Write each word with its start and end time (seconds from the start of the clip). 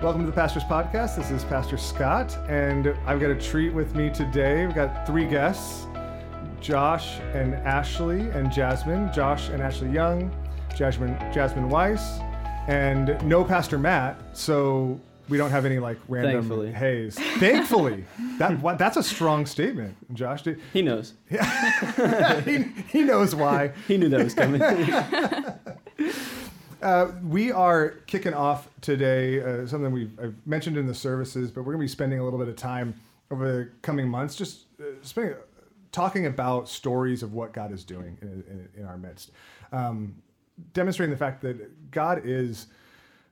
Welcome 0.00 0.20
to 0.20 0.26
the 0.26 0.32
Pastor's 0.32 0.62
Podcast. 0.62 1.16
This 1.16 1.32
is 1.32 1.44
Pastor 1.44 1.76
Scott, 1.76 2.36
and 2.48 2.94
I've 3.04 3.18
got 3.20 3.30
a 3.30 3.34
treat 3.34 3.74
with 3.74 3.96
me 3.96 4.10
today. 4.10 4.64
We've 4.64 4.74
got 4.74 5.04
three 5.06 5.26
guests 5.26 5.86
Josh 6.60 7.18
and 7.34 7.54
Ashley 7.54 8.20
and 8.30 8.52
Jasmine. 8.52 9.12
Josh 9.12 9.48
and 9.48 9.60
Ashley 9.60 9.90
Young, 9.90 10.30
Jasmine, 10.76 11.16
Jasmine 11.32 11.68
Weis, 11.68 12.00
and 12.68 13.20
no 13.26 13.44
Pastor 13.44 13.76
Matt. 13.76 14.20
So 14.36 15.00
we 15.28 15.36
don't 15.36 15.50
have 15.50 15.64
any 15.64 15.80
like 15.80 15.98
random 16.06 16.42
Thankfully. 16.42 16.72
haze. 16.72 17.16
Thankfully, 17.38 18.04
that 18.38 18.60
what, 18.60 18.78
that's 18.78 18.96
a 18.96 19.02
strong 19.02 19.46
statement, 19.46 19.96
Josh. 20.14 20.42
Did, 20.42 20.60
He 20.72 20.80
knows. 20.80 21.14
Yeah, 21.28 22.40
he, 22.42 22.62
he 22.88 23.02
knows 23.02 23.34
why. 23.34 23.72
He 23.88 23.96
knew 23.96 24.08
that 24.10 24.22
was 24.22 24.34
coming. 24.34 24.60
Uh, 26.80 27.08
we 27.24 27.50
are 27.50 27.90
kicking 28.06 28.34
off 28.34 28.68
today 28.80 29.42
uh, 29.42 29.66
something 29.66 29.90
we've 29.90 30.18
I've 30.20 30.34
mentioned 30.46 30.76
in 30.76 30.86
the 30.86 30.94
services, 30.94 31.50
but 31.50 31.62
we're 31.62 31.72
going 31.72 31.80
to 31.80 31.84
be 31.84 31.88
spending 31.88 32.20
a 32.20 32.24
little 32.24 32.38
bit 32.38 32.48
of 32.48 32.54
time 32.54 32.94
over 33.30 33.50
the 33.50 33.70
coming 33.82 34.08
months 34.08 34.36
just 34.36 34.66
uh, 34.80 34.84
spending, 35.02 35.34
talking 35.90 36.26
about 36.26 36.68
stories 36.68 37.24
of 37.24 37.32
what 37.32 37.52
God 37.52 37.72
is 37.72 37.84
doing 37.84 38.16
in, 38.22 38.44
in, 38.48 38.68
in 38.82 38.86
our 38.86 38.96
midst, 38.96 39.32
um, 39.72 40.14
demonstrating 40.72 41.10
the 41.10 41.18
fact 41.18 41.40
that 41.42 41.90
God 41.90 42.22
is 42.24 42.68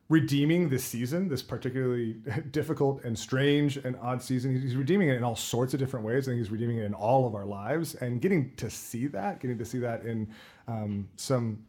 redeeming 0.09 0.69
this 0.69 0.85
season, 0.85 1.29
this 1.29 1.43
particularly 1.43 2.15
difficult 2.51 3.05
and 3.05 3.17
strange 3.17 3.77
and 3.77 3.97
odd 4.03 4.21
season. 4.21 4.61
He's 4.61 4.75
redeeming 4.75 5.09
it 5.09 5.17
in 5.17 5.23
all 5.23 5.37
sorts 5.37 5.73
of 5.73 5.79
different 5.79 6.05
ways. 6.05 6.27
I 6.27 6.33
think 6.33 6.39
he's 6.39 6.51
redeeming 6.51 6.79
it 6.79 6.85
in 6.85 6.95
all 6.95 7.29
of 7.29 7.37
our 7.37 7.47
lives, 7.47 7.95
and 7.95 8.21
getting 8.21 8.55
to 8.57 8.69
see 8.71 9.07
that, 9.09 9.39
getting 9.39 9.59
to 9.59 9.65
see 9.65 9.79
that 9.79 10.05
in 10.05 10.29
um, 10.67 11.09
some 11.15 11.65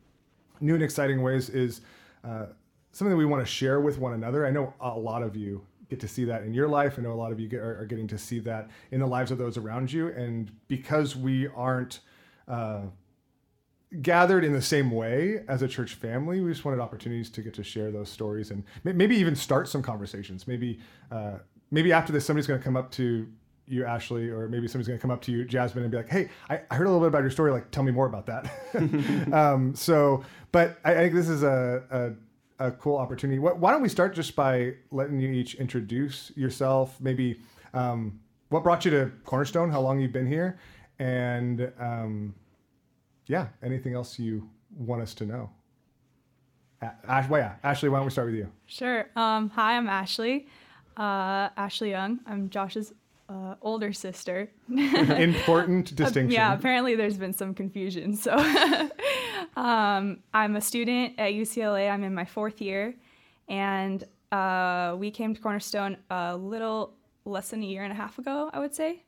new 0.59 0.73
and 0.73 0.83
exciting 0.83 1.21
ways 1.21 1.49
is 1.49 1.81
uh, 2.23 2.47
something 2.91 3.11
that 3.11 3.17
we 3.17 3.25
want 3.25 3.45
to 3.45 3.51
share 3.51 3.79
with 3.79 3.99
one 3.99 4.13
another. 4.13 4.45
I 4.45 4.51
know 4.51 4.73
a 4.79 4.97
lot 4.97 5.23
of 5.23 5.35
you 5.35 5.65
get 5.89 5.99
to 6.01 6.07
see 6.07 6.25
that 6.25 6.43
in 6.43 6.53
your 6.53 6.67
life. 6.67 6.95
I 6.97 7.01
know 7.01 7.13
a 7.13 7.15
lot 7.15 7.31
of 7.31 7.39
you 7.39 7.47
get, 7.47 7.59
are, 7.59 7.81
are 7.81 7.85
getting 7.85 8.07
to 8.07 8.17
see 8.17 8.39
that 8.39 8.69
in 8.91 8.99
the 8.99 9.07
lives 9.07 9.31
of 9.31 9.37
those 9.37 9.57
around 9.57 9.91
you. 9.91 10.07
And 10.07 10.51
because 10.67 11.15
we 11.15 11.47
aren't 11.47 12.01
uh, 12.47 12.81
gathered 14.01 14.43
in 14.43 14.53
the 14.53 14.61
same 14.61 14.91
way 14.91 15.43
as 15.47 15.61
a 15.61 15.67
church 15.67 15.93
family, 15.95 16.41
we 16.41 16.51
just 16.51 16.65
wanted 16.65 16.79
opportunities 16.79 17.29
to 17.29 17.41
get 17.41 17.53
to 17.53 17.63
share 17.63 17.91
those 17.91 18.09
stories 18.09 18.51
and 18.51 18.63
maybe 18.83 19.15
even 19.15 19.35
start 19.35 19.69
some 19.69 19.81
conversations. 19.81 20.47
Maybe 20.47 20.79
uh, 21.11 21.37
maybe 21.71 21.93
after 21.93 22.11
this, 22.11 22.25
somebody's 22.25 22.47
going 22.47 22.59
to 22.59 22.63
come 22.63 22.75
up 22.75 22.91
to 22.91 23.27
you, 23.67 23.85
Ashley, 23.85 24.29
or 24.29 24.47
maybe 24.47 24.67
somebody's 24.67 24.87
going 24.87 24.97
to 24.97 25.01
come 25.01 25.11
up 25.11 25.21
to 25.23 25.31
you, 25.31 25.43
Jasmine, 25.45 25.83
and 25.83 25.91
be 25.91 25.97
like, 25.97 26.09
"Hey, 26.09 26.29
I, 26.49 26.61
I 26.71 26.75
heard 26.75 26.87
a 26.87 26.89
little 26.89 27.01
bit 27.01 27.07
about 27.09 27.21
your 27.21 27.31
story. 27.31 27.51
Like, 27.51 27.69
tell 27.71 27.83
me 27.83 27.91
more 27.91 28.05
about 28.07 28.25
that." 28.27 28.49
um, 29.33 29.75
so, 29.75 30.23
but 30.51 30.79
I, 30.85 30.91
I 30.93 30.97
think 30.97 31.13
this 31.15 31.29
is 31.29 31.43
a, 31.43 32.15
a, 32.59 32.67
a 32.67 32.71
cool 32.71 32.95
opportunity. 32.97 33.39
Wh- 33.39 33.59
Why 33.61 33.71
don't 33.71 33.81
we 33.81 33.89
start 33.89 34.15
just 34.15 34.35
by 34.35 34.73
letting 34.91 35.19
you 35.19 35.29
each 35.31 35.55
introduce 35.55 36.31
yourself? 36.35 36.99
Maybe 37.01 37.41
um, 37.73 38.19
what 38.49 38.63
brought 38.63 38.85
you 38.85 38.91
to 38.91 39.11
Cornerstone? 39.25 39.69
How 39.69 39.81
long 39.81 39.99
you've 39.99 40.13
been 40.13 40.27
here? 40.27 40.59
And 40.99 41.71
um, 41.79 42.33
yeah, 43.27 43.47
anything 43.61 43.93
else 43.93 44.17
you 44.17 44.49
want 44.77 45.01
us 45.01 45.13
to 45.15 45.25
know? 45.25 45.49
Ash, 47.07 47.27
well, 47.27 47.41
yeah, 47.41 47.55
Ashley, 47.63 47.89
why 47.89 47.97
don't 47.97 48.05
we 48.05 48.11
start 48.11 48.27
with 48.27 48.35
you? 48.35 48.49
Sure. 48.67 49.07
Um, 49.15 49.49
hi, 49.49 49.75
I'm 49.77 49.89
Ashley. 49.89 50.47
Uh, 50.95 51.49
Ashley 51.57 51.89
Young. 51.89 52.19
I'm 52.27 52.49
Josh's 52.49 52.93
uh, 53.29 53.55
older 53.61 53.91
sister. 53.93 54.49
Important 54.69 55.95
distinction. 55.95 56.31
yeah, 56.31 56.53
apparently 56.53 56.95
there's 56.95 57.17
been 57.17 57.33
some 57.33 57.53
confusion. 57.53 58.15
So 58.15 58.33
um, 59.55 60.19
I'm 60.33 60.55
a 60.55 60.61
student 60.61 61.15
at 61.17 61.33
UCLA. 61.33 61.91
I'm 61.91 62.03
in 62.03 62.13
my 62.13 62.25
fourth 62.25 62.61
year. 62.61 62.95
And 63.49 64.03
uh, 64.31 64.95
we 64.97 65.11
came 65.11 65.33
to 65.35 65.41
Cornerstone 65.41 65.97
a 66.09 66.35
little 66.35 66.93
less 67.25 67.49
than 67.49 67.63
a 67.63 67.65
year 67.65 67.83
and 67.83 67.91
a 67.91 67.95
half 67.95 68.19
ago, 68.19 68.49
I 68.53 68.59
would 68.59 68.73
say. 68.75 69.03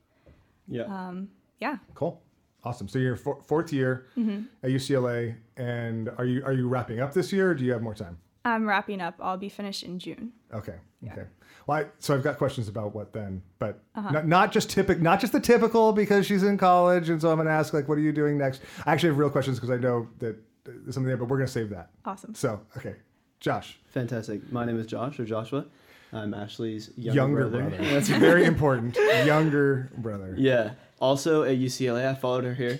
yeah. 0.67 0.83
Um, 0.83 1.29
yeah. 1.59 1.77
Cool. 1.93 2.21
Awesome. 2.63 2.87
So 2.89 2.99
you're 2.99 3.15
fourth 3.15 3.71
year 3.71 4.08
Mm-hmm. 4.17 4.43
at 4.63 4.69
UCLA, 4.71 5.35
and 5.58 6.09
are 6.17 6.25
you 6.25 6.43
are 6.43 6.52
you 6.53 6.67
wrapping 6.67 6.99
up 6.99 7.13
this 7.13 7.31
year, 7.31 7.52
or 7.52 7.53
do 7.55 7.63
you 7.63 7.71
have 7.71 7.81
more 7.81 7.93
time? 7.95 8.17
I'm 8.43 8.67
wrapping 8.67 8.99
up. 8.99 9.15
I'll 9.21 9.37
be 9.37 9.47
finished 9.49 9.83
in 9.83 9.97
June. 9.99 10.33
Okay. 10.53 10.75
Okay. 11.09 11.23
Well, 11.69 11.77
I, 11.81 11.85
so 11.99 12.15
I've 12.15 12.23
got 12.23 12.39
questions 12.39 12.67
about 12.67 12.95
what 12.95 13.13
then, 13.13 13.43
but 13.59 13.80
Uh-huh. 13.93 14.09
not, 14.09 14.27
not 14.27 14.52
just 14.52 14.71
typical, 14.71 15.03
not 15.03 15.19
just 15.19 15.33
the 15.33 15.39
typical 15.39 15.93
because 15.93 16.25
she's 16.25 16.41
in 16.41 16.57
college, 16.57 17.09
and 17.11 17.21
so 17.21 17.30
I'm 17.30 17.35
going 17.35 17.45
to 17.45 17.53
ask 17.53 17.75
like, 17.75 17.87
what 17.87 17.95
are 17.95 18.02
you 18.02 18.11
doing 18.11 18.39
next? 18.39 18.61
I 18.87 18.91
actually 18.93 19.09
have 19.09 19.19
real 19.19 19.30
questions 19.30 19.57
because 19.59 19.69
I 19.69 19.77
know 19.77 20.08
that 20.17 20.35
there's 20.63 20.95
something 20.95 21.05
there, 21.05 21.15
but 21.15 21.25
we're 21.25 21.37
going 21.37 21.45
to 21.45 21.52
save 21.53 21.69
that. 21.69 21.91
Awesome. 22.05 22.33
So 22.33 22.59
okay, 22.75 22.95
Josh, 23.39 23.77
Fantastic. 23.89 24.52
My 24.52 24.65
name 24.65 24.79
is 24.79 24.87
Josh 24.87 25.19
or 25.19 25.25
Joshua. 25.25 25.65
I'm 26.11 26.33
Ashley's 26.33 26.89
younger, 26.97 27.15
younger 27.21 27.49
brother. 27.49 27.69
brother. 27.69 27.83
That's 27.93 28.09
very 28.09 28.45
important. 28.45 28.95
Younger 29.27 29.91
brother. 29.95 30.33
yeah. 30.39 30.71
Also 30.99 31.43
at 31.43 31.58
UCLA, 31.59 32.09
I 32.09 32.15
followed 32.15 32.45
her 32.45 32.55
here. 32.55 32.79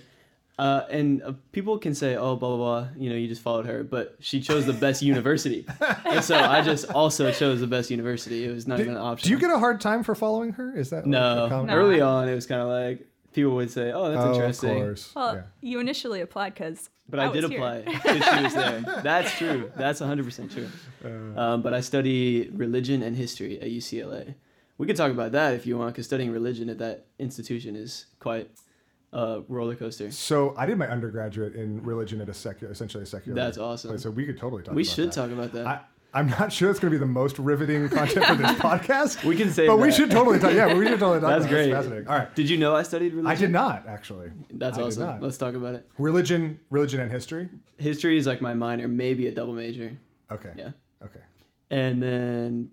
Uh, 0.60 0.86
and 0.90 1.24
uh, 1.24 1.32
people 1.54 1.78
can 1.78 1.96
say, 1.96 2.18
oh, 2.18 2.36
blah, 2.36 2.50
blah, 2.50 2.58
blah, 2.58 2.88
you 2.98 3.10
know, 3.10 3.16
you 3.16 3.30
just 3.30 3.42
followed 3.42 3.66
her, 3.66 3.82
but 3.82 4.18
she 4.20 4.42
chose 4.42 4.66
the 4.66 4.74
best 4.74 5.02
university. 5.02 5.66
And 6.06 6.24
so 6.24 6.38
I 6.38 6.62
just 6.62 6.90
also 6.92 7.32
chose 7.32 7.60
the 7.62 7.68
best 7.68 7.90
university. 7.90 8.44
It 8.44 8.52
was 8.52 8.68
not 8.68 8.80
even 8.80 8.96
an 8.96 9.02
option. 9.02 9.28
Do 9.28 9.34
you 9.34 9.40
get 9.40 9.52
a 9.52 9.60
hard 9.60 9.80
time 9.80 10.04
for 10.04 10.16
following 10.16 10.52
her? 10.54 10.76
Is 10.76 10.90
that 10.90 10.98
like, 10.98 11.08
no. 11.08 11.46
a 11.46 11.64
No. 11.64 11.74
Early 11.74 12.02
on, 12.02 12.28
it 12.28 12.36
was 12.36 12.46
kind 12.46 12.62
of 12.62 12.68
like, 12.68 13.08
people 13.32 13.56
would 13.56 13.72
say, 13.72 13.92
oh, 13.92 14.12
that's 14.12 14.26
Oh, 14.26 14.34
interesting. 14.34 14.72
Of 14.72 14.78
course. 14.78 15.16
Well, 15.16 15.36
yeah. 15.36 15.42
you 15.62 15.80
initially 15.80 16.20
applied 16.22 16.56
because 16.56 16.90
But 17.08 17.20
I, 17.22 17.32
did 17.32 17.44
apply 17.46 17.82
because 17.84 18.24
she 18.26 18.44
was 18.44 18.54
there. 18.54 18.82
That's 19.04 19.32
true. 19.38 19.72
That's 19.78 20.02
100% 20.02 20.52
true. 20.52 20.68
Uh, 21.06 21.40
Um, 21.40 21.62
but 21.62 21.74
I 21.74 21.82
study 21.82 22.50
religion 22.54 23.02
and 23.02 23.16
history 23.16 23.62
at 23.62 23.70
UCLA. 23.70 24.36
We 24.78 24.88
could 24.88 24.96
talk 24.96 25.12
about 25.12 25.32
that 25.34 25.54
if 25.54 25.66
you 25.66 25.78
want, 25.78 25.94
because 25.94 26.06
studying 26.06 26.32
religion 26.32 26.70
at 26.70 26.80
that 26.80 27.06
institution 27.18 27.76
is 27.76 28.08
quite 28.20 28.50
a 29.14 29.42
roller 29.48 29.76
coaster. 29.76 30.12
So 30.12 30.54
I 30.58 30.66
did 30.66 30.78
my 30.78 30.88
undergraduate 30.88 31.56
in 31.56 31.82
religion 31.84 32.22
at 32.22 32.30
a 32.30 32.34
secular, 32.34 32.72
essentially 32.72 33.04
a 33.04 33.08
secular. 33.08 33.36
That's 33.36 33.58
awesome. 33.58 33.92
place, 33.92 34.04
So 34.04 34.12
we 34.12 34.26
could 34.26 34.38
totally 34.38 34.64
talk. 34.64 34.76
We 34.76 34.84
about 34.84 34.94
should 34.96 35.10
that. 35.10 35.16
talk 35.16 35.32
about 35.32 35.52
that. 35.54 35.66
I, 35.68 35.80
I'm 36.12 36.28
not 36.28 36.52
sure 36.52 36.72
it's 36.72 36.80
going 36.80 36.92
to 36.92 36.96
be 36.96 37.00
the 37.00 37.06
most 37.12 37.38
riveting 37.38 37.88
content 37.90 38.26
for 38.26 38.36
this 38.36 38.52
podcast. 38.58 39.24
we 39.24 39.36
can 39.36 39.52
say 39.52 39.68
but 39.68 39.78
we 39.78 39.92
should 39.92 40.10
totally 40.10 40.40
talk. 40.40 40.54
Yeah, 40.54 40.74
we 40.74 40.88
should 40.88 41.00
totally 41.00 41.20
talk. 41.22 41.30
That's 41.30 41.46
great. 41.48 41.72
fascinating. 41.72 42.08
All 42.08 42.18
right. 42.18 42.34
Did 42.36 42.50
you 42.50 42.58
know 42.58 42.76
I 42.76 42.82
studied 42.84 43.14
religion? 43.14 43.32
I 43.32 43.36
did 43.36 43.52
not 43.52 43.88
actually. 43.88 44.32
That's 44.52 44.78
I 44.78 44.82
awesome. 44.84 45.22
Let's 45.22 45.38
talk 45.38 45.54
about 45.54 45.76
it. 45.76 45.88
Religion, 46.00 46.60
religion 46.72 47.00
and 47.00 47.12
history. 47.12 47.50
History 47.78 48.18
is 48.18 48.26
like 48.26 48.42
my 48.42 48.54
minor, 48.56 48.88
maybe 48.88 49.28
a 49.28 49.32
double 49.32 49.54
major. 49.54 49.96
Okay. 50.32 50.52
Yeah. 50.56 50.72
Okay. 51.04 51.20
And 51.70 52.02
then 52.02 52.72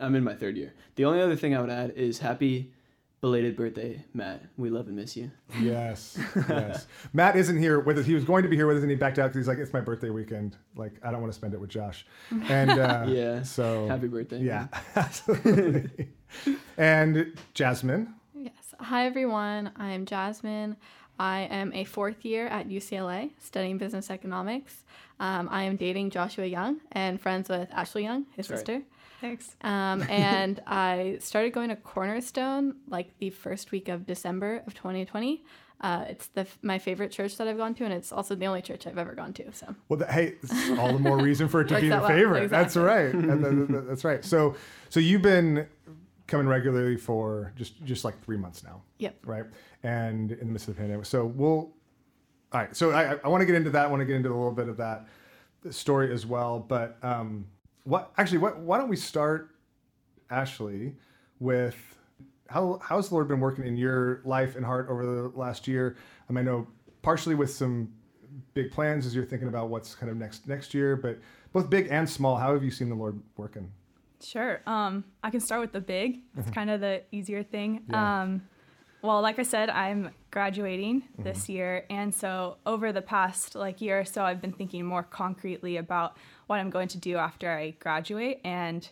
I'm 0.00 0.14
in 0.14 0.22
my 0.24 0.34
third 0.34 0.56
year. 0.58 0.74
The 0.96 1.06
only 1.06 1.20
other 1.22 1.36
thing 1.36 1.56
I 1.56 1.60
would 1.62 1.70
add 1.70 1.92
is 1.92 2.18
happy 2.18 2.72
belated 3.20 3.56
birthday, 3.56 4.04
Matt. 4.14 4.42
We 4.56 4.70
love 4.70 4.86
and 4.86 4.96
miss 4.96 5.16
you. 5.16 5.30
Yes. 5.60 6.18
Yes. 6.48 6.86
Matt 7.12 7.36
isn't 7.36 7.58
here 7.58 7.80
with 7.80 7.98
us. 7.98 8.06
He 8.06 8.14
was 8.14 8.24
going 8.24 8.42
to 8.42 8.48
be 8.48 8.56
here 8.56 8.66
with 8.66 8.76
us, 8.78 8.82
and 8.82 8.90
he 8.90 8.96
backed 8.96 9.18
out 9.18 9.24
because 9.28 9.38
he's 9.40 9.48
like, 9.48 9.58
"It's 9.58 9.72
my 9.72 9.80
birthday 9.80 10.10
weekend. 10.10 10.56
Like, 10.76 10.92
I 11.02 11.10
don't 11.10 11.20
want 11.20 11.32
to 11.32 11.36
spend 11.36 11.52
it 11.54 11.60
with 11.60 11.70
Josh." 11.70 12.06
And 12.48 12.70
uh, 12.70 13.04
Yeah. 13.08 13.42
So 13.42 13.86
Happy 13.88 14.08
birthday. 14.08 14.40
Yeah. 14.40 14.68
Absolutely. 14.96 16.08
and 16.76 17.36
Jasmine. 17.54 18.14
Yes. 18.34 18.74
Hi, 18.80 19.06
everyone. 19.06 19.72
I'm 19.76 20.06
Jasmine. 20.06 20.76
I 21.18 21.40
am 21.50 21.72
a 21.72 21.84
fourth 21.84 22.24
year 22.24 22.46
at 22.46 22.68
UCLA 22.68 23.30
studying 23.38 23.76
business 23.78 24.10
economics. 24.10 24.84
Um, 25.20 25.48
I 25.50 25.64
am 25.64 25.76
dating 25.76 26.10
Joshua 26.10 26.46
Young 26.46 26.80
and 26.92 27.20
friends 27.20 27.48
with 27.48 27.68
Ashley 27.72 28.04
Young, 28.04 28.26
his 28.36 28.46
That's 28.46 28.60
right. 28.60 28.76
Thanks. 29.20 29.56
Um, 29.62 30.02
and 30.08 30.60
I 30.66 31.18
started 31.20 31.52
going 31.52 31.70
to 31.70 31.76
Cornerstone 31.76 32.76
like 32.88 33.18
the 33.18 33.30
first 33.30 33.72
week 33.72 33.88
of 33.88 34.06
December 34.06 34.62
of 34.66 34.74
2020. 34.74 35.44
Uh, 35.80 36.04
it's 36.08 36.26
the 36.28 36.44
my 36.62 36.78
favorite 36.78 37.12
church 37.12 37.36
that 37.36 37.46
I've 37.46 37.56
gone 37.56 37.72
to, 37.76 37.84
and 37.84 37.92
it's 37.92 38.10
also 38.10 38.34
the 38.34 38.46
only 38.46 38.62
church 38.62 38.86
I've 38.86 38.98
ever 38.98 39.14
gone 39.14 39.32
to. 39.34 39.52
So 39.52 39.76
Well, 39.88 39.98
the, 39.98 40.06
hey, 40.06 40.34
all 40.76 40.92
the 40.92 40.98
more 40.98 41.18
reason 41.18 41.46
for 41.46 41.60
it 41.60 41.68
to 41.68 41.80
be 41.80 41.86
your 41.86 42.06
favorite. 42.06 42.50
That's 42.50 42.76
right. 42.76 43.14
And 43.14 43.44
th- 43.44 43.68
th- 43.68 43.84
that's 43.88 44.04
right. 44.04 44.24
So, 44.24 44.56
so 44.88 44.98
you've 44.98 45.22
been 45.22 45.68
coming 46.26 46.48
regularly 46.48 46.96
for 46.96 47.52
just 47.56 47.82
just 47.84 48.04
like 48.04 48.20
three 48.24 48.36
months 48.36 48.64
now, 48.64 48.82
yep. 48.98 49.16
right? 49.24 49.44
And 49.84 50.32
in 50.32 50.48
the 50.48 50.52
midst 50.52 50.66
of 50.66 50.74
the 50.74 50.80
pandemic. 50.80 51.06
So 51.06 51.26
we'll. 51.26 51.70
All 52.50 52.60
right. 52.60 52.74
So 52.74 52.90
I, 52.90 53.16
I 53.22 53.28
want 53.28 53.42
to 53.42 53.46
get 53.46 53.54
into 53.54 53.70
that. 53.70 53.86
I 53.86 53.88
want 53.88 54.00
to 54.00 54.06
get 54.06 54.16
into 54.16 54.30
a 54.30 54.34
little 54.34 54.50
bit 54.50 54.68
of 54.68 54.78
that 54.78 55.06
story 55.70 56.12
as 56.12 56.26
well. 56.26 56.58
But 56.58 56.96
um, 57.02 57.44
what 57.88 58.12
actually? 58.18 58.38
What? 58.38 58.58
Why 58.58 58.76
don't 58.76 58.88
we 58.88 58.96
start, 58.96 59.56
Ashley, 60.30 60.94
with 61.40 61.76
how 62.48 62.78
how's 62.82 63.08
the 63.08 63.14
Lord 63.14 63.28
been 63.28 63.40
working 63.40 63.66
in 63.66 63.78
your 63.78 64.20
life 64.24 64.56
and 64.56 64.64
heart 64.64 64.88
over 64.90 65.06
the 65.06 65.28
last 65.34 65.66
year? 65.66 65.96
Um, 66.28 66.36
I 66.36 66.42
know 66.42 66.66
partially 67.00 67.34
with 67.34 67.50
some 67.50 67.90
big 68.52 68.70
plans 68.70 69.06
as 69.06 69.14
you're 69.14 69.24
thinking 69.24 69.48
about 69.48 69.70
what's 69.70 69.94
kind 69.94 70.10
of 70.10 70.18
next 70.18 70.46
next 70.46 70.74
year, 70.74 70.96
but 70.96 71.18
both 71.54 71.70
big 71.70 71.88
and 71.90 72.08
small. 72.08 72.36
How 72.36 72.52
have 72.52 72.62
you 72.62 72.70
seen 72.70 72.90
the 72.90 72.94
Lord 72.94 73.20
working? 73.38 73.72
Sure. 74.22 74.60
Um, 74.66 75.04
I 75.22 75.30
can 75.30 75.40
start 75.40 75.62
with 75.62 75.72
the 75.72 75.80
big. 75.80 76.18
It's 76.36 76.50
kind 76.50 76.68
of 76.68 76.80
the 76.80 77.02
easier 77.10 77.42
thing. 77.42 77.84
Yeah. 77.88 78.22
Um, 78.22 78.42
well, 79.02 79.20
like 79.22 79.38
I 79.38 79.42
said, 79.42 79.70
I'm 79.70 80.10
graduating 80.30 81.04
this 81.18 81.48
year, 81.48 81.84
and 81.88 82.14
so 82.14 82.56
over 82.66 82.92
the 82.92 83.02
past 83.02 83.54
like 83.54 83.80
year 83.80 84.00
or 84.00 84.04
so, 84.04 84.24
I've 84.24 84.40
been 84.40 84.52
thinking 84.52 84.84
more 84.84 85.02
concretely 85.02 85.76
about 85.76 86.16
what 86.46 86.58
I'm 86.58 86.70
going 86.70 86.88
to 86.88 86.98
do 86.98 87.16
after 87.16 87.50
I 87.50 87.70
graduate, 87.78 88.40
and 88.44 88.88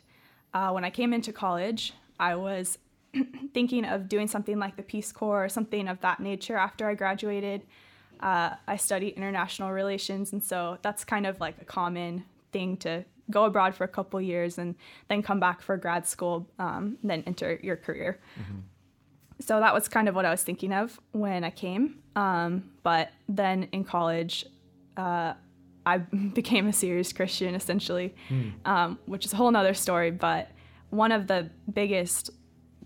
uh, 0.54 0.70
when 0.70 0.84
I 0.84 0.90
came 0.90 1.12
into 1.12 1.32
college, 1.32 1.92
I 2.18 2.34
was 2.36 2.78
thinking 3.54 3.84
of 3.84 4.08
doing 4.08 4.26
something 4.26 4.58
like 4.58 4.76
the 4.76 4.82
Peace 4.82 5.12
Corps 5.12 5.44
or 5.44 5.48
something 5.48 5.88
of 5.88 6.00
that 6.00 6.20
nature 6.20 6.56
after 6.56 6.88
I 6.88 6.94
graduated. 6.94 7.62
Uh, 8.20 8.50
I 8.66 8.76
studied 8.76 9.14
international 9.14 9.72
relations, 9.72 10.32
and 10.32 10.42
so 10.42 10.78
that's 10.82 11.04
kind 11.04 11.26
of 11.26 11.40
like 11.40 11.60
a 11.60 11.64
common 11.64 12.24
thing 12.52 12.76
to 12.78 13.04
go 13.30 13.44
abroad 13.44 13.74
for 13.74 13.84
a 13.84 13.88
couple 13.88 14.20
years 14.20 14.56
and 14.56 14.76
then 15.08 15.22
come 15.22 15.40
back 15.40 15.60
for 15.60 15.76
grad 15.76 16.06
school, 16.06 16.46
um, 16.58 16.96
then 17.02 17.22
enter 17.26 17.58
your 17.62 17.76
career. 17.76 18.20
Mm-hmm. 18.40 18.58
So 19.40 19.60
that 19.60 19.74
was 19.74 19.88
kind 19.88 20.08
of 20.08 20.14
what 20.14 20.24
I 20.24 20.30
was 20.30 20.42
thinking 20.42 20.72
of 20.72 20.98
when 21.12 21.44
I 21.44 21.50
came. 21.50 21.98
Um, 22.14 22.70
but 22.82 23.10
then 23.28 23.68
in 23.72 23.84
college, 23.84 24.46
uh, 24.96 25.34
I 25.84 25.98
became 26.34 26.66
a 26.66 26.72
serious 26.72 27.12
Christian 27.12 27.54
essentially, 27.54 28.14
mm. 28.28 28.52
um, 28.64 28.98
which 29.06 29.24
is 29.24 29.32
a 29.32 29.36
whole 29.36 29.50
nother 29.50 29.74
story. 29.74 30.10
But 30.10 30.50
one 30.90 31.12
of 31.12 31.26
the 31.26 31.50
biggest 31.72 32.30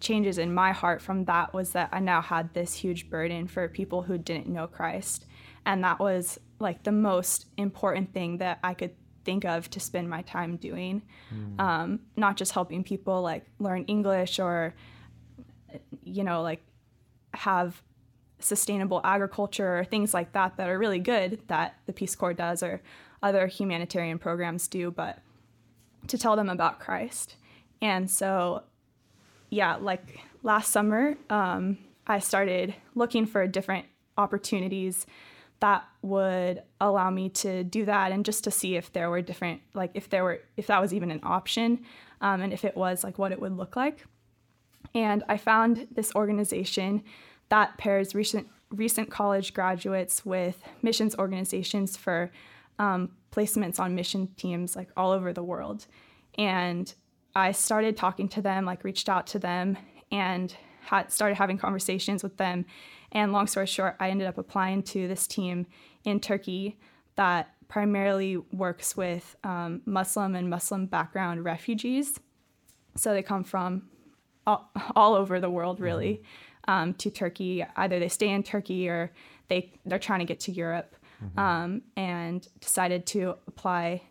changes 0.00 0.38
in 0.38 0.52
my 0.52 0.72
heart 0.72 1.02
from 1.02 1.24
that 1.26 1.52
was 1.52 1.70
that 1.70 1.90
I 1.92 2.00
now 2.00 2.22
had 2.22 2.52
this 2.54 2.74
huge 2.74 3.10
burden 3.10 3.46
for 3.46 3.68
people 3.68 4.02
who 4.02 4.18
didn't 4.18 4.48
know 4.48 4.66
Christ. 4.66 5.26
And 5.66 5.84
that 5.84 6.00
was 6.00 6.38
like 6.58 6.82
the 6.82 6.92
most 6.92 7.46
important 7.56 8.12
thing 8.12 8.38
that 8.38 8.58
I 8.64 8.74
could 8.74 8.94
think 9.24 9.44
of 9.44 9.68
to 9.70 9.80
spend 9.80 10.08
my 10.08 10.22
time 10.22 10.56
doing. 10.56 11.02
Mm. 11.32 11.60
Um, 11.60 12.00
not 12.16 12.36
just 12.36 12.52
helping 12.52 12.82
people 12.82 13.22
like 13.22 13.44
learn 13.58 13.84
English 13.84 14.38
or, 14.38 14.74
you 16.04 16.24
know, 16.24 16.42
like 16.42 16.60
have 17.34 17.82
sustainable 18.38 19.00
agriculture 19.04 19.78
or 19.78 19.84
things 19.84 20.14
like 20.14 20.32
that 20.32 20.56
that 20.56 20.68
are 20.68 20.78
really 20.78 20.98
good 20.98 21.40
that 21.48 21.76
the 21.86 21.92
Peace 21.92 22.14
Corps 22.14 22.34
does 22.34 22.62
or 22.62 22.80
other 23.22 23.46
humanitarian 23.46 24.18
programs 24.18 24.66
do, 24.66 24.90
but 24.90 25.18
to 26.06 26.16
tell 26.16 26.36
them 26.36 26.48
about 26.48 26.80
Christ. 26.80 27.36
And 27.82 28.10
so, 28.10 28.62
yeah, 29.50 29.76
like 29.76 30.20
last 30.42 30.70
summer, 30.70 31.16
um, 31.28 31.78
I 32.06 32.18
started 32.18 32.74
looking 32.94 33.26
for 33.26 33.46
different 33.46 33.86
opportunities 34.16 35.06
that 35.60 35.84
would 36.02 36.62
allow 36.80 37.10
me 37.10 37.28
to 37.28 37.62
do 37.62 37.84
that 37.84 38.12
and 38.12 38.24
just 38.24 38.44
to 38.44 38.50
see 38.50 38.76
if 38.76 38.92
there 38.92 39.10
were 39.10 39.20
different 39.20 39.60
like 39.74 39.90
if 39.94 40.08
there 40.08 40.24
were 40.24 40.40
if 40.56 40.66
that 40.66 40.80
was 40.80 40.92
even 40.94 41.10
an 41.10 41.20
option 41.22 41.80
um, 42.22 42.40
and 42.40 42.52
if 42.52 42.64
it 42.64 42.76
was 42.76 43.04
like 43.04 43.18
what 43.18 43.30
it 43.30 43.40
would 43.40 43.56
look 43.56 43.76
like 43.76 44.06
and 44.94 45.22
i 45.28 45.36
found 45.36 45.86
this 45.90 46.14
organization 46.14 47.02
that 47.48 47.76
pairs 47.78 48.14
recent 48.14 48.46
recent 48.70 49.10
college 49.10 49.52
graduates 49.52 50.24
with 50.24 50.62
missions 50.82 51.16
organizations 51.16 51.96
for 51.96 52.30
um, 52.78 53.10
placements 53.32 53.80
on 53.80 53.94
mission 53.94 54.28
teams 54.36 54.76
like 54.76 54.88
all 54.96 55.10
over 55.10 55.32
the 55.32 55.42
world 55.42 55.86
and 56.38 56.94
i 57.34 57.52
started 57.52 57.96
talking 57.96 58.28
to 58.28 58.40
them 58.40 58.64
like 58.64 58.84
reached 58.84 59.08
out 59.08 59.26
to 59.26 59.38
them 59.38 59.76
and 60.12 60.56
had 60.82 61.12
started 61.12 61.36
having 61.36 61.58
conversations 61.58 62.22
with 62.22 62.36
them 62.36 62.64
and 63.12 63.32
long 63.32 63.46
story 63.46 63.66
short, 63.66 63.96
I 63.98 64.10
ended 64.10 64.28
up 64.28 64.38
applying 64.38 64.82
to 64.84 65.08
this 65.08 65.26
team 65.26 65.66
in 66.04 66.20
Turkey 66.20 66.78
that 67.16 67.54
primarily 67.68 68.36
works 68.36 68.96
with 68.96 69.36
um, 69.44 69.82
Muslim 69.84 70.34
and 70.34 70.48
Muslim 70.48 70.86
background 70.86 71.44
refugees. 71.44 72.18
So 72.96 73.12
they 73.12 73.22
come 73.22 73.44
from 73.44 73.88
all, 74.46 74.70
all 74.96 75.14
over 75.14 75.40
the 75.40 75.50
world, 75.50 75.80
really, 75.80 76.22
mm-hmm. 76.68 76.70
um, 76.70 76.94
to 76.94 77.10
Turkey. 77.10 77.64
Either 77.76 77.98
they 77.98 78.08
stay 78.08 78.30
in 78.30 78.42
Turkey 78.42 78.88
or 78.88 79.10
they, 79.48 79.72
they're 79.84 79.98
trying 79.98 80.20
to 80.20 80.24
get 80.24 80.40
to 80.40 80.52
Europe 80.52 80.96
mm-hmm. 81.22 81.38
um, 81.38 81.82
and 81.96 82.46
decided 82.60 83.06
to 83.06 83.36
apply 83.46 84.02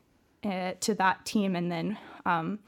uh, 0.44 0.74
to 0.82 0.96
that 0.96 1.26
team. 1.26 1.56
And 1.56 1.72
then, 1.72 1.98
um, 2.26 2.60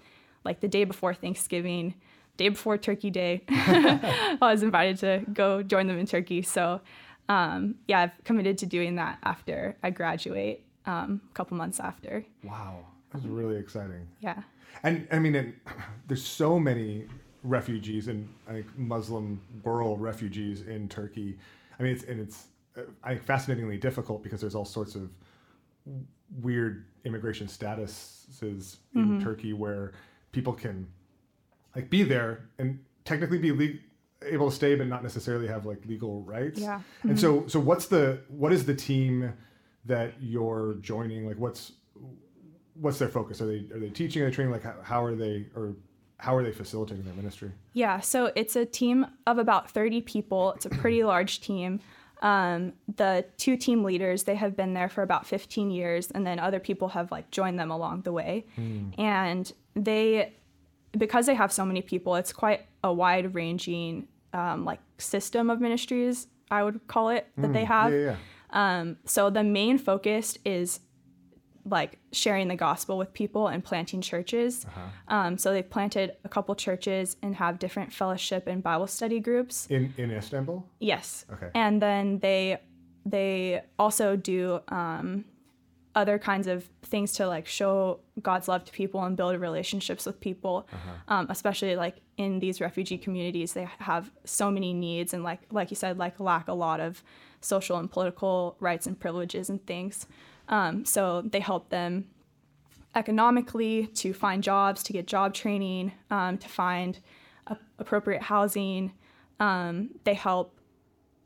like 0.44 0.60
the 0.60 0.68
day 0.68 0.84
before 0.84 1.14
Thanksgiving, 1.14 1.96
day 2.38 2.50
before 2.50 2.78
Turkey 2.78 3.10
Day, 3.10 3.44
I 3.50 4.38
was 4.42 4.64
invited 4.64 4.98
to 5.00 5.24
go 5.32 5.62
join 5.62 5.88
them 5.88 6.00
in 6.00 6.06
Turkey. 6.06 6.42
So, 6.42 6.82
um, 7.30 7.76
yeah, 7.88 8.02
I've 8.02 8.24
committed 8.24 8.58
to 8.60 8.66
doing 8.66 8.96
that 8.96 9.20
after 9.24 9.78
I 9.84 9.92
graduate, 9.92 10.66
um, 10.86 11.22
a 11.30 11.34
couple 11.34 11.56
months 11.58 11.80
after. 11.80 12.26
Wow, 12.44 12.86
that's 13.14 13.26
really 13.26 13.58
exciting. 13.58 14.08
Yeah. 14.20 14.42
And 14.84 15.08
I 15.12 15.20
mean, 15.20 15.36
it, 15.36 15.56
there's 16.08 16.26
so 16.26 16.60
many 16.60 17.06
refugees 17.44 18.08
and 18.08 18.28
I 18.48 18.54
think 18.54 18.78
Muslim 18.78 19.42
world 19.64 20.02
refugees 20.02 20.62
in 20.62 20.88
Turkey. 20.88 21.38
I 21.80 21.84
mean, 21.84 21.94
it's 21.94 22.04
and 22.04 22.20
it's 22.20 22.48
uh, 22.78 22.82
I 23.04 23.10
think 23.14 23.24
fascinatingly 23.24 23.78
difficult 23.78 24.24
because 24.24 24.42
there's 24.42 24.56
all 24.56 24.66
sorts 24.66 24.96
of 24.96 25.10
weird 26.42 26.86
immigration 27.06 27.48
statuses 27.48 28.78
in 28.96 29.02
mm-hmm. 29.06 29.20
Turkey 29.24 29.54
where 29.54 29.94
people 30.32 30.54
can 30.54 30.88
like 31.76 31.90
be 31.90 32.04
there 32.04 32.50
and 32.60 32.80
technically 33.06 33.38
be 33.38 33.52
le- 33.52 34.30
able 34.30 34.50
to 34.50 34.56
stay 34.56 34.76
but 34.76 34.88
not 34.88 35.04
necessarily 35.04 35.48
have 35.48 35.66
like 35.66 35.84
legal 35.86 36.22
rights 36.22 36.60
yeah 36.60 36.76
mm-hmm. 36.76 37.10
and 37.10 37.20
so 37.20 37.46
so 37.48 37.60
what's 37.60 37.88
the 37.88 38.20
what 38.30 38.54
is 38.54 38.66
the 38.66 38.76
team 38.76 39.34
that 39.86 40.14
you're 40.22 40.76
joining 40.82 41.26
like 41.26 41.38
what's 41.38 41.74
what's 42.76 43.00
their 43.00 43.10
focus 43.10 43.42
are 43.42 43.48
they 43.48 43.66
are 43.74 43.80
they 43.80 43.90
teaching 43.90 44.22
are 44.22 44.26
they 44.26 44.32
training 44.32 44.54
like 44.54 44.64
how, 44.64 44.76
how 44.84 45.04
are 45.04 45.16
they 45.16 45.48
or 45.56 45.74
how 46.22 46.36
are 46.36 46.44
they 46.44 46.52
facilitating 46.52 47.04
their 47.04 47.14
ministry 47.14 47.52
yeah 47.74 48.00
so 48.00 48.32
it's 48.36 48.56
a 48.56 48.66
team 48.66 49.06
of 49.28 49.38
about 49.38 49.70
30 49.70 50.02
people 50.02 50.54
it's 50.54 50.66
a 50.66 50.70
pretty 50.70 51.04
large 51.14 51.42
team 51.42 51.80
um, 52.22 52.74
the 52.98 53.26
two 53.38 53.58
team 53.58 53.84
leaders 53.84 54.24
they 54.24 54.36
have 54.36 54.56
been 54.56 54.76
there 54.76 54.90
for 54.90 55.02
about 55.02 55.26
15 55.26 55.72
years 55.72 56.12
and 56.12 56.26
then 56.26 56.38
other 56.38 56.60
people 56.60 56.90
have 56.90 57.12
like 57.12 57.32
joined 57.32 57.60
them 57.60 57.72
along 57.72 58.02
the 58.04 58.12
way 58.12 58.46
mm. 58.58 58.94
and 59.00 59.54
they 59.76 60.32
because 60.98 61.26
they 61.26 61.36
have 61.36 61.52
so 61.52 61.66
many 61.66 61.82
people, 61.82 62.16
it's 62.16 62.34
quite 62.34 62.66
a 62.84 62.92
wide 62.92 63.34
ranging 63.34 64.08
um, 64.34 64.66
like 64.66 64.80
system 64.98 65.50
of 65.50 65.60
ministries, 65.62 66.28
I 66.50 66.64
would 66.64 66.88
call 66.88 67.10
it, 67.10 67.28
that 67.38 67.52
mm, 67.52 67.54
they 67.54 67.66
have. 67.66 67.92
Yeah, 67.92 68.00
yeah. 68.00 68.16
Um, 68.52 68.98
so 69.06 69.30
the 69.30 69.44
main 69.44 69.78
focus 69.78 70.38
is 70.44 70.82
like 71.66 72.00
sharing 72.12 72.48
the 72.48 72.56
gospel 72.56 72.98
with 72.98 73.14
people 73.14 73.48
and 73.48 73.64
planting 73.64 74.02
churches. 74.02 74.66
Uh-huh. 74.66 75.16
Um, 75.16 75.38
so 75.38 75.54
they've 75.54 75.70
planted 75.70 76.16
a 76.24 76.30
couple 76.30 76.56
churches 76.56 77.18
and 77.22 77.36
have 77.36 77.60
different 77.60 77.94
fellowship 77.94 78.48
and 78.48 78.64
Bible 78.64 78.88
study 78.88 79.20
groups 79.20 79.68
in 79.70 79.94
in 79.98 80.12
Istanbul. 80.12 80.66
Yes. 80.80 81.26
Okay. 81.32 81.50
And 81.54 81.82
then 81.82 82.20
they 82.20 82.60
they 83.06 83.62
also 83.80 84.16
do 84.16 84.60
um, 84.68 85.26
other 85.96 86.18
kinds 86.18 86.48
of 86.48 86.70
things 86.84 87.14
to 87.14 87.28
like 87.28 87.48
show 87.48 88.00
God's 88.22 88.48
love 88.48 88.64
to 88.66 88.72
people 88.72 89.04
and 89.04 89.18
build 89.18 89.40
relationships 89.40 90.06
with 90.06 90.20
people, 90.20 90.68
uh-huh. 90.72 91.16
um, 91.16 91.28
especially 91.30 91.76
like 91.76 91.98
in 92.18 92.40
these 92.40 92.62
refugee 92.62 92.98
communities, 92.98 93.54
they 93.54 93.68
have 93.80 94.12
so 94.24 94.52
many 94.52 94.74
needs 94.74 95.14
and 95.14 95.24
like 95.24 95.42
like 95.52 95.70
you 95.70 95.76
said, 95.76 95.98
like 95.98 96.20
lack 96.20 96.48
a 96.48 96.54
lot 96.54 96.80
of 96.80 97.04
social 97.42 97.78
and 97.78 97.92
political 97.92 98.56
rights 98.60 98.86
and 98.88 99.00
privileges 99.00 99.50
and 99.50 99.66
things. 99.66 100.08
Um, 100.52 100.86
so 100.86 101.22
they 101.22 101.40
help 101.40 101.70
them 101.70 102.06
economically 102.94 103.88
to 103.88 104.14
find 104.14 104.44
jobs, 104.44 104.84
to 104.84 104.94
get 104.94 105.08
job 105.08 105.34
training, 105.34 105.94
um, 106.10 106.38
to 106.38 106.48
find 106.48 107.00
a- 107.48 107.58
appropriate 107.80 108.22
housing. 108.22 108.92
Um, 109.40 109.92
they 110.04 110.14
help 110.14 110.60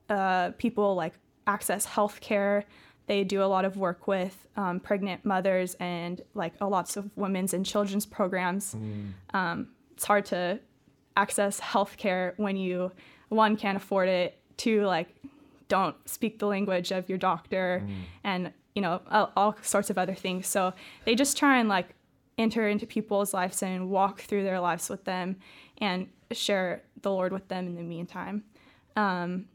uh, 0.09 0.51
people 0.51 0.95
like 0.95 1.13
access 1.47 1.85
health 1.85 2.21
care 2.21 2.65
they 3.07 3.23
do 3.23 3.43
a 3.43 3.45
lot 3.45 3.65
of 3.65 3.77
work 3.77 4.07
with 4.07 4.47
um, 4.57 4.79
pregnant 4.79 5.25
mothers 5.25 5.75
and 5.75 6.21
like 6.33 6.53
a 6.59 6.67
lots 6.67 6.97
of 6.97 7.09
women's 7.15 7.53
and 7.53 7.65
children's 7.65 8.05
programs. 8.05 8.75
Mm. 8.75 9.11
Um, 9.33 9.67
it's 9.91 10.05
hard 10.05 10.25
to 10.25 10.59
access 11.15 11.59
healthcare 11.59 12.33
when 12.37 12.57
you 12.57 12.91
one 13.29 13.57
can't 13.57 13.77
afford 13.77 14.09
it, 14.09 14.39
two 14.57 14.85
like 14.85 15.09
don't 15.67 15.95
speak 16.07 16.39
the 16.39 16.47
language 16.47 16.91
of 16.91 17.09
your 17.09 17.17
doctor, 17.17 17.83
mm. 17.85 17.93
and 18.23 18.51
you 18.75 18.81
know 18.81 19.01
all, 19.09 19.31
all 19.35 19.55
sorts 19.61 19.89
of 19.89 19.97
other 19.97 20.13
things. 20.13 20.47
So 20.47 20.73
they 21.05 21.15
just 21.15 21.37
try 21.37 21.57
and 21.57 21.67
like 21.67 21.95
enter 22.37 22.67
into 22.67 22.85
people's 22.85 23.33
lives 23.33 23.63
and 23.63 23.89
walk 23.89 24.21
through 24.21 24.43
their 24.43 24.59
lives 24.59 24.89
with 24.89 25.05
them 25.05 25.37
and 25.79 26.07
share 26.31 26.83
the 27.01 27.09
Lord 27.09 27.31
with 27.31 27.47
them 27.47 27.67
in 27.67 27.75
the 27.75 27.83
meantime. 27.83 28.43
Um, 28.95 29.45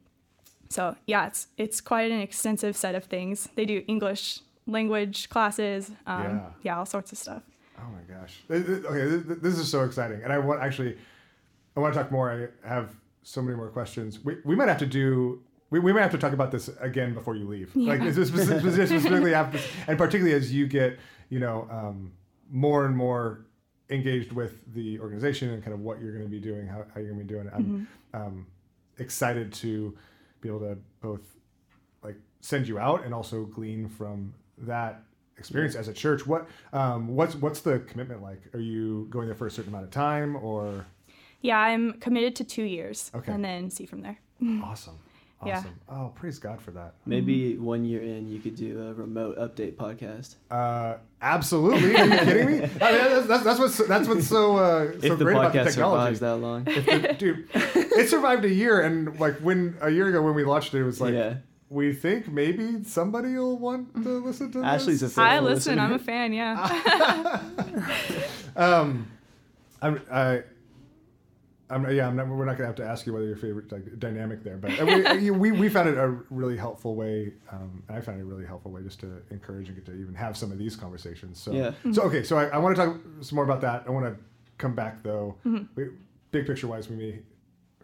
so 0.68 0.96
yeah, 1.06 1.26
it's 1.26 1.48
it's 1.56 1.80
quite 1.80 2.10
an 2.10 2.20
extensive 2.20 2.76
set 2.76 2.94
of 2.94 3.04
things. 3.04 3.48
They 3.54 3.66
do 3.66 3.84
English 3.86 4.40
language 4.66 5.28
classes, 5.28 5.90
um, 6.06 6.22
yeah. 6.22 6.40
yeah, 6.62 6.78
all 6.78 6.86
sorts 6.86 7.12
of 7.12 7.18
stuff. 7.18 7.42
Oh 7.78 7.88
my 7.90 8.14
gosh. 8.14 8.40
Okay, 8.50 9.34
this 9.40 9.58
is 9.58 9.70
so 9.70 9.84
exciting, 9.84 10.22
and 10.22 10.32
I 10.32 10.38
want 10.38 10.62
actually, 10.62 10.96
I 11.76 11.80
want 11.80 11.94
to 11.94 12.00
talk 12.00 12.12
more. 12.12 12.50
I 12.64 12.68
have 12.68 12.94
so 13.22 13.42
many 13.42 13.56
more 13.56 13.68
questions. 13.68 14.24
We 14.24 14.36
we 14.44 14.54
might 14.54 14.68
have 14.68 14.78
to 14.78 14.86
do. 14.86 15.42
We, 15.70 15.78
we 15.78 15.92
might 15.92 16.02
have 16.02 16.10
to 16.12 16.18
talk 16.18 16.32
about 16.32 16.50
this 16.50 16.68
again 16.80 17.14
before 17.14 17.36
you 17.36 17.46
leave. 17.46 17.70
Yeah. 17.74 17.94
Like 17.94 18.12
specifically 18.12 19.34
after, 19.34 19.58
and 19.86 19.96
particularly 19.96 20.34
as 20.34 20.52
you 20.52 20.66
get, 20.66 20.98
you 21.28 21.38
know, 21.38 21.68
um, 21.70 22.12
more 22.50 22.86
and 22.86 22.96
more 22.96 23.46
engaged 23.88 24.32
with 24.32 24.72
the 24.74 24.98
organization 25.00 25.50
and 25.50 25.62
kind 25.62 25.74
of 25.74 25.80
what 25.80 26.00
you're 26.00 26.12
going 26.12 26.24
to 26.24 26.30
be 26.30 26.40
doing, 26.40 26.66
how, 26.66 26.84
how 26.94 27.00
you're 27.00 27.12
going 27.12 27.18
to 27.18 27.24
be 27.24 27.32
doing 27.32 27.46
it. 27.46 27.52
I'm 27.54 27.64
mm-hmm. 28.14 28.22
um, 28.22 28.46
excited 28.98 29.52
to 29.54 29.96
be 30.40 30.48
able 30.48 30.60
to 30.60 30.78
both 31.00 31.22
like 32.02 32.16
send 32.40 32.66
you 32.66 32.78
out 32.78 33.04
and 33.04 33.14
also 33.14 33.44
glean 33.44 33.88
from 33.88 34.34
that 34.58 35.02
experience 35.38 35.74
as 35.74 35.88
a 35.88 35.92
church. 35.92 36.26
What 36.26 36.48
um, 36.72 37.08
what's 37.08 37.34
what's 37.34 37.60
the 37.60 37.80
commitment 37.80 38.22
like? 38.22 38.42
Are 38.54 38.60
you 38.60 39.06
going 39.10 39.26
there 39.26 39.34
for 39.34 39.46
a 39.46 39.50
certain 39.50 39.72
amount 39.72 39.84
of 39.84 39.90
time 39.90 40.36
or? 40.36 40.86
Yeah, 41.42 41.58
I'm 41.58 41.94
committed 41.94 42.36
to 42.36 42.44
two 42.44 42.64
years, 42.64 43.10
Okay. 43.14 43.32
and 43.32 43.42
then 43.42 43.70
see 43.70 43.86
from 43.86 44.02
there. 44.02 44.18
Awesome. 44.62 44.98
Yeah. 45.44 45.58
Awesome. 45.58 45.80
Oh, 45.88 46.12
praise 46.14 46.38
God 46.38 46.60
for 46.60 46.70
that. 46.72 46.94
Maybe 47.06 47.56
one 47.56 47.84
year 47.84 48.02
in, 48.02 48.28
you 48.28 48.40
could 48.40 48.56
do 48.56 48.88
a 48.88 48.92
remote 48.92 49.38
update 49.38 49.74
podcast. 49.76 50.34
Uh, 50.50 50.98
absolutely. 51.22 51.96
Are 51.96 52.04
you 52.04 52.18
kidding 52.18 52.46
me? 52.46 52.52
I 52.58 52.58
mean, 52.58 52.68
that's, 52.78 53.26
that's, 53.26 53.44
that's 53.44 53.58
what's 53.58 53.88
that's 53.88 54.06
what's 54.08 54.26
so 54.26 54.56
uh, 54.56 54.92
so 55.00 55.12
if 55.12 55.18
the 55.18 55.24
great 55.24 55.36
about 55.36 55.52
the 55.52 55.60
podcast 55.60 55.64
technology. 55.68 56.16
survives 56.16 56.20
that 56.20 56.36
long. 56.36 56.64
If 56.66 56.84
the- 56.84 57.14
dude, 57.18 57.48
it 57.54 58.08
survived 58.10 58.44
a 58.44 58.50
year, 58.50 58.82
and 58.82 59.18
like 59.18 59.38
when 59.38 59.76
a 59.80 59.88
year 59.90 60.08
ago 60.08 60.20
when 60.20 60.34
we 60.34 60.44
launched 60.44 60.74
it, 60.74 60.80
it 60.80 60.84
was 60.84 61.00
like 61.00 61.14
yeah. 61.14 61.36
we 61.70 61.94
think 61.94 62.28
maybe 62.28 62.84
somebody 62.84 63.34
will 63.36 63.56
want 63.58 63.94
to 64.02 64.22
listen 64.22 64.52
to 64.52 64.62
Ashley's 64.62 65.02
a 65.02 65.06
this. 65.06 65.14
fan. 65.14 65.24
I 65.26 65.38
listen. 65.40 65.76
listener. 65.76 65.82
I'm 65.82 65.92
a 65.94 65.98
fan. 65.98 66.32
Yeah. 66.34 67.40
Um, 68.56 69.10
I'm, 69.80 70.02
I, 70.12 70.42
I'm, 71.70 71.88
yeah, 71.94 72.08
I'm 72.08 72.16
not, 72.16 72.26
we're 72.28 72.44
not 72.44 72.56
gonna 72.56 72.66
have 72.66 72.76
to 72.76 72.84
ask 72.84 73.06
you 73.06 73.12
whether 73.12 73.26
your 73.26 73.36
favorite 73.36 73.70
like, 73.70 73.98
dynamic 73.98 74.42
there, 74.42 74.56
but 74.56 74.78
uh, 74.80 74.84
we, 75.16 75.30
we, 75.30 75.52
we 75.52 75.68
found 75.68 75.88
it 75.88 75.96
a 75.96 76.08
really 76.30 76.56
helpful 76.56 76.94
way, 76.96 77.32
um, 77.50 77.82
and 77.88 77.96
I 77.96 78.00
found 78.00 78.18
it 78.18 78.22
a 78.22 78.24
really 78.26 78.46
helpful 78.46 78.70
way 78.70 78.82
just 78.82 79.00
to 79.00 79.22
encourage 79.30 79.68
and 79.68 79.76
get 79.76 79.86
to 79.86 79.94
even 79.94 80.14
have 80.14 80.36
some 80.36 80.50
of 80.52 80.58
these 80.58 80.76
conversations. 80.76 81.38
So, 81.40 81.52
Yeah. 81.52 81.72
so 81.92 82.02
okay, 82.02 82.22
so 82.22 82.36
I, 82.38 82.46
I 82.46 82.58
want 82.58 82.76
to 82.76 82.84
talk 82.84 82.96
some 83.20 83.36
more 83.36 83.44
about 83.44 83.60
that. 83.62 83.84
I 83.86 83.90
want 83.90 84.06
to 84.06 84.16
come 84.58 84.74
back 84.74 85.02
though, 85.02 85.36
we, 85.44 85.86
big 86.32 86.46
picture 86.46 86.66
wise, 86.66 86.88
we 86.88 86.96
may 86.96 87.18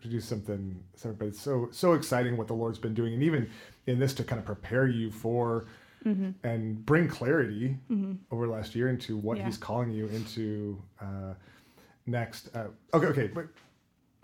to 0.03 0.09
do 0.09 0.21
something, 0.21 0.79
something, 0.95 1.19
but 1.19 1.29
it's 1.29 1.41
so 1.41 1.69
so 1.71 1.95
exciting 1.95 2.37
what 2.37 2.47
the 2.49 2.55
Lord's 2.55 2.79
been 2.79 2.95
doing, 2.95 3.15
and 3.15 3.23
even 3.23 3.49
in 3.87 3.99
this 3.99 4.13
to 4.15 4.25
kind 4.25 4.39
of 4.39 4.45
prepare 4.47 4.87
you 4.87 5.11
for. 5.11 5.67
And 6.45 6.87
bring 6.87 7.09
clarity 7.09 7.77
over 8.31 8.47
the 8.47 8.53
last 8.53 8.77
year 8.77 8.89
into 8.91 9.17
what 9.17 9.39
Yeah. 9.39 9.47
He's 9.47 9.59
calling 9.59 9.91
you 9.91 10.07
into 10.07 10.81
uh, 11.01 11.35
next. 12.07 12.49
Uh, 12.55 12.67
okay, 12.95 13.07
okay, 13.07 13.27
but 13.27 13.47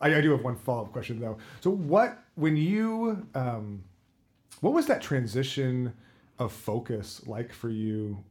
I, 0.03 0.17
I 0.17 0.21
do 0.21 0.33
have 0.33 0.43
one 0.43 0.57
follow 0.57 0.83
up 0.83 0.93
question 0.93 1.21
though. 1.21 1.39
So, 1.61 1.71
what 1.71 2.19
when 2.35 2.57
you 2.57 3.27
um, 3.35 3.85
what 4.61 4.75
was 4.75 4.87
that 4.87 5.01
transition 5.01 5.95
of 6.39 6.53
focus 6.53 7.23
like 7.27 7.53
for 7.53 7.71
you? 7.71 8.23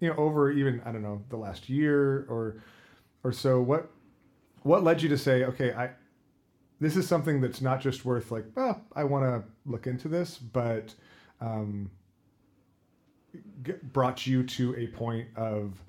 You 0.00 0.08
know, 0.10 0.16
over 0.16 0.50
even 0.50 0.82
I 0.84 0.92
don't 0.92 1.02
know 1.02 1.22
the 1.28 1.36
last 1.36 1.68
year 1.68 2.26
or 2.28 2.62
or 3.24 3.32
so. 3.32 3.60
What 3.60 3.90
what 4.62 4.84
led 4.84 5.00
you 5.00 5.08
to 5.08 5.18
say, 5.18 5.44
okay, 5.44 5.72
I 5.72 5.90
this 6.80 6.96
is 6.96 7.08
something 7.08 7.40
that's 7.40 7.60
not 7.60 7.80
just 7.80 8.04
worth 8.04 8.30
like, 8.30 8.44
oh, 8.56 8.80
I 8.94 9.04
want 9.04 9.24
to 9.24 9.42
look 9.66 9.86
into 9.86 10.08
this, 10.08 10.38
but 10.38 10.94
um, 11.40 11.90
brought 13.92 14.26
you 14.26 14.42
to 14.44 14.76
a 14.76 14.86
point 14.88 15.28
of 15.36 15.82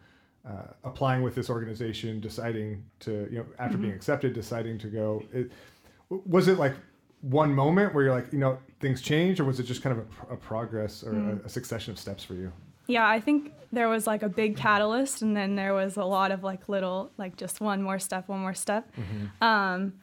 uh, 0.49 0.73
applying 0.83 1.21
with 1.21 1.35
this 1.35 1.49
organization, 1.49 2.19
deciding 2.19 2.83
to, 3.01 3.27
you 3.31 3.39
know, 3.39 3.45
after 3.59 3.77
being 3.77 3.93
accepted, 3.93 4.33
deciding 4.33 4.77
to 4.79 4.87
go. 4.87 5.23
It, 5.31 5.51
was 6.09 6.47
it 6.47 6.57
like 6.57 6.73
one 7.21 7.53
moment 7.53 7.93
where 7.93 8.05
you're 8.05 8.15
like, 8.15 8.33
you 8.33 8.39
know, 8.39 8.57
things 8.79 9.01
changed, 9.01 9.39
or 9.39 9.45
was 9.45 9.59
it 9.59 9.63
just 9.63 9.83
kind 9.83 9.97
of 9.97 10.05
a, 10.29 10.33
a 10.33 10.37
progress 10.37 11.03
or 11.03 11.13
a, 11.13 11.45
a 11.45 11.49
succession 11.49 11.91
of 11.91 11.99
steps 11.99 12.23
for 12.23 12.33
you? 12.33 12.51
Yeah, 12.87 13.07
I 13.07 13.19
think 13.19 13.53
there 13.71 13.87
was 13.87 14.07
like 14.07 14.23
a 14.23 14.29
big 14.29 14.57
catalyst, 14.57 15.21
and 15.21 15.37
then 15.37 15.55
there 15.55 15.75
was 15.75 15.97
a 15.97 16.05
lot 16.05 16.31
of 16.31 16.43
like 16.43 16.67
little, 16.67 17.11
like 17.17 17.35
just 17.37 17.61
one 17.61 17.83
more 17.83 17.99
step, 17.99 18.27
one 18.27 18.39
more 18.39 18.55
step. 18.55 18.91
Um, 19.41 19.93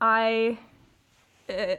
I 0.00 0.58
uh, 1.48 1.76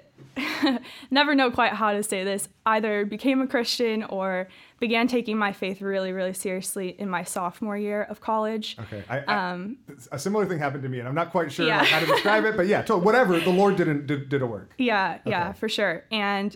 never 1.12 1.35
know 1.35 1.51
quite 1.51 1.74
how 1.74 1.93
to 1.93 2.03
say 2.03 2.24
this. 2.24 2.50
Either 2.65 3.05
became 3.05 3.41
a 3.41 3.47
Christian 3.47 4.03
or 4.03 4.47
began 4.79 5.07
taking 5.07 5.38
my 5.38 5.53
faith 5.53 5.81
really, 5.81 6.12
really 6.12 6.33
seriously 6.33 6.89
in 7.00 7.09
my 7.09 7.24
sophomore 7.24 7.77
year 7.77 8.03
of 8.03 8.21
college. 8.21 8.77
Okay. 8.81 9.03
I, 9.09 9.19
I, 9.19 9.51
Um, 9.51 9.77
a 10.12 10.19
similar 10.19 10.45
thing 10.45 10.59
happened 10.59 10.83
to 10.83 10.89
me, 10.89 11.00
and 11.00 11.07
I'm 11.07 11.15
not 11.15 11.31
quite 11.31 11.51
sure 11.51 11.65
Yeah. 11.67 11.83
how 11.83 12.00
to 12.00 12.05
describe 12.05 12.45
it, 12.45 12.55
but 12.57 12.67
yeah, 12.67 12.81
to, 12.83 12.97
whatever. 12.97 13.39
The 13.39 13.50
Lord 13.51 13.75
didn't 13.75 14.07
did, 14.07 14.29
did 14.29 14.41
a 14.41 14.45
work. 14.47 14.71
Yeah, 14.77 15.19
yeah, 15.25 15.53
for 15.53 15.69
sure. 15.69 16.03
And 16.12 16.55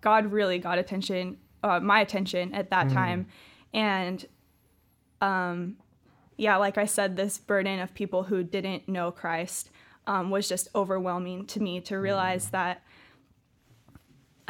God 0.00 0.26
really 0.32 0.58
got 0.58 0.78
attention, 0.78 1.38
uh, 1.62 1.80
my 1.80 2.00
attention 2.00 2.52
at 2.54 2.70
that 2.70 2.90
time. 2.90 3.26
And 3.72 4.24
um, 5.20 5.76
yeah, 6.36 6.56
like 6.56 6.78
I 6.78 6.86
said, 6.86 7.16
this 7.16 7.38
burden 7.38 7.80
of 7.80 7.94
people 7.94 8.24
who 8.24 8.42
didn't 8.42 8.88
know 8.88 9.10
Christ 9.10 9.70
um, 10.06 10.30
was 10.30 10.48
just 10.48 10.68
overwhelming 10.74 11.46
to 11.46 11.60
me 11.60 11.80
to 11.82 11.96
realize 11.98 12.50
that. 12.50 12.82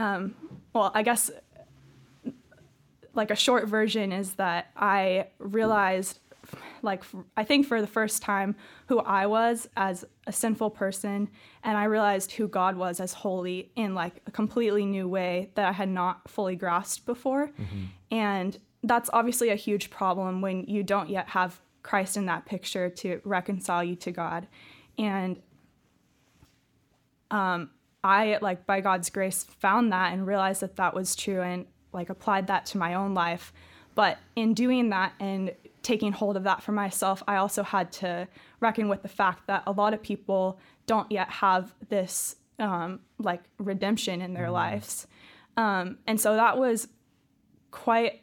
Um, 0.00 0.34
well, 0.72 0.90
I 0.94 1.02
guess 1.02 1.30
like 3.14 3.30
a 3.30 3.36
short 3.36 3.68
version 3.68 4.12
is 4.12 4.34
that 4.34 4.70
I 4.76 5.26
realized 5.38 6.20
like 6.82 7.04
I 7.36 7.44
think 7.44 7.66
for 7.66 7.80
the 7.82 7.86
first 7.86 8.22
time 8.22 8.56
who 8.86 8.98
I 9.00 9.26
was 9.26 9.68
as 9.76 10.06
a 10.26 10.32
sinful 10.32 10.70
person 10.70 11.28
and 11.62 11.76
I 11.76 11.84
realized 11.84 12.32
who 12.32 12.48
God 12.48 12.76
was 12.76 12.98
as 12.98 13.12
holy 13.12 13.70
in 13.76 13.94
like 13.94 14.22
a 14.26 14.30
completely 14.30 14.86
new 14.86 15.06
way 15.06 15.50
that 15.54 15.66
I 15.66 15.72
had 15.72 15.90
not 15.90 16.28
fully 16.30 16.56
grasped 16.56 17.04
before. 17.04 17.52
And 18.10 18.58
that's 18.82 19.10
obviously 19.12 19.50
a 19.50 19.54
huge 19.54 19.90
problem 19.90 20.40
when 20.40 20.64
you 20.64 20.82
don't 20.82 21.10
yet 21.10 21.28
have 21.28 21.60
Christ 21.82 22.16
in 22.16 22.24
that 22.26 22.46
picture 22.46 22.88
to 22.88 23.20
reconcile 23.24 23.84
you 23.84 23.96
to 23.96 24.10
God. 24.10 24.46
And 24.98 25.40
um, 27.30 27.70
I 28.02 28.38
like 28.40 28.66
by 28.66 28.80
God's 28.80 29.10
grace 29.10 29.44
found 29.44 29.92
that 29.92 30.12
and 30.12 30.26
realized 30.26 30.62
that 30.62 30.76
that 30.76 30.94
was 30.94 31.14
true 31.14 31.42
and 31.42 31.66
like 31.92 32.08
applied 32.08 32.46
that 32.46 32.66
to 32.66 32.78
my 32.78 32.94
own 32.94 33.14
life. 33.14 33.52
But 33.94 34.18
in 34.36 34.54
doing 34.54 34.90
that 34.90 35.12
and 35.20 35.52
taking 35.82 36.12
hold 36.12 36.36
of 36.36 36.44
that 36.44 36.62
for 36.62 36.72
myself, 36.72 37.22
I 37.26 37.36
also 37.36 37.62
had 37.62 37.92
to 37.92 38.28
reckon 38.60 38.88
with 38.88 39.02
the 39.02 39.08
fact 39.08 39.46
that 39.48 39.62
a 39.66 39.72
lot 39.72 39.92
of 39.94 40.02
people 40.02 40.58
don't 40.86 41.10
yet 41.10 41.28
have 41.28 41.74
this 41.88 42.36
um, 42.58 43.00
like 43.18 43.42
redemption 43.58 44.22
in 44.22 44.34
their 44.34 44.50
lives. 44.50 45.06
Um, 45.56 45.98
and 46.06 46.20
so 46.20 46.36
that 46.36 46.58
was 46.58 46.88
quite, 47.70 48.22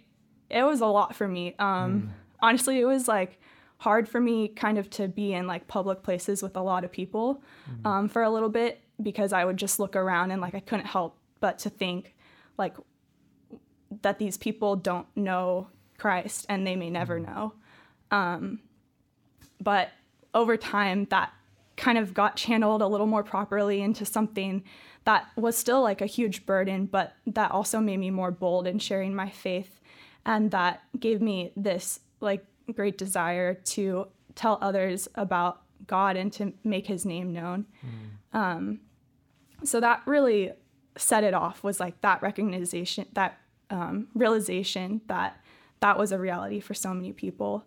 it 0.50 0.64
was 0.64 0.82
a 0.82 0.86
lot 0.86 1.16
for 1.16 1.28
me. 1.28 1.56
Um, 1.60 2.14
Honestly, 2.40 2.80
it 2.80 2.86
was 2.86 3.08
like 3.08 3.40
hard 3.80 4.08
for 4.08 4.20
me 4.20 4.48
kind 4.48 4.78
of 4.78 4.90
to 4.92 5.08
be 5.08 5.34
in 5.34 5.48
like 5.48 5.68
public 5.68 6.04
places 6.04 6.42
with 6.42 6.56
a 6.56 6.62
lot 6.62 6.84
of 6.84 6.92
people 6.92 7.42
um, 7.86 8.08
for 8.08 8.22
a 8.24 8.30
little 8.30 8.50
bit 8.50 8.80
because 9.02 9.34
I 9.34 9.46
would 9.46 9.58
just 9.58 9.80
look 9.80 9.96
around 9.96 10.32
and 10.32 10.42
like 10.42 10.56
I 10.56 10.60
couldn't 10.60 10.86
help 10.86 11.18
but 11.40 11.60
to 11.60 11.70
think 11.70 12.16
like 12.58 12.76
that 14.02 14.20
these 14.20 14.38
people 14.38 14.76
don't 14.76 15.08
know 15.16 15.68
Christ 15.98 16.46
and 16.50 16.66
they 16.66 16.76
may 16.76 16.90
never 16.90 17.20
know. 17.20 17.54
Um, 18.12 18.60
but 19.62 19.90
over 20.34 20.58
time, 20.58 21.06
that 21.10 21.34
kind 21.76 21.98
of 21.98 22.14
got 22.14 22.36
channeled 22.36 22.82
a 22.82 22.88
little 22.88 23.08
more 23.08 23.24
properly 23.24 23.82
into 23.82 24.06
something 24.06 24.64
that 25.06 25.28
was 25.36 25.58
still 25.58 25.82
like 25.82 26.02
a 26.02 26.06
huge 26.06 26.46
burden, 26.46 26.86
but 26.86 27.16
that 27.26 27.52
also 27.52 27.80
made 27.80 27.98
me 27.98 28.10
more 28.10 28.32
bold 28.32 28.68
in 28.68 28.80
sharing 28.80 29.16
my 29.16 29.30
faith. 29.30 29.80
And 30.26 30.52
that 30.52 30.82
gave 31.00 31.22
me 31.22 31.54
this 31.56 32.02
like 32.20 32.44
great 32.76 32.98
desire 32.98 33.54
to 33.54 34.08
tell 34.36 34.58
others 34.62 35.08
about 35.16 35.62
God 35.86 36.18
and 36.18 36.34
to 36.34 36.54
make 36.64 36.88
his 36.88 37.06
name 37.06 37.32
known. 37.32 37.66
Um, 38.34 38.80
so 39.64 39.80
that 39.80 40.02
really 40.06 40.52
set 40.98 41.24
it 41.24 41.34
off 41.34 41.64
was 41.64 41.80
like 41.80 42.00
that 42.02 42.22
recognition, 42.22 43.06
that 43.14 43.40
um, 43.70 44.08
realization 44.14 45.02
that 45.08 45.42
that 45.80 45.98
was 45.98 46.12
a 46.12 46.18
reality 46.18 46.60
for 46.60 46.74
so 46.74 46.94
many 46.94 47.14
people. 47.14 47.66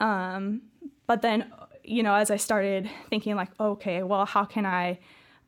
Um, 0.00 0.62
but 1.06 1.22
then, 1.22 1.52
you 1.82 2.02
know, 2.02 2.14
as 2.14 2.30
I 2.30 2.36
started 2.36 2.90
thinking, 3.10 3.36
like, 3.36 3.50
okay, 3.60 4.02
well, 4.02 4.26
how 4.26 4.44
can 4.44 4.66
I 4.66 4.98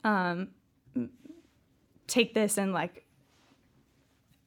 um, 0.05 0.49
take 2.07 2.35
this 2.35 2.59
and 2.59 2.73
like 2.73 3.05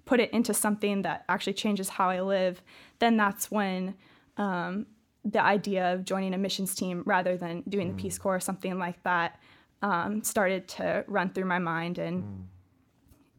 put 0.05 0.19
it 0.19 0.31
into 0.31 0.53
something 0.53 1.01
that 1.01 1.25
actually 1.27 1.53
changes 1.53 1.89
how 1.89 2.09
I 2.09 2.21
live? 2.21 2.61
Then 2.99 3.17
that's 3.17 3.51
when 3.51 3.95
um, 4.37 4.85
the 5.25 5.41
idea 5.41 5.93
of 5.93 6.05
joining 6.05 6.33
a 6.33 6.37
missions 6.37 6.75
team 6.75 7.03
rather 7.05 7.35
than 7.35 7.63
doing 7.67 7.89
the 7.89 8.01
Peace 8.01 8.17
Corps 8.17 8.35
or 8.35 8.39
something 8.39 8.77
like 8.79 9.01
that 9.03 9.39
um, 9.81 10.23
started 10.23 10.67
to 10.67 11.03
run 11.07 11.29
through 11.29 11.45
my 11.45 11.59
mind. 11.59 11.97
And 11.97 12.47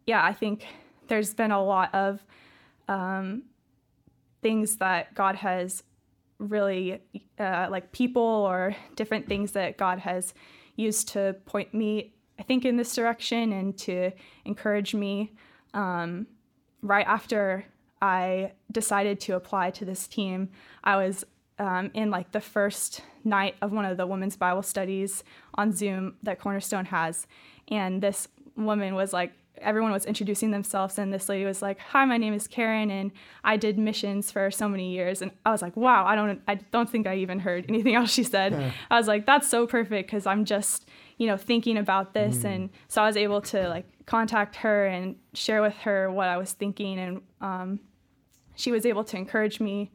yeah, 0.07 0.25
I 0.25 0.33
think 0.33 0.67
there's 1.09 1.35
been 1.35 1.51
a 1.51 1.63
lot 1.63 1.95
of 1.95 2.25
um, 2.89 3.43
things 4.43 4.77
that 4.77 5.15
God 5.15 5.37
has 5.37 5.83
really, 6.39 7.01
uh, 7.39 7.69
like 7.71 7.93
people 7.93 8.23
or 8.23 8.75
different 8.97 9.29
things 9.29 9.53
that 9.53 9.77
God 9.77 9.99
has 9.99 10.33
used 10.77 11.09
to 11.09 11.37
point 11.45 11.75
me, 11.75 12.15
I 12.39 12.43
think, 12.43 12.65
in 12.65 12.77
this 12.77 12.95
direction 12.95 13.53
and 13.53 13.77
to 13.79 14.11
encourage 14.45 14.95
me. 14.95 15.33
Um, 15.75 16.27
right 16.83 17.07
after 17.07 17.67
I 18.01 18.53
decided 18.73 19.21
to 19.21 19.37
apply 19.37 19.71
to 19.73 19.85
this 19.85 20.09
team, 20.09 20.49
I 20.83 20.97
was 20.97 21.25
um, 21.61 21.90
in 21.95 22.11
like 22.11 22.33
the 22.33 22.40
first 22.40 23.02
night 23.23 23.55
of 23.62 23.71
one 23.71 23.85
of 23.85 23.97
the 23.97 24.07
women's 24.07 24.37
Bible 24.37 24.62
studies 24.62 25.23
on 25.55 25.73
Zoom 25.73 26.14
that 26.25 26.40
Cornerstone 26.40 26.87
has. 26.87 27.26
And 27.69 28.02
this 28.02 28.26
woman 28.57 28.95
was 28.97 29.12
like, 29.12 29.33
everyone 29.59 29.93
was 29.93 30.07
introducing 30.07 30.50
themselves 30.52 30.99
and 30.99 31.12
this 31.12 31.29
lady 31.29 31.45
was 31.45 31.61
like 31.61 31.79
hi 31.81 32.02
my 32.07 32.17
name 32.17 32.33
is 32.33 32.47
karen 32.49 32.90
and 32.90 33.11
i 33.45 33.59
did 33.59 33.79
missions 33.79 34.31
for 34.31 34.50
so 34.50 34.67
many 34.67 34.90
years 34.90 35.21
and 35.21 35.31
i 35.45 35.50
was 35.50 35.61
like 35.61 35.76
wow 35.76 36.07
i 36.07 36.14
don't 36.14 36.40
i 36.49 36.55
don't 36.55 36.88
think 36.88 37.07
i 37.07 37.14
even 37.14 37.38
heard 37.38 37.67
anything 37.69 37.95
else 37.99 38.11
she 38.11 38.23
said 38.23 38.55
i 38.90 38.97
was 38.97 39.07
like 39.07 39.26
that's 39.26 39.47
so 39.50 39.67
perfect 39.67 40.09
because 40.09 40.25
i'm 40.25 40.47
just 40.47 40.88
you 41.19 41.26
know 41.26 41.37
thinking 41.37 41.76
about 41.76 42.14
this 42.14 42.38
Mm. 42.38 42.45
and 42.55 42.71
so 42.88 43.02
i 43.02 43.07
was 43.07 43.19
able 43.19 43.43
to 43.43 43.69
like 43.69 43.85
contact 44.07 44.57
her 44.57 44.87
and 44.87 45.17
share 45.35 45.61
with 45.61 45.75
her 45.79 46.11
what 46.11 46.29
i 46.29 46.38
was 46.38 46.52
thinking 46.52 46.99
and 46.99 47.21
um, 47.43 47.81
she 48.55 48.73
was 48.73 48.87
able 48.87 49.05
to 49.05 49.19
encourage 49.19 49.61
me 49.61 49.90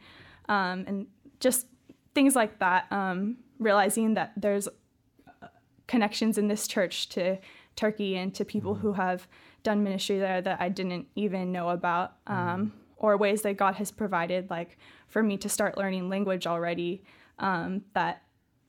um, 0.48 0.84
and 0.86 1.08
just 1.46 1.68
things 2.16 2.36
like 2.36 2.58
that 2.58 2.92
um, 2.92 3.38
realizing 3.60 4.16
that 4.16 4.32
there's 4.36 4.68
uh, 4.68 5.48
connections 5.86 6.40
in 6.40 6.48
this 6.48 6.68
church 6.68 7.08
to 7.10 7.38
turkey 7.76 8.18
and 8.18 8.34
to 8.34 8.44
people 8.44 8.74
who 8.74 8.94
have 8.94 9.28
done 9.62 9.84
ministry 9.84 10.18
there 10.18 10.42
that 10.42 10.60
i 10.60 10.68
didn't 10.68 11.08
even 11.16 11.52
know 11.52 11.70
about 11.70 12.16
um, 12.26 12.74
or 12.98 13.16
ways 13.16 13.44
that 13.44 13.58
god 13.58 13.76
has 13.76 13.92
provided 13.92 14.50
like 14.50 14.80
for 15.08 15.22
me 15.22 15.38
to 15.38 15.48
start 15.48 15.78
learning 15.78 16.10
language 16.10 16.48
already 16.48 17.04
um, 17.38 17.84
that 17.94 18.24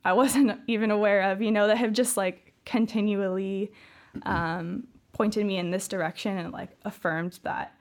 i 0.04 0.12
wasn't 0.12 0.60
even 0.66 0.90
aware 0.90 1.30
of 1.30 1.40
you 1.40 1.50
know 1.50 1.66
that 1.66 1.78
have 1.78 1.94
just 1.94 2.14
like 2.18 2.52
continually 2.66 3.72
um, 4.24 4.86
pointed 5.14 5.46
me 5.46 5.56
in 5.56 5.70
this 5.70 5.88
direction 5.88 6.36
and 6.36 6.52
like 6.52 6.76
affirmed 6.84 7.38
that 7.42 7.74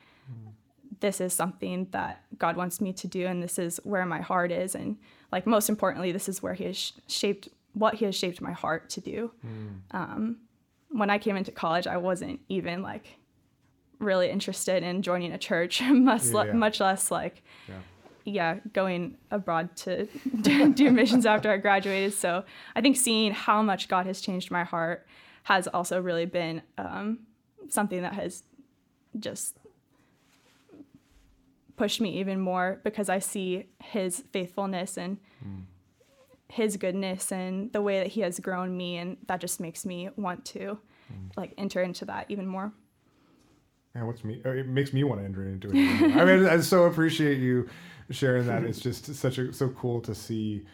this 1.00 1.20
is 1.22 1.34
something 1.34 1.88
that 1.92 2.24
God 2.38 2.56
wants 2.58 2.80
me 2.82 2.94
to 2.94 3.08
do 3.08 3.26
and 3.28 3.42
this 3.44 3.58
is 3.60 3.80
where 3.84 4.06
my 4.06 4.22
heart 4.22 4.52
is 4.52 4.76
and 4.76 4.98
like 5.32 5.46
most 5.48 5.70
importantly 5.70 6.12
this 6.12 6.28
is 6.30 6.42
where 6.44 6.54
he 6.54 6.64
has 6.66 6.94
shaped 7.08 7.50
what 7.74 7.96
he 7.96 8.06
has 8.06 8.16
shaped 8.16 8.40
my 8.42 8.52
heart 8.54 8.90
to 8.92 9.02
do 9.02 9.32
um, 9.92 10.38
when 10.90 11.10
I 11.10 11.18
came 11.18 11.36
into 11.36 11.52
college 11.52 11.88
I 11.88 11.98
wasn't 11.98 12.40
even 12.50 12.82
like 12.82 13.18
really 14.00 14.30
interested 14.30 14.84
in 14.84 15.02
joining 15.02 15.32
a 15.32 15.38
church 15.38 15.82
much, 15.90 16.26
le- 16.28 16.48
Yeah. 16.48 16.54
much 16.54 16.80
less 16.80 17.12
like 17.12 17.44
Yeah. 17.68 17.76
yeah 18.26 18.60
going 18.74 19.18
abroad 19.32 19.76
to 19.78 20.06
do 20.74 20.92
missions 20.92 21.26
after 21.26 21.52
I 21.52 21.58
graduated 21.58 22.14
so 22.14 22.44
I 22.76 22.82
think 22.82 22.96
seeing 22.98 23.32
how 23.32 23.62
much 23.62 23.88
God 23.88 24.06
has 24.06 24.22
changed 24.22 24.52
my 24.52 24.64
heart 24.64 25.06
has 25.44 25.68
also 25.68 26.02
really 26.02 26.26
been 26.26 26.62
um, 26.78 27.20
something 27.70 28.02
that 28.02 28.14
has 28.14 28.44
just 29.20 29.58
pushed 31.78 32.00
me 32.02 32.20
even 32.20 32.40
more 32.40 32.80
because 32.84 33.10
I 33.10 33.20
see 33.20 33.66
his 33.84 34.24
faithfulness 34.32 34.98
and 34.98 35.18
his 36.48 36.78
goodness 36.78 37.32
and 37.32 37.72
the 37.74 37.82
way 37.82 38.00
that 38.00 38.08
he 38.08 38.22
has 38.22 38.40
grown 38.40 38.76
me 38.78 38.98
and 38.98 39.18
that 39.28 39.42
just 39.42 39.60
makes 39.60 39.86
me 39.86 40.10
want 40.16 40.46
to 40.46 40.78
like 41.36 41.54
enter 41.58 41.82
into 41.82 42.06
that 42.06 42.26
even 42.30 42.48
more. 42.48 42.72
Man, 43.94 44.08
what's 44.08 44.24
me? 44.24 44.42
uh, 44.46 44.50
It 44.50 44.68
makes 44.68 44.94
me 44.94 45.04
want 45.04 45.22
to 45.22 45.26
enter 45.26 45.48
into 45.48 45.70
it. 45.70 46.16
I 46.18 46.26
mean, 46.26 46.46
I 46.46 46.60
so 46.60 46.84
appreciate 46.84 47.40
you 47.40 47.70
sharing 48.10 48.46
that. 48.48 48.64
It's 48.64 48.80
just 48.80 49.14
such 49.16 49.38
a 49.38 49.54
so 49.54 49.70
cool 49.70 50.02
to 50.02 50.14
see 50.14 50.66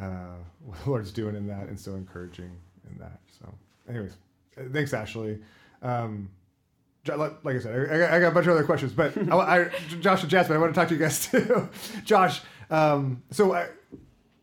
uh, 0.00 0.34
what 0.64 0.82
the 0.82 0.90
Lord's 0.90 1.12
doing 1.12 1.36
in 1.36 1.46
that, 1.46 1.68
and 1.68 1.78
so 1.78 1.94
encouraging 1.94 2.50
in 2.90 2.98
that. 2.98 3.20
So, 3.38 3.52
anyways, 3.88 4.16
thanks, 4.72 4.92
Ashley. 4.92 5.38
Um, 5.82 6.28
like 7.06 7.44
like 7.44 7.56
I 7.56 7.58
said, 7.58 7.90
I, 7.90 8.16
I 8.16 8.20
got- 8.20 8.28
a 8.28 8.34
bunch 8.34 8.46
of 8.46 8.52
other 8.52 8.64
questions, 8.64 8.92
but 8.92 9.16
I, 9.30 9.36
I, 9.36 9.70
Josh 10.00 10.22
and 10.22 10.30
Jasmine, 10.30 10.56
I 10.56 10.60
want 10.60 10.74
to 10.74 10.80
talk 10.80 10.88
to 10.88 10.94
you 10.94 11.00
guys 11.00 11.26
too. 11.30 11.68
Josh, 12.04 12.40
um, 12.70 13.22
so 13.30 13.54
I, 13.54 13.68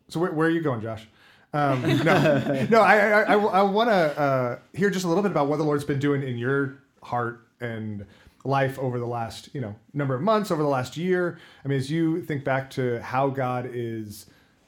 so 0.08 0.20
where, 0.20 0.32
where 0.32 0.46
are 0.46 0.50
you 0.50 0.60
going, 0.60 0.80
Josh? 0.80 1.06
Um, 1.54 1.82
no, 1.82 2.66
no, 2.70 2.80
I, 2.80 3.22
I, 3.22 3.34
I, 3.34 3.62
want 3.62 3.90
to 3.90 4.18
uh, 4.18 4.58
hear 4.72 4.88
just 4.88 5.04
a 5.04 5.08
little 5.08 5.22
bit 5.22 5.32
about 5.32 5.48
what 5.48 5.58
the 5.58 5.64
Lord's 5.64 5.84
been 5.84 5.98
doing 5.98 6.22
in 6.22 6.38
your 6.38 6.78
heart 7.02 7.46
and 7.60 8.06
life 8.44 8.78
over 8.78 8.98
the 8.98 9.06
last, 9.06 9.50
you 9.52 9.60
know, 9.60 9.76
number 9.92 10.14
of 10.14 10.22
months, 10.22 10.50
over 10.50 10.62
the 10.62 10.68
last 10.68 10.96
year. 10.96 11.38
I 11.62 11.68
mean, 11.68 11.76
as 11.76 11.90
you 11.90 12.22
think 12.22 12.42
back 12.42 12.70
to 12.70 13.02
how 13.02 13.28
God 13.28 13.68
is, 13.70 14.26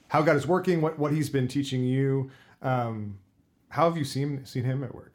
how 0.08 0.20
God 0.20 0.36
is 0.36 0.46
working, 0.46 0.82
what, 0.82 0.98
what 0.98 1.10
He's 1.12 1.30
been 1.30 1.48
teaching 1.48 1.84
you, 1.84 2.30
um, 2.60 3.18
how 3.70 3.88
have 3.88 3.96
you 3.96 4.04
seen 4.04 4.44
seen 4.44 4.64
Him 4.64 4.85
at 4.85 4.94
work? 4.94 5.14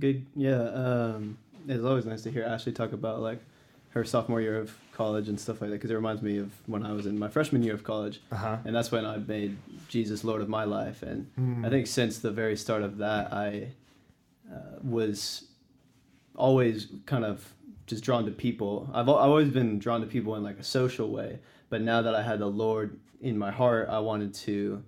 Good. 0.00 0.26
Yeah. 0.34 0.62
Um, 0.70 1.36
it's 1.68 1.84
always 1.84 2.04
nice 2.06 2.22
to 2.22 2.30
hear 2.30 2.44
Ashley 2.44 2.72
talk 2.72 2.92
about 2.92 3.20
like 3.20 3.40
her 3.90 4.04
sophomore 4.04 4.40
year 4.40 4.58
of 4.58 4.76
college 4.92 5.28
and 5.28 5.38
stuff 5.38 5.60
like 5.60 5.70
that 5.70 5.76
because 5.76 5.90
it 5.90 5.94
reminds 5.94 6.20
me 6.22 6.38
of 6.38 6.50
when 6.66 6.84
I 6.84 6.92
was 6.92 7.06
in 7.06 7.16
my 7.18 7.28
freshman 7.28 7.62
year 7.62 7.74
of 7.74 7.84
college, 7.84 8.20
Uh 8.32 8.36
huh. 8.36 8.56
and 8.64 8.74
that's 8.74 8.90
when 8.90 9.04
I 9.06 9.18
made 9.18 9.56
Jesus 9.88 10.24
Lord 10.24 10.40
of 10.42 10.48
my 10.48 10.64
life. 10.64 11.02
And 11.02 11.26
Hmm. 11.36 11.64
I 11.64 11.68
think 11.70 11.86
since 11.86 12.18
the 12.18 12.30
very 12.32 12.56
start 12.56 12.82
of 12.82 12.98
that, 12.98 13.32
I 13.32 13.68
uh, 14.52 14.78
was 14.82 15.44
always 16.36 16.88
kind 17.06 17.24
of 17.24 17.52
just 17.86 18.02
drawn 18.02 18.24
to 18.24 18.30
people. 18.30 18.88
I've, 18.92 19.08
I've 19.08 19.30
always 19.30 19.48
been 19.50 19.78
drawn 19.78 20.00
to 20.00 20.06
people 20.06 20.34
in 20.36 20.42
like 20.42 20.58
a 20.58 20.64
social 20.64 21.10
way, 21.10 21.38
but 21.70 21.80
now 21.82 22.02
that 22.02 22.14
I 22.14 22.22
had 22.22 22.38
the 22.40 22.46
Lord 22.46 22.98
in 23.20 23.38
my 23.38 23.50
heart, 23.50 23.88
I 23.88 23.98
wanted 24.00 24.34
to 24.34 24.82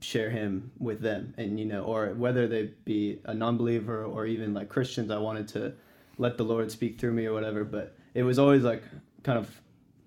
share 0.00 0.30
him 0.30 0.70
with 0.78 1.00
them. 1.00 1.34
And 1.36 1.58
you 1.58 1.64
know 1.64 1.82
or 1.82 2.14
whether 2.14 2.46
they 2.46 2.70
be 2.84 3.20
a 3.24 3.34
non-believer 3.34 4.04
or 4.04 4.26
even 4.26 4.54
like 4.54 4.68
christians 4.68 5.10
i 5.10 5.18
wanted 5.18 5.48
to 5.48 5.72
let 6.18 6.36
the 6.36 6.44
lord 6.44 6.70
speak 6.70 6.98
through 6.98 7.12
me 7.12 7.26
or 7.26 7.32
whatever. 7.32 7.64
But 7.64 7.96
it 8.14 8.22
was 8.22 8.38
always 8.38 8.62
like 8.62 8.82
kind 9.22 9.38
of 9.38 9.60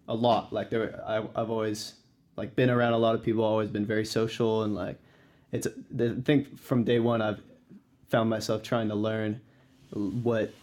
a 0.07 0.15
lot. 0.15 0.51
Like 0.51 0.69
there 0.69 1.01
I, 1.07 1.17
i've 1.35 1.49
always 1.49 1.95
like 2.35 2.55
been 2.55 2.69
around 2.69 2.93
a 2.93 2.97
lot 2.97 3.15
of 3.15 3.23
people 3.23 3.43
always 3.43 3.69
been 3.69 3.85
very 3.85 4.05
social 4.05 4.63
and 4.63 4.73
like 4.73 4.97
it's 5.51 5.67
i 5.67 6.13
think 6.23 6.57
from 6.59 6.83
day 6.83 6.99
one 6.99 7.21
i've 7.21 7.41
found 8.09 8.29
myself 8.29 8.63
trying 8.63 8.89
to 8.89 8.95
learn 8.95 9.41
what 9.91 10.53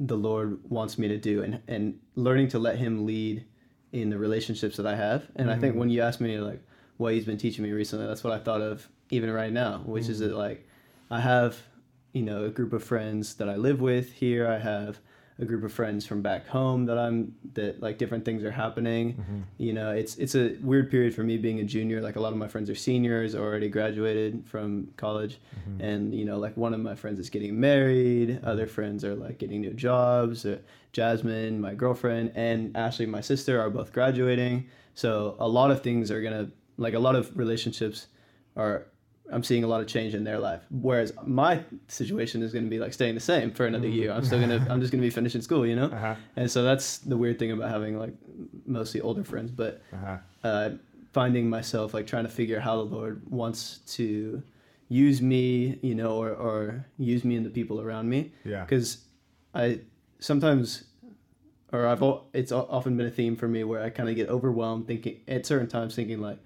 the 0.00 0.16
lord 0.16 0.58
wants 0.68 0.98
me 0.98 1.08
to 1.08 1.16
do 1.16 1.42
and 1.42 1.60
and 1.66 1.98
learning 2.14 2.48
to 2.48 2.58
let 2.58 2.76
him 2.76 3.06
lead 3.06 3.44
in 3.92 4.10
the 4.10 4.18
relationships 4.18 4.76
that 4.76 4.86
i 4.86 4.94
have. 4.94 5.24
And 5.36 5.50
i 5.50 5.56
think 5.56 5.72
mm-hmm. 5.72 5.80
when 5.80 5.90
you 5.90 6.02
ask 6.02 6.20
me 6.20 6.38
like 6.38 6.62
what 7.04 7.12
he's 7.12 7.26
been 7.26 7.38
teaching 7.38 7.62
me 7.62 7.70
recently. 7.70 8.06
That's 8.06 8.24
what 8.24 8.32
i 8.32 8.38
thought 8.38 8.62
of 8.62 8.88
even 9.10 9.30
right 9.30 9.52
now 9.52 9.82
which 9.84 10.08
is 10.08 10.20
mm. 10.20 10.28
that 10.28 10.36
like 10.36 10.66
i 11.10 11.20
have 11.20 11.56
you 12.14 12.22
know 12.22 12.44
a 12.44 12.48
group 12.48 12.72
of 12.72 12.82
friends 12.82 13.34
that 13.34 13.48
i 13.48 13.56
live 13.56 13.80
with 13.80 14.12
here. 14.12 14.48
I 14.48 14.58
have 14.58 14.98
a 15.38 15.44
group 15.44 15.64
of 15.64 15.72
friends 15.72 16.06
from 16.06 16.22
back 16.22 16.46
home 16.46 16.86
that 16.86 16.96
i'm 16.96 17.34
that 17.54 17.82
like 17.82 17.98
different 17.98 18.24
things 18.24 18.42
are 18.42 18.50
happening. 18.50 19.14
Mm-hmm. 19.14 19.40
You 19.58 19.72
know 19.74 19.90
it's 19.90 20.16
it's 20.16 20.34
a 20.34 20.56
weird 20.62 20.90
period 20.90 21.14
for 21.14 21.24
me 21.24 21.36
being 21.36 21.60
a 21.60 21.64
junior. 21.64 22.00
Like 22.00 22.16
a 22.16 22.20
lot 22.20 22.32
of 22.32 22.38
my 22.38 22.48
friends 22.48 22.70
are 22.70 22.74
seniors 22.74 23.34
already 23.34 23.68
graduated 23.68 24.46
from 24.46 24.88
college. 24.96 25.38
Mm-hmm. 25.58 25.80
And 25.82 26.14
you 26.14 26.24
know 26.24 26.38
like 26.38 26.56
one 26.56 26.72
of 26.72 26.80
my 26.80 26.94
friends 26.94 27.18
is 27.18 27.28
getting 27.28 27.60
married. 27.60 28.40
Other 28.44 28.66
friends 28.66 29.04
are 29.04 29.14
like 29.14 29.38
getting 29.38 29.60
new 29.60 29.74
jobs. 29.74 30.46
Uh, 30.46 30.58
jasmine 30.92 31.60
my 31.60 31.74
girlfriend 31.74 32.30
and 32.36 32.74
ashley 32.76 33.04
my 33.04 33.20
sister 33.20 33.60
are 33.60 33.68
both 33.68 33.92
graduating. 33.92 34.68
So 34.94 35.36
a 35.40 35.48
lot 35.48 35.70
of 35.72 35.82
things 35.82 36.10
are 36.10 36.22
gonna 36.22 36.50
like 36.76 36.94
a 36.94 36.98
lot 36.98 37.14
of 37.16 37.36
relationships 37.36 38.06
are 38.56 38.86
i'm 39.32 39.42
seeing 39.42 39.64
a 39.64 39.66
lot 39.66 39.80
of 39.80 39.86
change 39.86 40.14
in 40.14 40.22
their 40.24 40.38
life 40.38 40.62
whereas 40.70 41.12
my 41.24 41.60
situation 41.88 42.42
is 42.42 42.52
going 42.52 42.64
to 42.64 42.70
be 42.70 42.78
like 42.78 42.92
staying 42.92 43.14
the 43.14 43.20
same 43.20 43.50
for 43.50 43.64
another 43.66 43.88
year 43.88 44.12
i'm 44.12 44.24
still 44.24 44.38
gonna 44.40 44.64
i'm 44.68 44.80
just 44.80 44.92
gonna 44.92 45.00
be 45.02 45.10
finishing 45.10 45.40
school 45.40 45.64
you 45.66 45.74
know 45.76 45.86
Uh-huh. 45.86 46.14
and 46.36 46.50
so 46.50 46.62
that's 46.62 46.98
the 46.98 47.16
weird 47.16 47.38
thing 47.38 47.50
about 47.52 47.70
having 47.70 47.98
like 47.98 48.14
mostly 48.66 49.00
older 49.00 49.24
friends 49.24 49.50
but 49.50 49.80
Uh-huh. 49.92 50.16
uh, 50.42 50.70
finding 51.12 51.48
myself 51.48 51.94
like 51.94 52.06
trying 52.06 52.24
to 52.24 52.30
figure 52.30 52.56
out 52.58 52.64
how 52.64 52.76
the 52.76 52.82
Lord 52.96 53.22
wants 53.30 53.78
to 53.96 54.42
use 54.88 55.22
me, 55.22 55.78
you 55.80 55.94
know, 55.94 56.16
or, 56.22 56.30
or 56.30 56.84
use 56.98 57.24
me 57.24 57.36
and 57.36 57.46
the 57.46 57.50
people 57.50 57.80
around 57.80 58.08
me. 58.08 58.32
Yeah. 58.44 58.64
Because 58.64 58.98
I 59.54 59.80
sometimes, 60.18 60.84
or 61.72 61.86
I've 61.86 62.02
it's 62.32 62.50
often 62.52 62.96
been 62.96 63.06
a 63.06 63.10
theme 63.10 63.36
for 63.36 63.46
me 63.48 63.62
where 63.62 63.80
I 63.80 63.90
kind 63.90 64.08
of 64.08 64.16
get 64.16 64.28
overwhelmed 64.28 64.88
thinking 64.88 65.20
at 65.28 65.46
certain 65.46 65.68
times 65.68 65.94
thinking 65.94 66.20
like, 66.20 66.38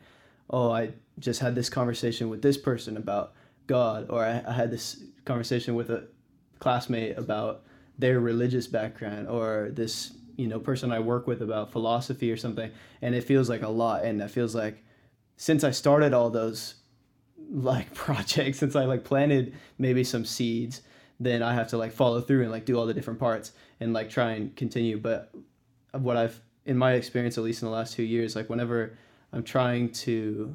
oh, 0.50 0.70
I 0.70 0.90
just 1.18 1.40
had 1.40 1.54
this 1.54 1.68
conversation 1.68 2.28
with 2.28 2.42
this 2.42 2.56
person 2.56 2.96
about 2.96 3.34
God, 3.66 4.06
or 4.08 4.24
I, 4.24 4.42
I 4.46 4.52
had 4.52 4.70
this 4.70 5.02
conversation 5.24 5.74
with 5.74 5.90
a 5.90 6.08
classmate 6.58 7.18
about 7.18 7.64
their 7.98 8.20
religious 8.20 8.66
background, 8.66 9.28
or 9.28 9.70
this 9.72 10.12
you 10.36 10.46
know 10.46 10.58
person 10.58 10.92
I 10.92 11.00
work 11.00 11.26
with 11.26 11.42
about 11.42 11.72
philosophy 11.72 12.30
or 12.32 12.36
something, 12.36 12.70
and 13.02 13.14
it 13.14 13.24
feels 13.24 13.48
like 13.48 13.62
a 13.62 13.68
lot, 13.68 14.04
and 14.04 14.20
it 14.20 14.30
feels 14.30 14.54
like 14.54 14.84
since 15.36 15.64
I 15.64 15.70
started 15.70 16.12
all 16.12 16.30
those 16.30 16.74
like 17.50 17.94
projects, 17.94 18.58
since 18.58 18.76
I 18.76 18.84
like 18.84 19.04
planted 19.04 19.54
maybe 19.78 20.04
some 20.04 20.24
seeds, 20.24 20.82
then 21.20 21.42
I 21.42 21.54
have 21.54 21.68
to 21.68 21.78
like 21.78 21.92
follow 21.92 22.20
through 22.20 22.42
and 22.42 22.50
like 22.50 22.64
do 22.64 22.78
all 22.78 22.86
the 22.86 22.94
different 22.94 23.18
parts 23.18 23.52
and 23.80 23.92
like 23.92 24.10
try 24.10 24.32
and 24.32 24.54
continue. 24.54 24.98
But 24.98 25.32
what 25.92 26.16
I've 26.16 26.40
in 26.64 26.76
my 26.76 26.92
experience, 26.92 27.38
at 27.38 27.44
least 27.44 27.62
in 27.62 27.66
the 27.66 27.74
last 27.74 27.94
two 27.94 28.02
years, 28.02 28.36
like 28.36 28.50
whenever 28.50 28.98
I'm 29.32 29.42
trying 29.42 29.90
to 29.90 30.54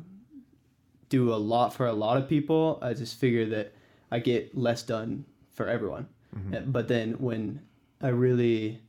do 1.09 1.33
a 1.33 1.35
lot 1.35 1.73
for 1.73 1.85
a 1.85 1.93
lot 1.93 2.17
of 2.17 2.27
people, 2.27 2.79
I 2.81 2.93
just 2.93 3.19
figure 3.19 3.45
that 3.47 3.73
I 4.11 4.19
get 4.19 4.57
less 4.57 4.81
done 4.83 5.25
for 5.51 5.67
everyone. 5.67 6.07
Uh, 6.35 6.61
But 6.61 6.87
then 6.87 7.13
when 7.13 7.61
I 8.01 8.07
really 8.07 8.81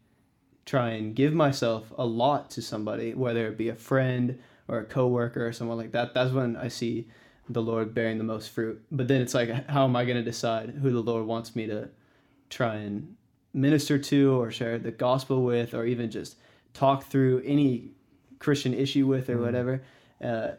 try 0.64 0.90
and 0.90 1.14
give 1.14 1.35
myself 1.35 1.92
a 1.99 2.07
lot 2.07 2.51
to 2.53 2.62
somebody, 2.62 3.12
whether 3.12 3.47
it 3.49 3.59
be 3.59 3.68
a 3.68 3.75
friend 3.75 4.38
or 4.68 4.79
a 4.79 4.85
coworker 4.85 5.47
or 5.47 5.53
someone 5.53 5.77
like 5.77 5.92
that, 5.92 6.14
that's 6.14 6.33
when 6.33 6.57
I 6.57 6.68
see 6.68 7.07
the 7.51 7.61
Lord 7.61 7.92
bearing 7.92 8.16
the 8.16 8.25
most 8.25 8.49
fruit. 8.49 8.83
But 8.90 9.09
then 9.09 9.20
it's 9.20 9.35
like, 9.35 9.68
how 9.68 9.85
am 9.85 9.94
I 9.94 10.07
going 10.07 10.16
to 10.16 10.23
decide 10.23 10.70
who 10.70 10.90
the 10.90 11.03
Lord 11.03 11.27
wants 11.27 11.55
me 11.55 11.66
to 11.66 11.90
try 12.49 12.77
and 12.77 13.16
minister 13.53 13.99
to 13.99 14.40
or 14.40 14.51
share 14.51 14.79
the 14.79 14.90
gospel 14.90 15.42
with 15.44 15.75
or 15.75 15.85
even 15.85 16.11
just 16.11 16.37
talk 16.73 17.05
through 17.05 17.42
any 17.44 17.90
Christian 18.44 18.74
issue 18.74 19.07
with 19.07 19.30
or 19.30 19.38
whatever. 19.38 19.83
Uh, 20.22 20.50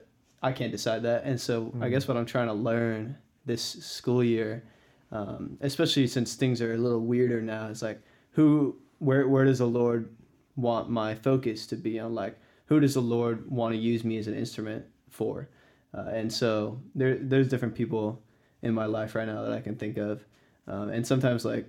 I 0.42 0.52
can't 0.52 0.72
decide 0.72 1.04
that. 1.04 1.24
And 1.24 1.40
so 1.40 1.72
I 1.80 1.90
guess 1.90 2.08
what 2.08 2.18
I'm 2.18 2.26
trying 2.26 2.48
to 2.48 2.54
learn 2.54 3.18
this 3.46 3.62
school 3.62 4.24
year, 4.24 4.64
um, 5.12 5.58
especially 5.62 6.08
since 6.08 6.34
things 6.36 6.62
are 6.62 6.74
a 6.74 6.78
little 6.78 7.00
weirder 7.00 7.42
now, 7.42 7.68
is 7.68 7.82
like 7.82 8.02
who, 8.32 8.76
where, 9.00 9.28
where 9.28 9.46
does 9.46 9.60
the 9.60 9.68
Lord 9.68 10.10
want 10.56 10.90
my 10.90 11.16
focus 11.16 11.68
to 11.68 11.76
be 11.76 12.00
on? 12.00 12.16
Like 12.16 12.38
who 12.66 12.80
does 12.80 12.96
the 12.96 13.02
Lord 13.02 13.50
want 13.50 13.74
to 13.74 13.80
use 13.80 14.04
me 14.04 14.18
as 14.18 14.28
an 14.28 14.36
instrument 14.36 14.86
for? 15.10 15.50
Uh, 15.94 16.10
and 16.10 16.34
so 16.34 16.82
there, 16.96 17.16
there's 17.16 17.48
different 17.48 17.76
people 17.76 18.22
in 18.62 18.74
my 18.74 18.86
life 18.86 19.16
right 19.16 19.28
now 19.28 19.44
that 19.44 19.54
I 19.54 19.62
can 19.62 19.76
think 19.76 19.98
of, 19.98 20.26
um, 20.68 20.90
and 20.90 21.06
sometimes 21.06 21.46
like, 21.46 21.68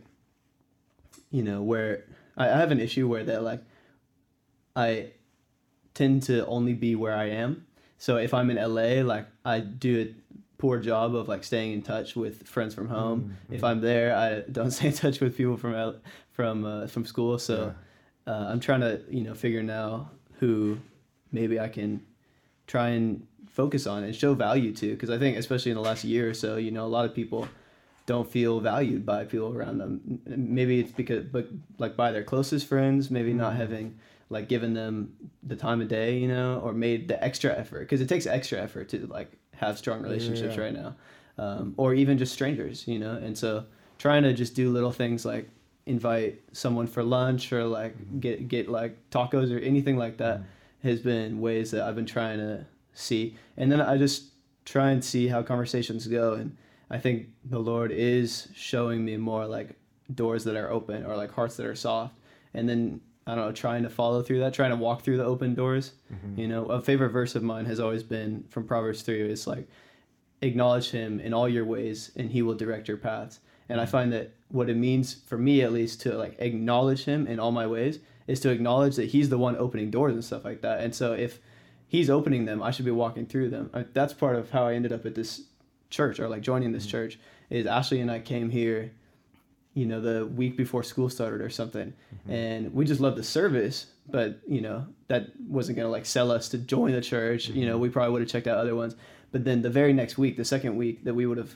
you 1.31 1.43
know, 1.43 1.63
where 1.63 2.05
I, 2.37 2.49
I 2.49 2.57
have 2.57 2.71
an 2.71 2.81
issue 2.81 3.07
where 3.07 3.25
that 3.25 3.43
like, 3.43 3.63
I 4.75 5.13
tend 5.97 6.23
to 6.25 6.47
only 6.47 6.75
be 6.75 6.95
where 6.95 7.17
I 7.17 7.31
am. 7.31 7.67
So 7.99 8.17
if 8.19 8.33
I'm 8.35 8.51
in 8.51 8.57
LA, 8.57 9.03
like 9.03 9.27
I 9.45 9.61
do 9.61 10.03
a 10.03 10.15
poor 10.59 10.79
job 10.79 11.15
of 11.15 11.29
like 11.29 11.43
staying 11.45 11.73
in 11.73 11.83
touch 11.83 12.15
with 12.15 12.47
friends 12.47 12.75
from 12.75 12.89
home. 12.89 13.37
If 13.51 13.65
I'm 13.65 13.81
there, 13.81 14.15
I 14.15 14.41
don't 14.51 14.71
stay 14.77 14.89
in 14.89 14.93
touch 14.93 15.21
with 15.21 15.37
people 15.37 15.57
from 15.57 15.75
L- 15.75 16.01
from 16.33 16.65
uh, 16.65 16.87
from 16.87 17.05
school. 17.05 17.39
So 17.39 17.75
uh, 18.27 18.47
I'm 18.51 18.61
trying 18.61 18.81
to 18.81 19.01
you 19.09 19.23
know 19.23 19.35
figure 19.35 19.63
now 19.63 20.11
who 20.39 20.79
maybe 21.33 21.59
I 21.59 21.69
can 21.69 22.03
try 22.67 22.91
and 22.91 23.27
focus 23.49 23.87
on 23.87 24.05
and 24.05 24.15
show 24.15 24.35
value 24.35 24.73
to 24.75 24.93
because 24.93 25.09
I 25.09 25.19
think 25.19 25.39
especially 25.39 25.71
in 25.71 25.77
the 25.77 25.83
last 25.83 26.05
year 26.05 26.29
or 26.29 26.35
so, 26.35 26.57
you 26.57 26.71
know, 26.71 26.85
a 26.85 26.93
lot 26.97 27.07
of 27.07 27.15
people 27.15 27.49
don't 28.05 28.31
feel 28.31 28.61
valued 28.61 29.05
by 29.05 29.25
people 29.25 29.57
around 29.57 29.79
them. 29.79 30.21
Maybe 30.27 30.79
it's 30.81 30.93
because, 30.93 31.25
but 31.25 31.49
like 31.79 31.97
by 31.97 32.13
their 32.13 32.23
closest 32.23 32.67
friends, 32.67 33.11
maybe 33.11 33.33
not 33.33 33.57
having 33.57 33.99
like 34.29 34.49
given 34.49 34.75
them 34.75 35.15
the 35.43 35.57
time 35.57 35.81
of 35.81 35.89
day, 35.89 36.19
you 36.19 36.29
know, 36.29 36.61
or 36.65 36.73
made 36.73 37.09
the 37.09 37.23
extra 37.23 37.57
effort 37.57 37.81
because 37.81 38.01
it 38.01 38.09
takes 38.09 38.27
extra 38.27 38.61
effort 38.61 38.89
to 38.91 39.07
like 39.07 39.33
have 39.55 39.79
strong 39.79 40.03
relationships 40.03 40.57
yeah. 40.57 40.63
right 40.63 40.75
now, 40.75 40.95
um, 41.39 41.75
or 41.77 41.95
even 41.95 42.19
just 42.19 42.33
strangers, 42.33 42.87
you 42.89 42.99
know. 42.99 43.15
And 43.17 43.37
so 43.37 43.65
trying 43.99 44.23
to 44.25 44.33
just 44.33 44.55
do 44.55 44.71
little 44.71 44.93
things 44.93 45.25
like 45.25 45.49
invite 45.87 46.43
someone 46.53 46.87
for 46.87 47.03
lunch 47.03 47.53
or 47.53 47.65
like 47.65 48.21
get 48.21 48.49
get 48.49 48.69
like 48.69 49.11
tacos 49.11 49.55
or 49.55 49.59
anything 49.59 49.97
like 49.97 50.17
that 50.19 50.43
has 50.83 51.01
been 51.01 51.41
ways 51.41 51.71
that 51.71 51.83
I've 51.83 51.97
been 51.97 52.07
trying 52.07 52.39
to 52.39 52.67
see. 52.93 53.37
And 53.57 53.71
then 53.71 53.81
I 53.81 53.97
just 53.97 54.25
try 54.65 54.91
and 54.91 55.05
see 55.05 55.29
how 55.29 55.43
conversations 55.43 56.07
go 56.09 56.35
and 56.35 56.57
I 56.91 56.99
think 56.99 57.29
the 57.45 57.59
Lord 57.59 57.91
is 57.91 58.49
showing 58.55 59.05
me 59.05 59.17
more 59.17 59.47
like 59.47 59.77
doors 60.15 60.45
that 60.45 60.57
are 60.57 60.71
open 60.71 61.05
or 61.05 61.17
like 61.17 61.33
hearts 61.33 61.57
that 61.57 61.67
are 61.67 61.75
soft. 61.75 62.19
And 62.55 62.69
then 62.69 63.01
I 63.27 63.35
don't 63.35 63.47
know, 63.47 63.53
trying 63.53 63.83
to 63.83 63.91
follow 63.91 64.23
through 64.23 64.41
that, 64.41 64.55
trying 64.55 64.71
to 64.71 64.77
walk 64.77 65.03
through 65.03 65.17
the 65.17 65.25
open 65.25 65.55
doors. 65.55 65.93
Mm-hmm. 66.13 66.41
You 66.41 66.49
know, 66.49 66.67
a 66.67 66.81
favorite 66.81 67.11
verse 67.11 67.35
of 67.35 67.43
mine 67.43 67.65
has 67.67 67.81
always 67.81 68.03
been 68.03 68.45
from 68.51 68.67
Proverbs 68.67 69.03
3. 69.03 69.23
It's 69.23 69.47
like, 69.47 69.69
acknowledge 70.43 70.91
him 70.91 71.21
in 71.21 71.33
all 71.33 71.49
your 71.49 71.65
ways 71.65 72.13
and 72.17 72.31
he 72.31 72.43
will 72.43 72.55
direct 72.55 72.89
your 72.89 72.97
paths. 72.97 73.41
And 73.69 73.81
I 73.81 73.85
mm-hmm. 73.85 73.93
find 73.93 74.13
that 74.13 74.33
what 74.49 74.71
it 74.71 74.77
means 74.77 75.15
for 75.15 75.39
me 75.39 75.63
at 75.63 75.73
least 75.73 76.01
to 76.03 76.17
like 76.17 76.37
acknowledge 76.39 77.05
him 77.05 77.27
in 77.27 77.41
all 77.41 77.53
my 77.53 77.67
ways 77.67 77.99
is 78.27 78.41
to 78.41 78.51
acknowledge 78.51 78.97
that 78.97 79.07
he's 79.07 79.29
the 79.29 79.39
one 79.39 79.57
opening 79.57 79.91
doors 79.91 80.15
and 80.15 80.25
stuff 80.25 80.45
like 80.45 80.63
that. 80.63 80.81
And 80.81 80.95
so 80.95 81.13
if 81.13 81.41
he's 81.89 82.11
opening 82.11 82.45
them, 82.45 82.63
I 82.63 82.71
should 82.71 82.85
be 82.85 82.91
walking 82.91 83.27
through 83.27 83.51
them. 83.51 83.71
I, 83.73 83.87
that's 83.93 84.13
part 84.13 84.37
of 84.37 84.51
how 84.51 84.67
I 84.67 84.75
ended 84.75 84.93
up 84.93 85.07
at 85.07 85.15
this 85.15 85.43
church 85.91 86.19
or 86.21 86.29
like 86.29 86.43
joining 86.43 86.73
this 86.73 86.85
mm-hmm. 86.85 86.93
church 86.93 87.19
is 87.51 87.67
Ashley 87.67 88.01
and 88.01 88.11
I 88.11 88.19
came 88.19 88.51
here 88.51 88.93
you 89.77 89.87
know 89.87 90.01
the 90.01 90.27
week 90.27 90.57
before 90.57 90.83
school 90.83 91.09
started 91.09 91.41
or 91.41 91.51
something. 91.51 91.93
Mm-hmm. 91.93 92.33
And 92.33 92.75
we 92.75 92.85
just 92.85 93.01
loved 93.01 93.17
the 93.17 93.23
service 93.23 93.87
but 94.09 94.41
you 94.47 94.61
know 94.61 94.87
that 95.09 95.29
wasn't 95.49 95.77
going 95.77 95.87
to 95.87 95.91
like 95.91 96.07
sell 96.07 96.31
us 96.31 96.49
to 96.51 96.59
join 96.59 96.93
the 96.93 97.01
church. 97.01 97.49
You 97.49 97.67
know 97.67 97.73
mm-hmm. 97.73 97.83
we 97.83 97.89
probably 97.89 98.13
would 98.13 98.23
have 98.23 98.31
checked 98.31 98.47
out 98.47 98.59
other 98.59 98.75
ones. 98.75 98.97
But 99.33 99.45
then 99.45 99.63
the 99.63 99.71
very 99.71 99.93
next 99.93 100.17
week 100.19 100.37
the 100.37 100.45
second 100.45 100.77
week 100.77 101.05
that 101.05 101.15
we 101.15 101.27
would 101.27 101.39
have 101.39 101.55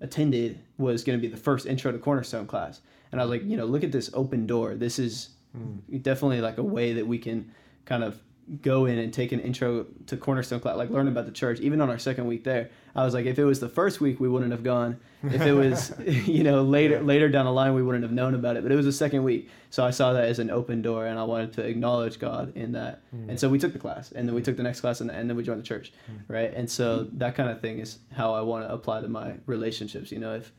attended 0.00 0.60
was 0.78 1.04
going 1.04 1.18
to 1.18 1.20
be 1.20 1.28
the 1.28 1.40
first 1.40 1.66
intro 1.66 1.92
to 1.92 1.98
cornerstone 1.98 2.46
class. 2.46 2.80
And 3.10 3.20
i 3.20 3.24
was 3.24 3.30
like 3.30 3.44
you 3.44 3.56
know 3.56 3.64
look 3.64 3.84
at 3.84 3.92
this 3.92 4.10
open 4.14 4.46
door. 4.46 4.74
This 4.74 4.98
is 4.98 5.30
mm. 5.56 6.02
definitely 6.02 6.40
like 6.40 6.58
a 6.58 6.62
way 6.62 6.92
that 6.94 7.06
we 7.06 7.18
can 7.18 7.52
kind 7.84 8.04
of 8.04 8.20
go 8.62 8.86
in 8.86 8.98
and 8.98 9.12
take 9.12 9.32
an 9.32 9.40
intro 9.40 9.84
to 10.06 10.16
cornerstone 10.16 10.60
class 10.60 10.76
like 10.76 10.90
learn 10.90 11.08
about 11.08 11.26
the 11.26 11.32
church 11.32 11.60
even 11.60 11.80
on 11.80 11.90
our 11.90 11.98
second 11.98 12.26
week 12.26 12.44
there 12.44 12.70
i 12.96 13.04
was 13.04 13.12
like 13.12 13.26
if 13.26 13.38
it 13.38 13.44
was 13.44 13.60
the 13.60 13.68
first 13.68 14.00
week 14.00 14.18
we 14.20 14.28
wouldn't 14.28 14.50
have 14.50 14.64
gone. 14.64 14.98
If 15.22 15.42
it 15.42 15.52
was 15.52 15.92
you 16.26 16.42
know 16.42 16.62
later 16.62 17.02
later 17.02 17.28
down 17.28 17.44
the 17.44 17.52
line 17.52 17.74
we 17.74 17.82
wouldn't 17.82 18.04
have 18.04 18.12
known 18.12 18.34
about 18.34 18.56
it. 18.56 18.62
But 18.62 18.72
it 18.72 18.76
was 18.76 18.86
the 18.86 18.92
second 18.92 19.22
week. 19.24 19.48
So 19.70 19.84
i 19.84 19.90
saw 19.90 20.12
that 20.12 20.24
as 20.24 20.38
an 20.38 20.50
open 20.50 20.82
door 20.82 21.06
and 21.06 21.18
i 21.18 21.22
wanted 21.24 21.52
to 21.54 21.66
acknowledge 21.66 22.18
god 22.18 22.56
in 22.56 22.72
that. 22.72 23.02
And 23.12 23.30
mm. 23.30 23.38
so 23.38 23.48
we 23.48 23.58
took 23.58 23.72
the 23.72 23.78
class 23.78 24.12
and 24.12 24.26
then 24.26 24.34
we 24.34 24.40
mm. 24.40 24.44
took 24.44 24.56
the 24.56 24.62
next 24.62 24.80
class 24.80 25.00
and, 25.00 25.10
and 25.10 25.28
then 25.28 25.36
we 25.36 25.42
joined 25.42 25.60
the 25.60 25.66
church 25.66 25.92
mm. 26.10 26.18
right? 26.28 26.52
And 26.54 26.70
so 26.70 27.08
that 27.12 27.34
kind 27.34 27.50
of 27.50 27.60
thing 27.60 27.78
is 27.78 27.98
how 28.12 28.34
i 28.34 28.40
want 28.40 28.66
to 28.66 28.72
apply 28.72 29.00
to 29.00 29.08
my 29.08 29.34
relationships 29.46 30.10
you 30.10 30.18
know? 30.18 30.34
If 30.34 30.52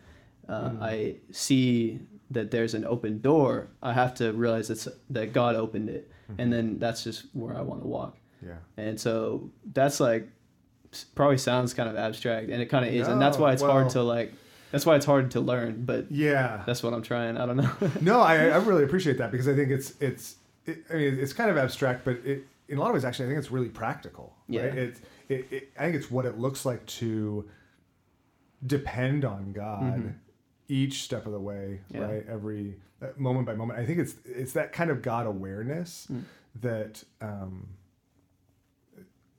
uh, 0.48 0.72
i 0.82 1.16
see 1.32 2.00
that 2.32 2.52
there's 2.52 2.74
an 2.74 2.86
open 2.86 3.20
door 3.22 3.68
i 3.82 3.94
have 3.94 4.14
to 4.14 4.32
realize 4.34 4.68
that's, 4.68 4.88
that 5.10 5.34
god 5.34 5.56
opened 5.56 5.90
it 5.90 6.12
and 6.28 6.38
mm-hmm. 6.38 6.50
then 6.52 6.80
that's 6.80 7.04
just 7.04 7.24
where 7.34 7.56
i 7.58 7.62
want 7.62 7.82
to 7.82 7.88
walk 7.88 8.18
Yeah. 8.46 8.58
and 8.78 9.00
so 9.00 9.50
that's 9.74 10.00
like 10.00 10.28
probably 11.16 11.38
sounds 11.38 11.74
kind 11.74 11.90
of 11.90 11.96
abstract 11.96 12.50
and 12.50 12.62
it 12.62 12.68
kind 12.68 12.86
of 12.86 12.94
is 12.94 13.08
and 13.08 13.22
that's 13.22 13.38
why 13.38 13.54
it's 13.54 13.62
well- 13.62 13.72
hard 13.72 13.90
to 13.92 14.04
like 14.04 14.34
that's 14.72 14.86
why 14.86 14.96
it's 14.96 15.06
hard 15.06 15.32
to 15.32 15.40
learn 15.40 15.84
but 15.84 16.12
Yeah. 16.12 16.62
that's 16.66 16.84
what 16.84 16.94
i'm 16.94 17.02
trying 17.02 17.38
i 17.38 17.46
don't 17.46 17.58
know 17.58 17.72
no, 18.02 18.20
I, 18.22 18.50
I 18.50 18.58
really 18.58 18.84
appreciate 18.84 19.18
that 19.18 19.32
because 19.32 19.48
I 19.48 19.56
think 19.56 19.72
it's 19.72 19.94
it's 20.00 20.36
it, 20.70 20.86
I 20.90 20.94
mean 20.94 21.20
it's 21.20 21.34
kind 21.34 21.50
of 21.50 21.58
abstract, 21.58 22.06
but 22.06 22.18
it 22.26 22.46
in 22.68 22.78
a 22.78 22.82
lot 22.82 22.90
of 22.90 22.94
ways 22.94 23.06
actually 23.06 23.26
I 23.26 23.30
think 23.30 23.40
it's 23.40 23.52
really 23.52 23.70
practical. 23.70 24.36
Yeah. 24.48 24.66
Right? 24.66 24.78
It's 24.78 25.02
it, 25.28 25.48
it, 25.52 25.72
I 25.78 25.84
think 25.84 25.96
it's 25.96 26.12
what 26.12 26.26
it 26.26 26.38
looks 26.38 26.66
like 26.66 26.86
to 26.86 27.50
depend 28.66 29.26
on 29.26 29.52
God 29.54 29.84
mm-hmm. 29.84 30.10
Each 30.70 31.04
step 31.04 31.26
of 31.26 31.34
the 31.34 31.40
way. 31.40 31.82
Yeah. 31.92 32.02
right? 32.02 32.26
Every 32.30 32.78
uh, 33.02 33.08
moment 33.18 33.46
by 33.46 33.56
moment. 33.56 33.80
I 33.80 33.86
think 33.86 34.00
it's 34.00 34.16
it's 34.26 34.54
that 34.54 34.72
kind 34.72 34.90
of 34.90 35.02
God 35.02 35.26
awareness 35.28 36.08
Mm. 36.12 36.24
that 36.62 37.04
um, 37.22 37.68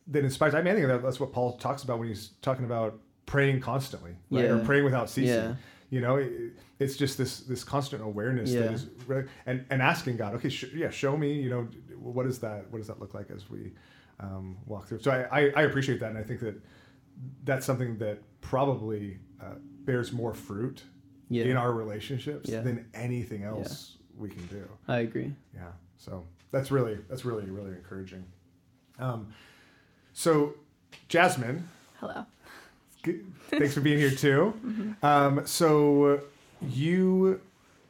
that 0.09 0.25
inspires. 0.25 0.55
I 0.55 0.62
mean, 0.62 0.73
I 0.73 0.77
think 0.77 0.88
that, 0.88 1.03
that's 1.03 1.21
what 1.21 1.33
Paul 1.33 1.57
talks 1.57 1.83
about 1.83 1.99
when 1.99 2.09
he's 2.09 2.31
talking 2.43 2.64
about 2.64 2.99
praying 3.27 3.61
constantly, 3.61 4.16
right? 4.31 4.47
Or 4.47 4.59
praying 4.59 4.85
without 4.85 5.09
ceasing. 5.09 5.35
Yeah. 5.35 5.55
You 5.90 6.01
know, 6.01 6.16
it, 6.16 6.33
it's 6.79 6.97
just 6.97 7.19
this 7.19 7.40
this 7.40 7.64
constant 7.64 8.03
awareness 8.03 8.53
that 8.53 8.59
Yeah. 8.64 8.71
is 8.73 8.87
really, 9.07 9.25
and 9.47 9.64
and 9.71 9.83
asking 9.83 10.16
God, 10.16 10.35
okay, 10.35 10.49
sh- 10.49 10.73
yeah, 10.75 10.90
show 10.90 11.16
me. 11.16 11.33
You 11.33 11.51
know, 11.51 11.69
what 11.99 12.27
is 12.27 12.38
that? 12.40 12.71
What 12.71 12.79
does 12.79 12.87
that 12.88 13.01
look 13.01 13.12
like 13.14 13.31
as 13.31 13.51
we 13.51 13.73
um, 14.21 14.57
walk 14.66 14.87
through? 14.88 15.01
So 15.01 15.11
I, 15.11 15.40
I 15.40 15.53
I 15.57 15.62
appreciate 15.62 16.01
that, 16.01 16.11
and 16.11 16.19
I 16.19 16.23
think 16.23 16.40
that 16.40 16.61
that's 17.45 17.66
something 17.66 17.99
that 17.99 18.19
probably 18.40 19.19
uh, 19.43 19.55
bears 19.85 20.12
more 20.12 20.33
fruit 20.33 20.85
Yeah. 21.31 21.45
in 21.45 21.57
our 21.57 21.73
relationships 21.73 22.51
Yeah. 22.51 22.61
than 22.61 22.85
anything 22.93 23.45
else 23.45 23.97
we 24.19 24.29
can 24.29 24.45
do. 24.49 24.69
i 24.88 24.99
agree 24.99 25.33
Yeah. 25.55 25.71
So 25.97 26.25
that's 26.51 26.71
really 26.71 26.99
that's 27.09 27.25
really 27.25 27.45
really 27.51 27.71
encouraging. 27.73 28.25
Um, 28.99 29.33
so 30.12 30.55
Jasmine, 31.09 31.69
Hello. 32.01 32.27
good, 33.03 33.25
thanks 33.49 33.73
for 33.75 33.81
being 33.81 33.99
here 33.99 34.11
too. 34.11 34.55
Um, 35.03 35.47
so 35.47 36.21
you 36.69 37.40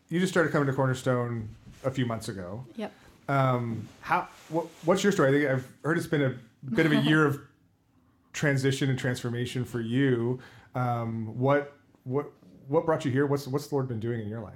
you 0.08 0.20
just 0.20 0.32
started 0.32 0.52
coming 0.52 0.66
to 0.66 0.72
Cornerstone 0.72 1.48
a 1.84 1.90
few 1.90 2.04
months 2.06 2.28
ago. 2.28 2.64
Yep. 2.76 2.92
Um, 3.28 3.88
how 4.00 4.28
what, 4.48 4.66
what's 4.84 5.02
your 5.02 5.12
story? 5.12 5.28
I 5.28 5.32
think 5.32 5.50
I've 5.50 5.68
heard 5.84 5.96
it's 5.98 6.06
been 6.06 6.22
a 6.22 6.34
bit 6.74 6.84
of 6.86 6.92
a 6.92 6.96
year 7.00 7.24
of 7.26 7.40
transition 8.32 8.90
and 8.90 8.98
transformation 8.98 9.64
for 9.64 9.80
you. 9.80 10.40
Um, 10.74 11.38
what 11.38 11.72
what 12.04 12.30
what 12.70 12.86
brought 12.86 13.04
you 13.04 13.10
here? 13.10 13.26
What's 13.26 13.46
what's 13.46 13.66
the 13.66 13.74
Lord 13.74 13.88
been 13.88 14.00
doing 14.00 14.20
in 14.20 14.28
your 14.28 14.40
life? 14.40 14.54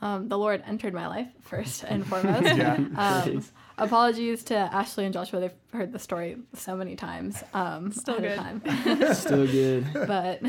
Um, 0.00 0.28
the 0.28 0.38
Lord 0.38 0.62
entered 0.66 0.94
my 0.94 1.08
life 1.08 1.28
first 1.40 1.84
and 1.84 2.06
foremost. 2.10 2.56
Yeah. 2.56 2.74
Um, 2.96 3.44
apologies 3.78 4.44
to 4.44 4.54
Ashley 4.56 5.04
and 5.04 5.12
Joshua. 5.12 5.40
They've 5.40 5.52
heard 5.72 5.92
the 5.92 5.98
story 5.98 6.36
so 6.54 6.76
many 6.76 6.94
times. 6.94 7.42
Um, 7.54 7.92
Still 7.92 8.20
good. 8.20 8.36
Time. 8.36 8.62
still 9.14 9.46
good 9.46 9.86
but 9.92 10.40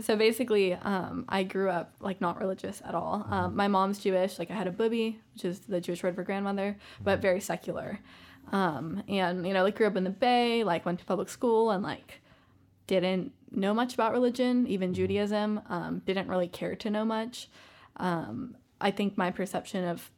so 0.00 0.16
basically 0.16 0.74
um, 0.74 1.24
i 1.28 1.42
grew 1.42 1.68
up 1.68 1.92
like 2.00 2.20
not 2.20 2.38
religious 2.40 2.82
at 2.84 2.94
all 2.94 3.26
um, 3.30 3.54
my 3.56 3.68
mom's 3.68 3.98
jewish 3.98 4.38
like 4.38 4.50
i 4.50 4.54
had 4.54 4.66
a 4.66 4.70
bubbe, 4.70 5.16
which 5.34 5.44
is 5.44 5.60
the 5.60 5.80
jewish 5.80 6.02
word 6.02 6.14
for 6.14 6.22
grandmother 6.22 6.76
but 7.02 7.20
very 7.20 7.40
secular 7.40 7.98
um, 8.52 9.02
and 9.08 9.46
you 9.46 9.52
know 9.52 9.62
like 9.62 9.76
grew 9.76 9.86
up 9.86 9.96
in 9.96 10.04
the 10.04 10.10
bay 10.10 10.64
like 10.64 10.84
went 10.86 10.98
to 10.98 11.04
public 11.04 11.28
school 11.28 11.70
and 11.70 11.82
like 11.82 12.20
didn't 12.86 13.32
know 13.52 13.74
much 13.74 13.94
about 13.94 14.12
religion 14.12 14.66
even 14.66 14.94
judaism 14.94 15.60
um, 15.68 16.02
didn't 16.06 16.28
really 16.28 16.48
care 16.48 16.74
to 16.76 16.90
know 16.90 17.04
much 17.04 17.48
um, 17.96 18.56
i 18.80 18.90
think 18.90 19.16
my 19.18 19.30
perception 19.30 19.84
of 19.84 20.10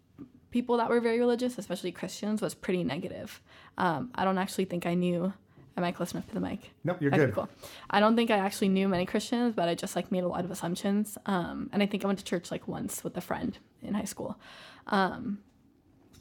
people 0.50 0.76
that 0.76 0.88
were 0.88 1.00
very 1.00 1.18
religious 1.18 1.58
especially 1.58 1.90
christians 1.92 2.42
was 2.42 2.54
pretty 2.54 2.84
negative 2.84 3.40
um, 3.78 4.10
i 4.14 4.24
don't 4.24 4.38
actually 4.38 4.64
think 4.64 4.86
i 4.86 4.94
knew 4.94 5.32
Am 5.74 5.84
I 5.84 5.90
close 5.90 6.12
enough 6.12 6.26
to 6.28 6.34
the 6.34 6.40
mic? 6.40 6.70
Nope, 6.84 6.98
you're 7.00 7.10
Okay, 7.14 7.24
good. 7.24 7.34
cool. 7.34 7.48
I 7.88 7.98
don't 7.98 8.14
think 8.14 8.30
I 8.30 8.36
actually 8.36 8.68
knew 8.68 8.88
many 8.88 9.06
Christians, 9.06 9.54
but 9.54 9.70
I 9.70 9.74
just 9.74 9.96
like 9.96 10.12
made 10.12 10.22
a 10.22 10.28
lot 10.28 10.44
of 10.44 10.50
assumptions. 10.50 11.16
Um, 11.24 11.70
and 11.72 11.82
I 11.82 11.86
think 11.86 12.04
I 12.04 12.08
went 12.08 12.18
to 12.18 12.24
church 12.26 12.50
like 12.50 12.68
once 12.68 13.02
with 13.02 13.16
a 13.16 13.22
friend 13.22 13.56
in 13.80 13.94
high 13.94 14.04
school. 14.04 14.38
Um, 14.88 15.38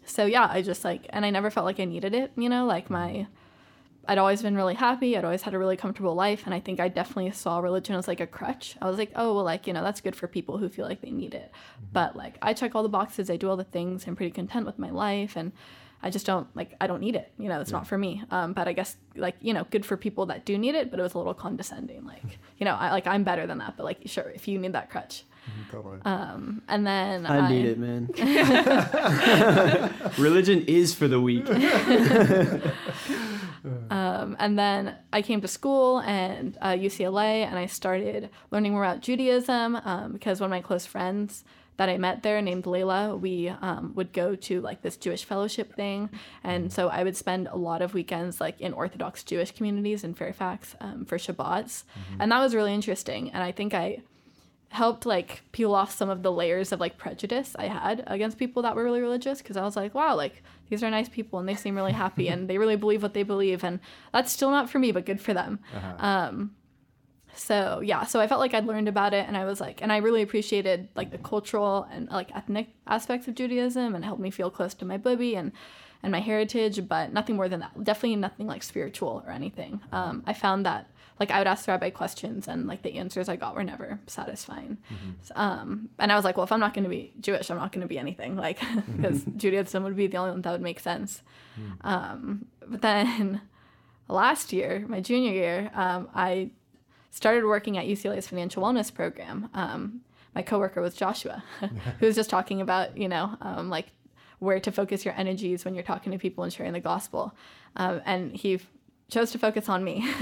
so 0.05 0.25
yeah, 0.25 0.47
I 0.49 0.61
just 0.61 0.85
like, 0.85 1.05
and 1.09 1.25
I 1.25 1.31
never 1.31 1.49
felt 1.49 1.65
like 1.65 1.81
I 1.81 1.83
needed 1.83 2.15
it. 2.15 2.31
You 2.37 2.47
know, 2.47 2.65
like 2.65 2.89
my, 2.89 3.27
I'd 4.07 4.17
always 4.17 4.41
been 4.41 4.55
really 4.55 4.73
happy. 4.73 5.15
I'd 5.15 5.23
always 5.23 5.43
had 5.43 5.53
a 5.53 5.59
really 5.59 5.77
comfortable 5.77 6.15
life, 6.15 6.43
and 6.45 6.53
I 6.53 6.59
think 6.59 6.79
I 6.79 6.87
definitely 6.87 7.31
saw 7.31 7.59
religion 7.59 7.95
as 7.95 8.07
like 8.07 8.19
a 8.19 8.27
crutch. 8.27 8.75
I 8.81 8.89
was 8.89 8.97
like, 8.97 9.11
oh 9.15 9.35
well, 9.35 9.43
like 9.43 9.67
you 9.67 9.73
know, 9.73 9.83
that's 9.83 10.01
good 10.01 10.15
for 10.15 10.27
people 10.27 10.57
who 10.57 10.69
feel 10.69 10.85
like 10.85 11.01
they 11.01 11.11
need 11.11 11.33
it. 11.33 11.51
But 11.93 12.15
like, 12.15 12.37
I 12.41 12.53
check 12.53 12.73
all 12.73 12.83
the 12.83 12.89
boxes. 12.89 13.29
I 13.29 13.37
do 13.37 13.49
all 13.49 13.57
the 13.57 13.63
things. 13.63 14.07
I'm 14.07 14.15
pretty 14.15 14.31
content 14.31 14.65
with 14.65 14.79
my 14.79 14.89
life, 14.89 15.35
and 15.35 15.51
I 16.03 16.09
just 16.09 16.25
don't 16.25 16.47
like 16.55 16.75
I 16.81 16.87
don't 16.87 16.99
need 16.99 17.15
it. 17.15 17.31
You 17.37 17.49
know, 17.49 17.61
it's 17.61 17.71
not 17.71 17.87
for 17.87 17.97
me. 17.97 18.23
Um, 18.31 18.53
but 18.53 18.67
I 18.67 18.73
guess 18.73 18.97
like 19.15 19.35
you 19.39 19.53
know, 19.53 19.65
good 19.69 19.85
for 19.85 19.97
people 19.97 20.25
that 20.27 20.45
do 20.45 20.57
need 20.57 20.75
it. 20.75 20.89
But 20.89 20.99
it 20.99 21.03
was 21.03 21.13
a 21.13 21.17
little 21.17 21.33
condescending. 21.33 22.05
Like 22.05 22.39
you 22.57 22.65
know, 22.65 22.75
I 22.75 22.91
like 22.91 23.07
I'm 23.07 23.23
better 23.23 23.45
than 23.45 23.59
that. 23.59 23.77
But 23.77 23.83
like 23.83 23.99
sure, 24.05 24.29
if 24.29 24.47
you 24.47 24.57
need 24.57 24.73
that 24.73 24.89
crutch. 24.89 25.23
Totally. 25.71 25.97
Um, 26.05 26.61
and 26.67 26.85
then 26.85 27.25
I 27.25 27.49
need 27.49 27.65
it, 27.65 27.79
man. 27.79 28.09
Religion 30.17 30.63
is 30.67 30.93
for 30.93 31.07
the 31.07 31.19
weak. 31.19 31.47
Um, 33.91 34.35
and 34.39 34.57
then 34.57 34.95
I 35.13 35.21
came 35.21 35.41
to 35.41 35.47
school 35.47 35.99
and 35.99 36.57
uh, 36.61 36.71
UCLA, 36.71 37.45
and 37.45 37.59
I 37.59 37.67
started 37.67 38.29
learning 38.49 38.71
more 38.71 38.83
about 38.83 39.01
Judaism 39.01 39.75
um, 39.75 40.13
because 40.13 40.39
one 40.39 40.47
of 40.47 40.51
my 40.51 40.61
close 40.61 40.85
friends 40.85 41.43
that 41.77 41.89
I 41.89 41.97
met 41.97 42.23
there, 42.23 42.41
named 42.41 42.65
Layla, 42.65 43.19
we 43.19 43.49
um, 43.49 43.93
would 43.95 44.13
go 44.13 44.35
to 44.35 44.61
like 44.61 44.81
this 44.81 44.97
Jewish 44.97 45.25
fellowship 45.25 45.75
thing, 45.75 46.09
and 46.43 46.71
so 46.71 46.89
I 46.89 47.03
would 47.03 47.17
spend 47.17 47.47
a 47.47 47.55
lot 47.55 47.81
of 47.81 47.93
weekends 47.93 48.41
like 48.41 48.59
in 48.61 48.73
Orthodox 48.73 49.23
Jewish 49.23 49.51
communities 49.51 50.03
in 50.03 50.13
Fairfax 50.13 50.75
um, 50.79 51.05
for 51.05 51.17
Shabbats, 51.17 51.83
and 52.19 52.31
that 52.31 52.39
was 52.39 52.55
really 52.55 52.73
interesting. 52.73 53.31
And 53.31 53.43
I 53.43 53.51
think 53.51 53.73
I 53.73 54.01
helped 54.71 55.05
like 55.05 55.41
peel 55.51 55.75
off 55.75 55.91
some 55.91 56.09
of 56.09 56.23
the 56.23 56.31
layers 56.31 56.71
of 56.71 56.79
like 56.79 56.97
prejudice 56.97 57.55
I 57.59 57.67
had 57.67 58.03
against 58.07 58.37
people 58.37 58.61
that 58.63 58.73
were 58.73 58.83
really 58.85 59.01
religious 59.01 59.39
because 59.41 59.57
I 59.57 59.63
was 59.63 59.75
like, 59.75 59.93
wow, 59.93 60.15
like 60.15 60.43
these 60.69 60.81
are 60.81 60.89
nice 60.89 61.09
people 61.09 61.39
and 61.39 61.47
they 61.47 61.55
seem 61.55 61.75
really 61.75 61.91
happy 61.91 62.29
and 62.29 62.49
they 62.49 62.57
really 62.57 62.77
believe 62.77 63.03
what 63.03 63.13
they 63.13 63.23
believe 63.23 63.65
and 63.65 63.81
that's 64.13 64.31
still 64.31 64.49
not 64.49 64.69
for 64.69 64.79
me, 64.79 64.93
but 64.93 65.05
good 65.05 65.19
for 65.19 65.33
them. 65.33 65.59
Um, 65.99 66.55
so 67.35 67.81
yeah, 67.83 68.05
so 68.05 68.21
I 68.21 68.27
felt 68.27 68.39
like 68.39 68.53
I'd 68.53 68.65
learned 68.65 68.87
about 68.87 69.13
it 69.13 69.27
and 69.27 69.35
I 69.35 69.43
was 69.43 69.59
like, 69.59 69.81
and 69.81 69.91
I 69.91 69.97
really 69.97 70.21
appreciated 70.21 70.87
like 70.95 71.11
the 71.11 71.17
cultural 71.17 71.87
and 71.91 72.07
like 72.09 72.33
ethnic 72.35 72.69
aspects 72.87 73.27
of 73.27 73.35
Judaism 73.35 73.93
and 73.93 74.05
helped 74.05 74.21
me 74.21 74.31
feel 74.31 74.49
close 74.49 74.73
to 74.75 74.85
my 74.85 74.97
Bibi 74.97 75.35
and 75.35 75.51
and 76.03 76.11
my 76.11 76.19
heritage, 76.19 76.87
but 76.87 77.13
nothing 77.13 77.35
more 77.35 77.47
than 77.47 77.59
that. 77.59 77.83
Definitely 77.83 78.15
nothing 78.15 78.47
like 78.47 78.63
spiritual 78.63 79.21
or 79.25 79.31
anything. 79.31 79.81
Um, 79.91 80.23
I 80.25 80.33
found 80.33 80.65
that 80.65 80.87
like 81.21 81.31
I 81.31 81.37
would 81.39 81.47
ask 81.53 81.65
the 81.65 81.71
rabbi 81.73 81.89
questions 82.01 82.47
and 82.51 82.59
like 82.71 82.81
the 82.81 82.93
answers 83.03 83.29
I 83.29 83.35
got 83.43 83.55
were 83.55 83.63
never 83.73 83.99
satisfying. 84.07 84.77
S- 85.23 85.31
Um, 85.35 85.67
and 86.01 86.11
I 86.11 86.15
was 86.15 86.25
like, 86.25 86.35
well, 86.37 86.43
if 86.49 86.51
I'm 86.51 86.59
not 86.65 86.73
going 86.75 86.83
to 86.89 86.89
be 86.99 87.03
Jewish, 87.27 87.49
I'm 87.51 87.57
not 87.63 87.71
going 87.73 87.81
to 87.87 87.87
be 87.95 87.99
anything 88.05 88.35
like 88.35 88.59
because 88.97 89.19
Judaism 89.43 89.83
would 89.85 89.95
be 89.95 90.07
the 90.07 90.17
only 90.17 90.31
one 90.31 90.41
that 90.41 90.51
would 90.51 90.61
make 90.71 90.79
sense. 90.91 91.21
Um, 91.81 92.45
but 92.67 92.81
then 92.81 93.41
last 94.07 94.51
year, 94.53 94.85
my 94.87 94.99
junior 95.01 95.31
year, 95.31 95.71
um, 95.73 96.09
I 96.15 96.49
started 97.11 97.43
working 97.45 97.77
at 97.77 97.85
UCLA's 97.85 98.27
financial 98.27 98.63
wellness 98.63 98.93
program. 98.93 99.49
Um, 99.53 100.01
my 100.35 100.41
coworker 100.41 100.81
was 100.81 100.93
Joshua, 100.95 101.43
who 101.99 102.05
was 102.05 102.15
just 102.15 102.29
talking 102.29 102.61
about, 102.61 102.97
you 102.97 103.09
know, 103.09 103.37
um, 103.41 103.69
like 103.69 103.87
where 104.39 104.59
to 104.59 104.71
focus 104.71 105.05
your 105.05 105.13
energies 105.15 105.65
when 105.65 105.75
you're 105.75 105.83
talking 105.83 106.11
to 106.13 106.17
people 106.17 106.43
and 106.43 106.51
sharing 106.53 106.73
the 106.73 106.79
gospel. 106.79 107.35
Um, 107.75 108.01
and 108.05 108.35
he 108.35 108.59
chose 109.11 109.29
to 109.31 109.37
focus 109.37 109.69
on 109.69 109.83
me. 109.83 110.09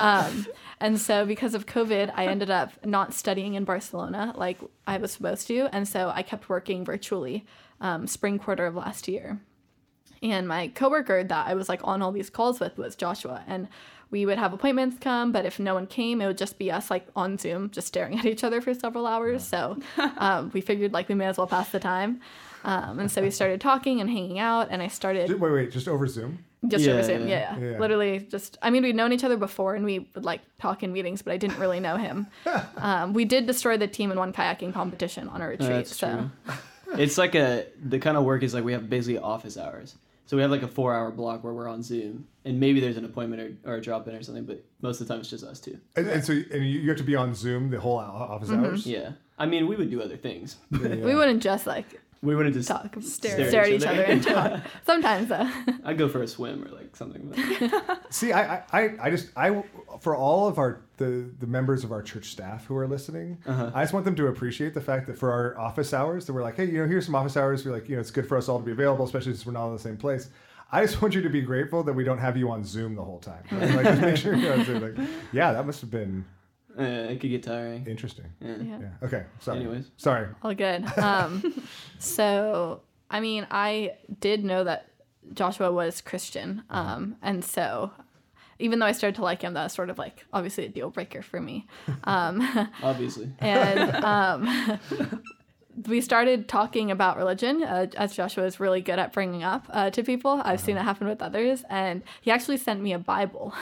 um, 0.00 0.46
and 0.80 1.00
so 1.00 1.24
because 1.24 1.54
of 1.54 1.66
COVID, 1.66 2.12
I 2.14 2.26
ended 2.26 2.50
up 2.50 2.84
not 2.84 3.14
studying 3.14 3.54
in 3.54 3.64
Barcelona 3.64 4.32
like 4.36 4.58
I 4.86 4.96
was 4.96 5.12
supposed 5.12 5.46
to. 5.48 5.68
And 5.72 5.86
so 5.86 6.10
I 6.12 6.22
kept 6.22 6.48
working 6.48 6.84
virtually 6.84 7.46
um, 7.80 8.06
spring 8.08 8.38
quarter 8.38 8.66
of 8.66 8.74
last 8.74 9.06
year. 9.06 9.40
And 10.22 10.48
my 10.48 10.68
coworker 10.68 11.22
that 11.22 11.46
I 11.46 11.54
was 11.54 11.68
like 11.68 11.80
on 11.84 12.02
all 12.02 12.10
these 12.10 12.30
calls 12.30 12.58
with 12.58 12.76
was 12.76 12.96
Joshua. 12.96 13.44
And 13.46 13.68
we 14.10 14.24
would 14.24 14.38
have 14.38 14.52
appointments 14.52 14.96
come, 15.00 15.32
but 15.32 15.44
if 15.44 15.58
no 15.58 15.74
one 15.74 15.86
came, 15.86 16.22
it 16.22 16.26
would 16.26 16.38
just 16.38 16.58
be 16.58 16.72
us 16.72 16.90
like 16.90 17.06
on 17.14 17.36
Zoom, 17.36 17.70
just 17.70 17.86
staring 17.86 18.18
at 18.18 18.24
each 18.24 18.42
other 18.42 18.60
for 18.60 18.72
several 18.74 19.06
hours. 19.06 19.46
So 19.46 19.78
um, 20.16 20.50
we 20.54 20.60
figured 20.60 20.92
like 20.92 21.08
we 21.08 21.14
may 21.14 21.26
as 21.26 21.36
well 21.36 21.46
pass 21.46 21.70
the 21.70 21.78
time. 21.78 22.20
Um, 22.68 22.98
and 22.98 23.10
so 23.10 23.22
we 23.22 23.30
started 23.30 23.60
talking 23.60 24.00
and 24.00 24.10
hanging 24.10 24.38
out, 24.38 24.68
and 24.70 24.82
I 24.82 24.88
started 24.88 25.30
Wait, 25.40 25.50
wait, 25.52 25.70
just 25.72 25.88
over 25.88 26.06
Zoom. 26.06 26.44
just 26.66 26.84
Yeah, 26.84 26.92
over 26.94 27.02
Zoom. 27.02 27.22
yeah. 27.28 27.28
Yeah, 27.28 27.58
yeah. 27.58 27.70
Yeah. 27.72 27.78
Literally 27.78 28.18
just, 28.18 28.58
I 28.60 28.68
mean, 28.70 28.82
we'd 28.82 28.94
known 28.96 29.12
each 29.12 29.24
other 29.24 29.36
before 29.38 29.74
and 29.74 29.84
we 29.86 30.10
would 30.14 30.24
like 30.24 30.42
talk 30.58 30.82
in 30.82 30.92
meetings, 30.92 31.22
but 31.22 31.32
I 31.32 31.38
didn't 31.38 31.58
really 31.58 31.80
know 31.80 31.96
him. 31.96 32.26
um, 32.76 33.12
we 33.14 33.24
did 33.24 33.46
destroy 33.46 33.76
the 33.78 33.86
team 33.88 34.12
in 34.12 34.18
one 34.18 34.32
kayaking 34.34 34.74
competition 34.74 35.28
on 35.28 35.40
a 35.40 35.48
retreat. 35.48 35.70
That's 35.70 35.96
so 35.96 36.30
true. 36.46 36.54
It's 36.98 37.16
like 37.16 37.34
a 37.34 37.66
the 37.82 37.98
kind 37.98 38.16
of 38.18 38.24
work 38.24 38.42
is 38.42 38.52
like 38.54 38.64
we 38.64 38.72
have 38.72 38.88
basically 38.90 39.18
office 39.18 39.56
hours. 39.56 39.94
So 40.26 40.36
we 40.36 40.42
have 40.42 40.50
like 40.50 40.62
a 40.62 40.68
four 40.68 40.94
hour 40.94 41.10
block 41.10 41.42
where 41.44 41.54
we're 41.54 41.68
on 41.68 41.82
Zoom, 41.82 42.26
and 42.44 42.60
maybe 42.60 42.80
there's 42.80 42.98
an 42.98 43.04
appointment 43.06 43.58
or, 43.64 43.70
or 43.72 43.74
a 43.76 43.80
drop 43.80 44.06
in 44.08 44.14
or 44.14 44.22
something, 44.22 44.44
but 44.44 44.62
most 44.82 45.00
of 45.00 45.06
the 45.08 45.14
time 45.14 45.20
it's 45.20 45.30
just 45.30 45.42
us 45.44 45.58
two. 45.58 45.78
And, 45.96 46.06
and 46.06 46.22
so 46.24 46.32
and 46.34 46.62
you 46.68 46.80
you 46.80 46.88
have 46.90 46.98
to 46.98 47.04
be 47.04 47.16
on 47.16 47.34
Zoom 47.34 47.70
the 47.70 47.80
whole 47.80 47.98
o- 47.98 48.02
office 48.02 48.50
hours. 48.50 48.86
Yeah, 48.86 49.12
I 49.38 49.46
mean 49.46 49.66
we 49.68 49.76
would 49.76 49.90
do 49.90 50.02
other 50.02 50.16
things. 50.18 50.56
But 50.70 50.98
Yeah. 50.98 51.04
we 51.04 51.14
wouldn't 51.14 51.42
just 51.42 51.66
like 51.66 51.98
we 52.22 52.34
wouldn't 52.34 52.54
just 52.54 52.68
talk, 52.68 52.94
Stare 53.00 53.48
stare, 53.48 53.62
at 53.62 53.68
at 53.68 53.72
each 53.72 53.86
other 53.86 54.02
and 54.02 54.22
talk. 54.22 54.60
Sometimes 54.86 55.28
though. 55.28 55.48
I'd 55.84 55.98
go 55.98 56.08
for 56.08 56.22
a 56.22 56.26
swim 56.28 56.64
or 56.64 56.68
like 56.70 56.96
something. 56.96 57.32
But 57.86 58.06
See, 58.12 58.32
I, 58.32 58.56
I, 58.56 58.62
I- 58.72 58.96
I 59.02 59.10
just, 59.10 59.28
I, 59.36 59.62
for 60.00 60.16
all 60.16 60.48
of 60.48 60.58
our 60.58 60.80
the 60.96 61.30
the 61.38 61.46
members 61.46 61.84
of 61.84 61.92
our 61.92 62.02
church 62.02 62.26
staff 62.30 62.66
who 62.66 62.76
are 62.76 62.88
listening, 62.88 63.38
Uh-huh. 63.46 63.70
I 63.74 63.82
just 63.84 63.92
want 63.92 64.04
them 64.04 64.16
to 64.16 64.26
appreciate 64.26 64.74
the 64.74 64.80
fact 64.80 65.06
that 65.06 65.16
for 65.16 65.30
our 65.32 65.56
office 65.58 65.94
hours, 65.94 66.26
that 66.26 66.32
we're 66.32 66.42
like, 66.42 66.56
hey, 66.56 66.66
you 66.66 66.78
know, 66.82 66.88
here's 66.88 67.06
some 67.06 67.14
office 67.14 67.36
hours. 67.36 67.64
We're 67.64 67.72
like, 67.72 67.88
you 67.88 67.94
know, 67.94 68.00
it's 68.00 68.10
good 68.10 68.26
for 68.26 68.36
us 68.36 68.48
all 68.48 68.58
to 68.58 68.64
be 68.64 68.72
available, 68.72 69.04
especially 69.04 69.32
since 69.32 69.46
we're 69.46 69.52
not 69.52 69.68
in 69.68 69.74
the 69.74 69.78
same 69.78 69.96
place. 69.96 70.28
I 70.72 70.84
just 70.84 71.00
want 71.00 71.14
you 71.14 71.22
to 71.22 71.30
be 71.30 71.40
grateful 71.40 71.82
that 71.84 71.92
we 71.94 72.04
don't 72.04 72.18
have 72.18 72.36
you 72.36 72.50
on 72.50 72.62
Zoom 72.64 72.94
the 72.94 73.02
whole 73.04 73.20
time. 73.20 73.42
right? 73.52 73.70
Like, 73.74 73.84
just 73.86 74.00
make 74.02 74.16
sure 74.18 74.34
you're 74.34 74.52
on 74.52 74.64
Zoom. 74.66 74.82
Like, 74.82 75.08
yeah, 75.32 75.52
that 75.52 75.64
must 75.64 75.80
have 75.80 75.90
been 75.90 76.24
uh, 76.78 76.82
it 76.82 77.20
could 77.20 77.30
get 77.30 77.42
tiring. 77.42 77.86
interesting. 77.86 78.26
Yeah. 78.40 78.56
Yeah. 78.62 78.78
Yeah. 78.80 79.06
Okay. 79.06 79.24
Sorry. 79.40 79.58
Anyways. 79.60 79.90
Sorry. 79.96 80.28
All 80.42 80.54
good. 80.54 80.84
Um, 80.98 81.62
so, 81.98 82.80
I 83.10 83.20
mean, 83.20 83.46
I 83.50 83.92
did 84.20 84.44
know 84.44 84.64
that 84.64 84.88
Joshua 85.34 85.72
was 85.72 86.00
Christian. 86.00 86.62
Um, 86.70 87.16
and 87.22 87.44
so, 87.44 87.90
even 88.58 88.78
though 88.78 88.86
I 88.86 88.92
started 88.92 89.16
to 89.16 89.22
like 89.22 89.42
him, 89.42 89.54
that 89.54 89.64
was 89.64 89.72
sort 89.72 89.90
of 89.90 89.98
like 89.98 90.24
obviously 90.32 90.64
a 90.66 90.68
deal 90.68 90.90
breaker 90.90 91.22
for 91.22 91.40
me. 91.40 91.66
Um, 92.04 92.68
Obviously. 92.82 93.30
and 93.38 93.94
um, 94.04 94.80
we 95.86 96.00
started 96.00 96.48
talking 96.48 96.90
about 96.90 97.16
religion, 97.16 97.62
uh, 97.62 97.86
as 97.96 98.14
Joshua 98.16 98.44
is 98.44 98.58
really 98.58 98.80
good 98.80 98.98
at 98.98 99.12
bringing 99.12 99.44
up 99.44 99.66
uh, 99.70 99.90
to 99.90 100.02
people. 100.02 100.40
I've 100.44 100.60
seen 100.60 100.76
it 100.76 100.82
happen 100.82 101.06
with 101.06 101.22
others, 101.22 101.62
and 101.70 102.02
he 102.20 102.30
actually 102.30 102.56
sent 102.56 102.80
me 102.82 102.92
a 102.92 102.98
Bible. 102.98 103.54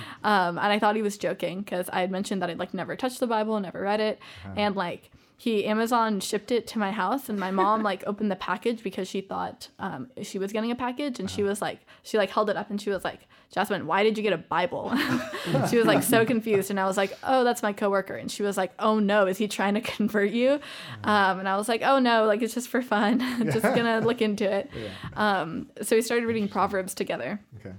um, 0.24 0.58
and 0.58 0.66
I 0.72 0.78
thought 0.78 0.96
he 0.96 1.02
was 1.02 1.18
joking 1.18 1.60
because 1.60 1.88
I 1.92 2.00
had 2.00 2.10
mentioned 2.10 2.42
that 2.42 2.50
I'd 2.50 2.58
like 2.58 2.74
never 2.74 2.96
touched 2.96 3.20
the 3.20 3.26
Bible, 3.26 3.58
never 3.60 3.80
read 3.80 4.00
it, 4.00 4.18
and 4.56 4.74
like 4.76 5.10
he 5.36 5.64
Amazon 5.66 6.20
shipped 6.20 6.52
it 6.52 6.68
to 6.68 6.78
my 6.78 6.92
house, 6.92 7.28
and 7.28 7.38
my 7.38 7.50
mom 7.50 7.82
like 7.90 8.04
opened 8.06 8.30
the 8.30 8.36
package 8.36 8.82
because 8.82 9.08
she 9.08 9.20
thought 9.20 9.68
um, 9.80 10.08
she 10.22 10.38
was 10.38 10.52
getting 10.52 10.70
a 10.70 10.76
package, 10.76 11.18
and 11.18 11.28
she 11.28 11.42
was 11.42 11.60
like, 11.60 11.80
she 12.02 12.16
like 12.16 12.30
held 12.30 12.48
it 12.48 12.56
up, 12.56 12.70
and 12.70 12.80
she 12.80 12.90
was 12.90 13.02
like, 13.02 13.20
Jasmine, 13.50 13.86
why 13.86 14.02
did 14.04 14.16
you 14.16 14.22
get 14.22 14.32
a 14.32 14.38
Bible? 14.38 14.92
she 15.68 15.76
was 15.76 15.84
like 15.86 16.02
so 16.04 16.24
confused, 16.24 16.70
and 16.70 16.78
I 16.78 16.86
was 16.86 16.96
like, 16.96 17.12
oh, 17.24 17.42
that's 17.42 17.60
my 17.62 17.72
coworker, 17.72 18.14
and 18.14 18.30
she 18.30 18.42
was 18.44 18.56
like, 18.56 18.72
oh 18.78 19.00
no, 19.00 19.26
is 19.26 19.36
he 19.36 19.48
trying 19.48 19.74
to 19.74 19.80
convert 19.80 20.30
you? 20.30 20.60
Um, 21.02 21.40
and 21.40 21.48
I 21.48 21.56
was 21.56 21.68
like, 21.68 21.82
oh 21.82 21.98
no, 21.98 22.24
like 22.26 22.40
it's 22.40 22.54
just 22.54 22.68
for 22.68 22.80
fun, 22.80 23.18
just 23.52 23.62
gonna 23.62 24.00
look 24.00 24.22
into 24.22 24.48
it. 24.50 24.70
Um, 25.16 25.70
so 25.82 25.96
we 25.96 26.02
started 26.02 26.26
reading 26.26 26.46
Proverbs 26.48 26.94
together 26.94 27.40
Okay. 27.58 27.74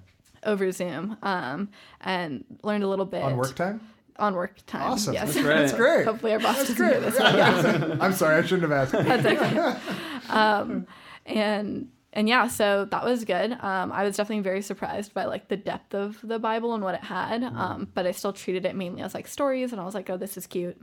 Over 0.46 0.72
Zoom, 0.72 1.18
um, 1.24 1.70
and 2.02 2.44
learned 2.64 2.84
a 2.84 2.88
little 2.88 3.06
bit 3.06 3.24
On 3.24 3.38
work 3.38 3.56
time. 3.56 3.82
on 4.18 4.36
work 4.36 4.58
time. 4.66 4.92
Awesome. 4.92 5.14
Yes. 5.14 5.34
That's 5.34 5.46
right. 5.46 5.58
That's 5.58 5.74
great. 5.74 6.06
Hopefully 6.06 6.34
our 6.34 6.40
boss 6.40 6.58
That's 6.58 6.70
doesn't 6.70 6.86
great. 6.88 7.02
this. 7.02 7.18
but 7.18 7.36
yeah. 7.36 7.98
I'm 8.00 8.14
sorry, 8.14 8.36
I 8.38 8.42
shouldn't 8.42 8.72
have 8.72 8.72
asked. 8.72 8.92
That's 8.92 9.26
okay. 9.26 10.30
um, 10.30 10.86
and 11.26 11.90
and 12.16 12.30
yeah, 12.30 12.48
so 12.48 12.86
that 12.86 13.04
was 13.04 13.26
good. 13.26 13.54
Um, 13.54 13.92
I 13.92 14.04
was 14.04 14.16
definitely 14.18 14.44
very 14.44 14.62
surprised 14.62 15.14
by 15.16 15.26
like 15.26 15.48
the 15.48 15.58
depth 15.58 15.96
of 15.96 16.20
the 16.22 16.38
Bible 16.38 16.76
and 16.76 16.84
what 16.84 16.94
it 16.94 17.04
had. 17.04 17.44
Um, 17.44 17.88
but 17.94 18.06
I 18.06 18.12
still 18.12 18.34
treated 18.34 18.66
it 18.66 18.76
mainly 18.76 19.02
as 19.02 19.16
like 19.16 19.28
stories, 19.28 19.72
and 19.72 19.82
I 19.82 19.84
was 19.86 19.96
like, 19.96 20.10
oh, 20.12 20.18
this 20.18 20.38
is 20.38 20.46
cute. 20.46 20.80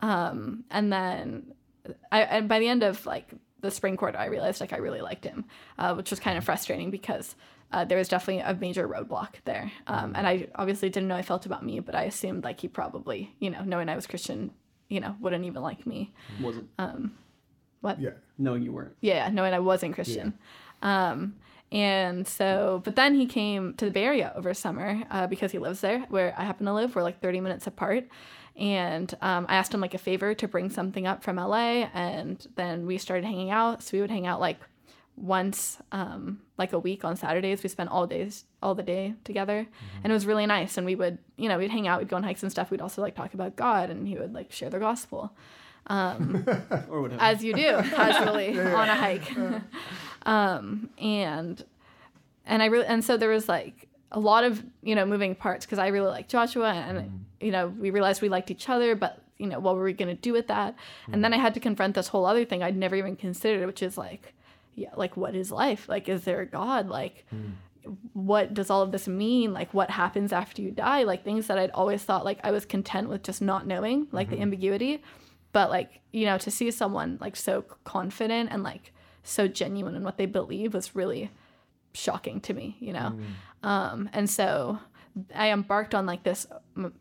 Um, 0.00 0.64
and 0.70 0.92
then 0.92 1.52
I 2.10 2.22
and 2.22 2.48
by 2.48 2.58
the 2.58 2.68
end 2.68 2.82
of 2.82 3.04
like 3.06 3.28
the 3.60 3.70
spring 3.70 3.96
quarter, 3.96 4.18
I 4.18 4.26
realized 4.26 4.60
like 4.60 4.72
I 4.72 4.78
really 4.78 5.00
liked 5.00 5.24
him, 5.24 5.44
uh, 5.78 5.94
which 5.94 6.10
was 6.10 6.20
kind 6.20 6.36
of 6.38 6.44
frustrating 6.44 6.90
because. 6.90 7.34
Uh, 7.70 7.84
there 7.84 7.98
was 7.98 8.08
definitely 8.08 8.42
a 8.42 8.54
major 8.54 8.88
roadblock 8.88 9.34
there, 9.44 9.70
um, 9.86 10.12
and 10.16 10.26
I 10.26 10.48
obviously 10.54 10.88
didn't 10.88 11.08
know 11.08 11.16
how 11.16 11.20
he 11.20 11.26
felt 11.26 11.44
about 11.46 11.64
me, 11.64 11.80
but 11.80 11.94
I 11.94 12.04
assumed 12.04 12.44
like 12.44 12.60
he 12.60 12.68
probably, 12.68 13.34
you 13.40 13.50
know, 13.50 13.62
knowing 13.62 13.88
I 13.90 13.94
was 13.96 14.06
Christian, 14.06 14.52
you 14.88 15.00
know, 15.00 15.16
wouldn't 15.20 15.44
even 15.44 15.60
like 15.62 15.86
me. 15.86 16.14
Wasn't 16.40 16.68
What? 17.80 18.00
Yeah. 18.00 18.10
knowing 18.38 18.62
you 18.62 18.72
weren't. 18.72 18.96
Yeah, 19.02 19.28
knowing 19.28 19.52
I 19.54 19.58
wasn't 19.60 19.94
Christian. 19.94 20.34
Um, 20.82 21.34
And 21.70 22.26
so, 22.26 22.80
but 22.82 22.96
then 22.96 23.14
he 23.14 23.26
came 23.26 23.74
to 23.74 23.84
the 23.84 23.90
Bay 23.90 24.04
Area 24.04 24.32
over 24.34 24.54
summer 24.54 25.02
uh, 25.10 25.26
because 25.26 25.52
he 25.52 25.58
lives 25.58 25.82
there, 25.82 26.00
where 26.08 26.34
I 26.38 26.44
happen 26.44 26.64
to 26.64 26.72
live. 26.72 26.96
We're 26.96 27.02
like 27.02 27.20
30 27.20 27.40
minutes 27.42 27.66
apart. 27.66 28.08
And 28.56 29.14
um, 29.20 29.44
I 29.50 29.56
asked 29.56 29.74
him 29.74 29.80
like 29.82 29.92
a 29.92 29.98
favor 29.98 30.32
to 30.34 30.48
bring 30.48 30.70
something 30.70 31.06
up 31.06 31.22
from 31.22 31.36
LA, 31.36 31.86
and 31.92 32.44
then 32.56 32.86
we 32.86 32.96
started 32.96 33.24
hanging 33.26 33.50
out. 33.50 33.82
So 33.82 33.96
we 33.98 34.00
would 34.00 34.10
hang 34.10 34.26
out 34.26 34.40
like 34.40 34.58
once, 35.20 35.78
um, 35.92 36.40
like 36.56 36.72
a 36.72 36.78
week 36.78 37.04
on 37.04 37.16
Saturdays. 37.16 37.62
We 37.62 37.68
spent 37.68 37.90
all 37.90 38.06
days, 38.06 38.44
all 38.62 38.74
the 38.74 38.82
day 38.82 39.14
together, 39.24 39.66
and 40.02 40.10
it 40.10 40.14
was 40.14 40.26
really 40.26 40.46
nice. 40.46 40.76
And 40.76 40.86
we 40.86 40.94
would, 40.94 41.18
you 41.36 41.48
know, 41.48 41.58
we'd 41.58 41.70
hang 41.70 41.86
out, 41.88 41.98
we'd 42.00 42.08
go 42.08 42.16
on 42.16 42.22
hikes 42.22 42.42
and 42.42 42.50
stuff. 42.52 42.70
We'd 42.70 42.80
also 42.80 43.02
like 43.02 43.14
talk 43.14 43.34
about 43.34 43.56
God, 43.56 43.90
and 43.90 44.06
he 44.08 44.16
would 44.16 44.32
like 44.34 44.52
share 44.52 44.70
the 44.70 44.78
gospel 44.78 45.32
Um, 45.88 46.44
or 46.90 47.02
whatever. 47.02 47.22
as 47.22 47.42
you 47.42 47.54
do 47.54 47.80
casually 47.94 48.58
on 48.60 48.88
a 48.88 48.94
hike 48.94 49.34
um 50.26 50.90
and 50.98 51.64
and 52.46 52.62
i 52.62 52.66
really 52.66 52.86
and 52.86 53.02
so 53.04 53.16
there 53.16 53.30
was 53.30 53.48
like 53.48 53.88
a 54.12 54.20
lot 54.20 54.44
of 54.44 54.62
you 54.82 54.94
know 54.94 55.06
moving 55.06 55.34
parts 55.34 55.64
because 55.64 55.78
i 55.78 55.86
really 55.88 56.08
liked 56.08 56.30
joshua 56.30 56.72
and 56.72 57.24
you 57.40 57.50
know 57.50 57.68
we 57.68 57.90
realized 57.90 58.20
we 58.22 58.28
liked 58.28 58.50
each 58.50 58.68
other 58.68 58.94
but 58.94 59.22
you 59.38 59.46
know 59.46 59.58
what 59.60 59.76
were 59.76 59.84
we 59.84 59.92
going 59.92 60.14
to 60.14 60.20
do 60.20 60.32
with 60.32 60.48
that 60.48 60.74
and 61.12 61.22
then 61.24 61.32
i 61.32 61.36
had 61.38 61.54
to 61.54 61.60
confront 61.60 61.94
this 61.94 62.08
whole 62.08 62.26
other 62.26 62.44
thing 62.44 62.62
i'd 62.62 62.76
never 62.76 62.96
even 62.96 63.16
considered 63.16 63.66
which 63.66 63.82
is 63.82 63.96
like 63.96 64.34
yeah 64.78 64.90
like 64.96 65.16
what 65.16 65.34
is 65.34 65.50
life? 65.50 65.88
Like 65.88 66.08
is 66.08 66.24
there 66.24 66.40
a 66.40 66.46
god? 66.46 66.88
Like 66.88 67.24
hmm. 67.30 67.50
what 68.12 68.54
does 68.54 68.70
all 68.70 68.82
of 68.82 68.92
this 68.92 69.08
mean? 69.08 69.52
Like 69.52 69.72
what 69.74 69.90
happens 69.90 70.32
after 70.32 70.62
you 70.62 70.70
die? 70.70 71.02
Like 71.02 71.24
things 71.24 71.46
that 71.48 71.58
i'd 71.58 71.70
always 71.70 72.02
thought 72.02 72.24
like 72.24 72.38
i 72.44 72.50
was 72.50 72.64
content 72.64 73.08
with 73.08 73.22
just 73.22 73.42
not 73.42 73.66
knowing 73.66 74.06
like 74.12 74.28
the 74.28 74.36
mm-hmm. 74.36 74.42
ambiguity. 74.42 75.02
But 75.52 75.70
like 75.70 76.00
you 76.12 76.26
know 76.26 76.38
to 76.38 76.50
see 76.50 76.70
someone 76.70 77.18
like 77.20 77.36
so 77.36 77.62
confident 77.84 78.50
and 78.52 78.62
like 78.62 78.92
so 79.22 79.48
genuine 79.48 79.94
in 79.94 80.04
what 80.04 80.16
they 80.16 80.26
believe 80.26 80.74
was 80.74 80.94
really 80.94 81.30
shocking 81.94 82.40
to 82.42 82.54
me 82.54 82.76
you 82.80 82.92
know? 82.92 83.18
Mm. 83.62 83.68
Um 83.68 84.10
and 84.12 84.30
so 84.30 84.78
i 85.34 85.50
embarked 85.50 85.94
on 85.96 86.06
like 86.06 86.22
this 86.22 86.46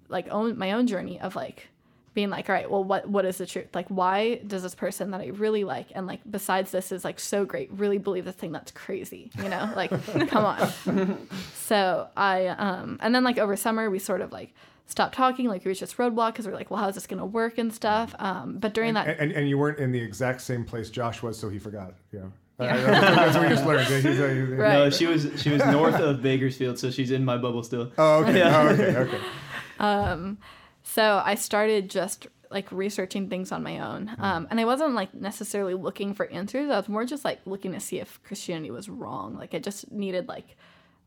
like 0.08 0.28
own 0.30 0.58
my 0.58 0.72
own 0.72 0.88
journey 0.88 1.20
of 1.20 1.36
like 1.36 1.70
being 2.18 2.32
like 2.32 2.50
all 2.50 2.56
right 2.56 2.70
well 2.72 2.84
what 2.84 3.08
what 3.08 3.26
is 3.26 3.38
the 3.38 3.46
truth 3.46 3.68
like 3.76 3.88
why 3.90 4.36
does 4.48 4.64
this 4.64 4.74
person 4.74 5.12
that 5.12 5.22
i 5.22 5.28
really 5.28 5.64
like 5.64 5.86
and 5.94 6.08
like 6.08 6.20
besides 6.30 6.72
this 6.72 6.92
is 6.92 7.06
like 7.06 7.20
so 7.20 7.46
great 7.46 7.72
really 7.72 8.00
believe 8.00 8.26
this 8.26 8.34
thing 8.34 8.52
that's 8.52 8.72
crazy 8.72 9.30
you 9.38 9.48
know 9.50 9.70
like 9.76 9.92
come 10.28 10.44
on 10.44 11.28
so 11.54 12.08
i 12.18 12.48
um 12.48 12.98
and 13.02 13.14
then 13.14 13.24
like 13.24 13.38
over 13.38 13.56
summer 13.56 13.90
we 13.92 14.00
sort 14.00 14.22
of 14.22 14.32
like 14.32 14.52
stopped 14.88 15.14
talking 15.14 15.48
like 15.48 15.64
we 15.64 15.70
was 15.70 15.78
just 15.80 15.96
roadblock 15.98 16.30
because 16.32 16.48
we 16.48 16.52
are 16.52 16.56
like 16.56 16.72
well 16.72 16.80
how's 16.82 16.96
this 16.96 17.06
gonna 17.06 17.24
work 17.26 17.60
and 17.60 17.72
stuff 17.72 18.16
um 18.18 18.58
but 18.58 18.74
during 18.74 18.96
that 18.96 19.08
And, 19.08 19.20
and, 19.20 19.32
and 19.34 19.50
you 19.50 19.60
weren't 19.60 19.78
in 19.78 19.92
the 19.92 20.00
exact 20.02 20.42
same 20.42 20.66
place 20.66 20.90
Josh 20.90 21.22
was, 21.22 21.38
so 21.38 21.50
he 21.50 21.60
forgot. 21.60 21.94
Yeah. 22.12 22.22
I- 22.60 22.66
I- 22.70 22.76
that's 22.78 23.36
what 23.38 23.44
we 23.44 23.50
just 23.54 23.66
learned. 23.68 23.86
He's, 23.86 24.06
uh, 24.06 24.10
he's- 24.10 24.50
Right. 24.64 24.74
No, 24.74 24.90
she 24.90 25.06
was 25.06 25.28
she 25.40 25.52
was 25.52 25.64
north 25.66 26.00
of 26.00 26.24
Bakersfield, 26.24 26.80
so 26.80 26.90
she's 26.90 27.12
in 27.12 27.24
my 27.24 27.38
bubble 27.38 27.62
still. 27.62 27.92
Oh, 28.00 28.24
okay. 28.24 28.40
Yeah. 28.40 28.58
Oh, 28.60 28.68
okay. 28.70 28.96
Okay. 28.98 29.20
So 30.94 31.22
I 31.24 31.36
started 31.36 31.90
just 31.90 32.28
like 32.50 32.72
researching 32.72 33.28
things 33.30 33.52
on 33.52 33.62
my 33.62 33.80
own. 33.80 34.10
Um, 34.20 34.48
and 34.50 34.58
I 34.60 34.64
wasn't 34.64 34.94
like 34.96 35.14
necessarily 35.14 35.74
looking 35.74 36.14
for 36.14 36.28
answers. 36.28 36.70
I 36.70 36.78
was 36.78 36.88
more 36.88 37.04
just 37.06 37.26
like 37.26 37.42
looking 37.46 37.74
to 37.74 37.80
see 37.82 38.00
if 38.00 38.22
Christianity 38.24 38.72
was 38.72 38.88
wrong. 38.88 39.36
Like 39.38 39.54
I 39.54 39.60
just 39.60 39.92
needed 39.92 40.28
like 40.30 40.56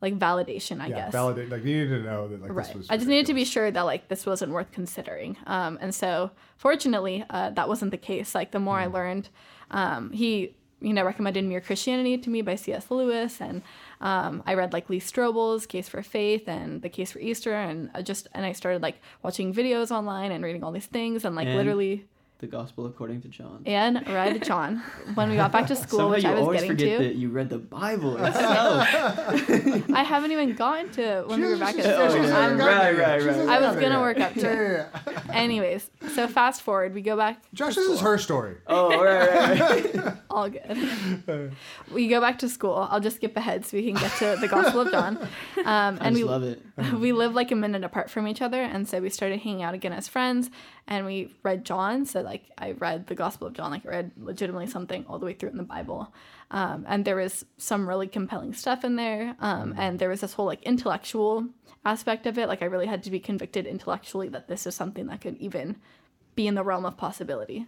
like 0.02 0.18
validation, 0.18 0.80
I 0.80 0.86
Yeah. 0.88 0.96
guess. 0.96 1.12
Validate. 1.12 1.48
Like 1.50 1.64
you 1.64 1.76
needed 1.82 1.98
to 1.98 2.02
know 2.10 2.28
that 2.28 2.42
like 2.42 2.52
Right. 2.54 2.66
this 2.66 2.74
was. 2.74 2.86
I 2.90 2.96
just 2.98 3.08
needed 3.08 3.26
to 3.26 3.34
be 3.34 3.44
sure 3.44 3.70
that 3.70 3.82
like 3.82 4.08
this 4.08 4.26
wasn't 4.26 4.52
worth 4.52 4.70
considering. 4.70 5.36
Um, 5.46 5.78
and 5.80 5.94
so 5.94 6.30
fortunately, 6.58 7.24
uh, 7.30 7.50
that 7.50 7.66
wasn't 7.68 7.90
the 7.90 7.98
case. 7.98 8.34
Like 8.34 8.50
the 8.50 8.60
more 8.60 8.78
I 8.78 8.86
learned, 8.86 9.30
um, 9.70 10.10
he 10.12 10.54
you 10.82 10.92
know 10.92 11.04
recommended 11.04 11.44
Mere 11.44 11.60
Christianity 11.62 12.16
to 12.18 12.28
me 12.30 12.42
by 12.42 12.54
C.S. 12.54 12.90
Lewis, 12.90 13.40
and 13.40 13.62
um, 14.00 14.42
I 14.46 14.54
read 14.54 14.72
like 14.72 14.88
Lee 14.88 15.00
Strobel's 15.00 15.66
Case 15.66 15.88
for 15.88 16.02
Faith 16.02 16.48
and 16.48 16.80
The 16.82 16.88
Case 16.88 17.12
for 17.12 17.18
Easter, 17.18 17.54
and 17.54 17.90
I 17.94 18.02
just 18.02 18.28
and 18.32 18.44
I 18.46 18.52
started 18.52 18.82
like 18.82 19.00
watching 19.22 19.52
videos 19.52 19.90
online 19.90 20.32
and 20.32 20.42
reading 20.44 20.64
all 20.64 20.72
these 20.72 20.86
things, 20.86 21.24
and 21.24 21.36
like 21.36 21.46
And- 21.46 21.56
literally 21.56 22.06
The 22.40 22.46
Gospel 22.46 22.86
according 22.86 23.20
to 23.22 23.28
John. 23.28 23.62
and 23.66 24.02
read 24.08 24.42
John 24.50 24.78
when 25.14 25.28
we 25.28 25.36
got 25.36 25.52
back 25.52 25.66
to 25.66 25.76
school, 25.76 25.98
Somehow 25.98 26.14
which 26.14 26.22
you 26.24 26.30
I 26.30 26.32
was 26.32 26.40
always 26.42 26.60
getting 26.62 26.76
forget 26.76 26.98
to. 26.98 27.04
that 27.04 27.14
you 27.16 27.28
read 27.28 27.50
the 27.50 27.58
Bible 27.58 28.16
itself. 28.24 28.88
I 29.94 30.02
haven't 30.02 30.32
even 30.32 30.54
gotten 30.54 30.90
to 30.92 31.24
when 31.26 31.38
we 31.42 31.46
were 31.48 31.58
back 31.58 31.76
at 31.78 31.84
school. 31.84 31.96
Oh, 31.98 32.14
she's- 32.14 32.28
yeah. 32.30 32.38
I'm- 32.38 32.58
Right, 32.58 32.96
right, 32.98 33.22
right. 33.22 33.48
I 33.48 33.60
was 33.60 33.78
gonna 33.78 34.00
work 34.00 34.18
up 34.20 34.32
to 34.34 34.40
it. 34.40 34.46
yeah, 34.46 34.86
yeah. 35.06 35.20
Anyways, 35.34 35.90
so 36.14 36.26
fast 36.26 36.62
forward, 36.62 36.94
we 36.94 37.02
go 37.02 37.14
back. 37.16 37.42
Josh, 37.52 37.74
this 37.74 37.86
is 37.88 38.00
her 38.00 38.16
story. 38.16 38.56
oh, 38.66 38.88
right, 39.04 39.60
right, 39.60 39.94
right. 40.04 40.14
All 40.30 40.48
good. 40.48 41.52
we 41.92 42.08
go 42.08 42.20
back 42.22 42.38
to 42.38 42.48
school. 42.48 42.88
I'll 42.90 43.00
just 43.00 43.16
skip 43.16 43.36
ahead 43.36 43.66
so 43.66 43.76
we 43.76 43.84
can 43.92 44.00
get 44.00 44.12
to 44.18 44.38
the 44.40 44.48
Gospel 44.48 44.80
of 44.82 44.90
John. 44.90 45.18
Um, 45.18 45.28
I 45.66 45.88
and 45.88 45.98
just 46.00 46.14
we 46.14 46.24
love 46.24 46.42
it. 46.42 46.62
we 46.94 47.12
live 47.12 47.34
like 47.34 47.50
a 47.52 47.56
minute 47.56 47.84
apart 47.84 48.08
from 48.10 48.26
each 48.26 48.40
other, 48.40 48.62
and 48.62 48.88
so 48.88 49.00
we 49.00 49.10
started 49.10 49.40
hanging 49.40 49.62
out 49.62 49.74
again 49.74 49.92
as 49.92 50.08
friends. 50.08 50.50
And 50.86 51.06
we 51.06 51.32
read 51.44 51.64
John. 51.64 52.04
So 52.04 52.20
like 52.30 52.44
I 52.56 52.72
read 52.72 53.06
the 53.06 53.14
Gospel 53.14 53.48
of 53.48 53.54
John. 53.54 53.70
Like 53.70 53.84
I 53.84 53.90
read 53.90 54.12
legitimately 54.16 54.68
something 54.68 55.04
all 55.08 55.18
the 55.18 55.26
way 55.26 55.34
through 55.34 55.50
in 55.50 55.56
the 55.56 55.62
Bible. 55.76 56.12
Um, 56.50 56.84
and 56.88 57.04
there 57.04 57.16
was 57.16 57.44
some 57.58 57.88
really 57.88 58.06
compelling 58.06 58.54
stuff 58.54 58.84
in 58.84 58.96
there. 58.96 59.36
Um, 59.40 59.74
and 59.76 59.98
there 59.98 60.08
was 60.08 60.20
this 60.20 60.34
whole 60.34 60.46
like 60.46 60.62
intellectual 60.62 61.46
aspect 61.84 62.26
of 62.26 62.38
it. 62.38 62.46
Like 62.46 62.62
I 62.62 62.66
really 62.66 62.86
had 62.86 63.02
to 63.02 63.10
be 63.10 63.20
convicted 63.20 63.66
intellectually 63.66 64.28
that 64.28 64.46
this 64.48 64.66
is 64.66 64.74
something 64.74 65.06
that 65.08 65.20
could 65.20 65.36
even 65.38 65.76
be 66.36 66.46
in 66.46 66.54
the 66.54 66.62
realm 66.62 66.86
of 66.86 66.96
possibility. 66.96 67.66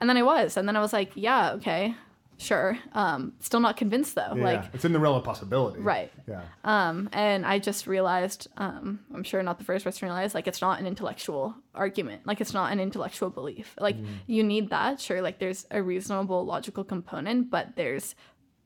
And 0.00 0.08
then 0.08 0.16
I 0.16 0.22
was, 0.22 0.56
and 0.56 0.66
then 0.66 0.76
I 0.76 0.80
was 0.80 0.92
like, 0.92 1.12
yeah, 1.14 1.52
okay, 1.52 1.94
sure. 2.40 2.78
Um, 2.92 3.34
still 3.40 3.60
not 3.60 3.76
convinced 3.76 4.14
though. 4.14 4.32
Yeah, 4.34 4.42
Like, 4.42 4.64
it's 4.72 4.84
in 4.84 4.92
the 4.92 4.98
realm 4.98 5.16
of 5.16 5.24
possibility. 5.24 5.80
Right. 5.80 6.10
Yeah. 6.26 6.42
um, 6.64 7.08
and 7.12 7.44
I 7.44 7.58
just 7.58 7.86
realized, 7.86 8.48
um, 8.56 9.00
I'm 9.14 9.22
sure 9.22 9.42
not 9.42 9.58
the 9.58 9.64
first 9.64 9.84
person 9.84 10.00
to 10.00 10.06
realize, 10.06 10.34
like, 10.34 10.48
it's 10.48 10.60
not 10.60 10.80
an 10.80 10.86
intellectual 10.86 11.54
argument. 11.74 12.26
Like, 12.26 12.40
it's 12.40 12.54
not 12.54 12.72
an 12.72 12.80
intellectual 12.80 13.30
belief. 13.30 13.76
Like, 13.78 13.96
you 14.26 14.42
need 14.42 14.70
that. 14.70 15.00
Sure. 15.00 15.20
Like, 15.22 15.38
there's 15.38 15.66
a 15.70 15.82
reasonable 15.82 16.44
logical 16.44 16.82
component, 16.84 17.50
but 17.50 17.76
there's 17.76 18.14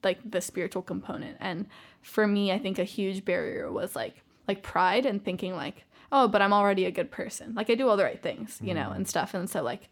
like 0.03 0.19
the 0.31 0.41
spiritual 0.41 0.83
component. 0.83 1.37
And 1.41 1.67
for 2.03 2.27
me, 2.27 2.53
I 2.53 2.59
think 2.59 2.79
a 2.79 2.85
huge 2.85 3.25
barrier 3.25 3.73
was 3.73 3.97
like, 3.97 4.23
like 4.47 4.63
pride 4.63 5.07
and 5.07 5.25
thinking 5.25 5.57
like, 5.57 5.85
oh, 6.13 6.29
but 6.29 6.43
I'm 6.43 6.53
already 6.53 6.85
a 6.85 6.91
good 6.91 7.11
person. 7.11 7.55
Like, 7.55 7.71
I 7.71 7.75
do 7.75 7.89
all 7.89 7.97
the 7.97 8.05
right 8.05 8.23
things, 8.23 8.59
you 8.63 8.75
know, 8.75 8.91
and 8.91 9.09
stuff. 9.09 9.35
And 9.35 9.49
so, 9.51 9.63
like, 9.63 9.89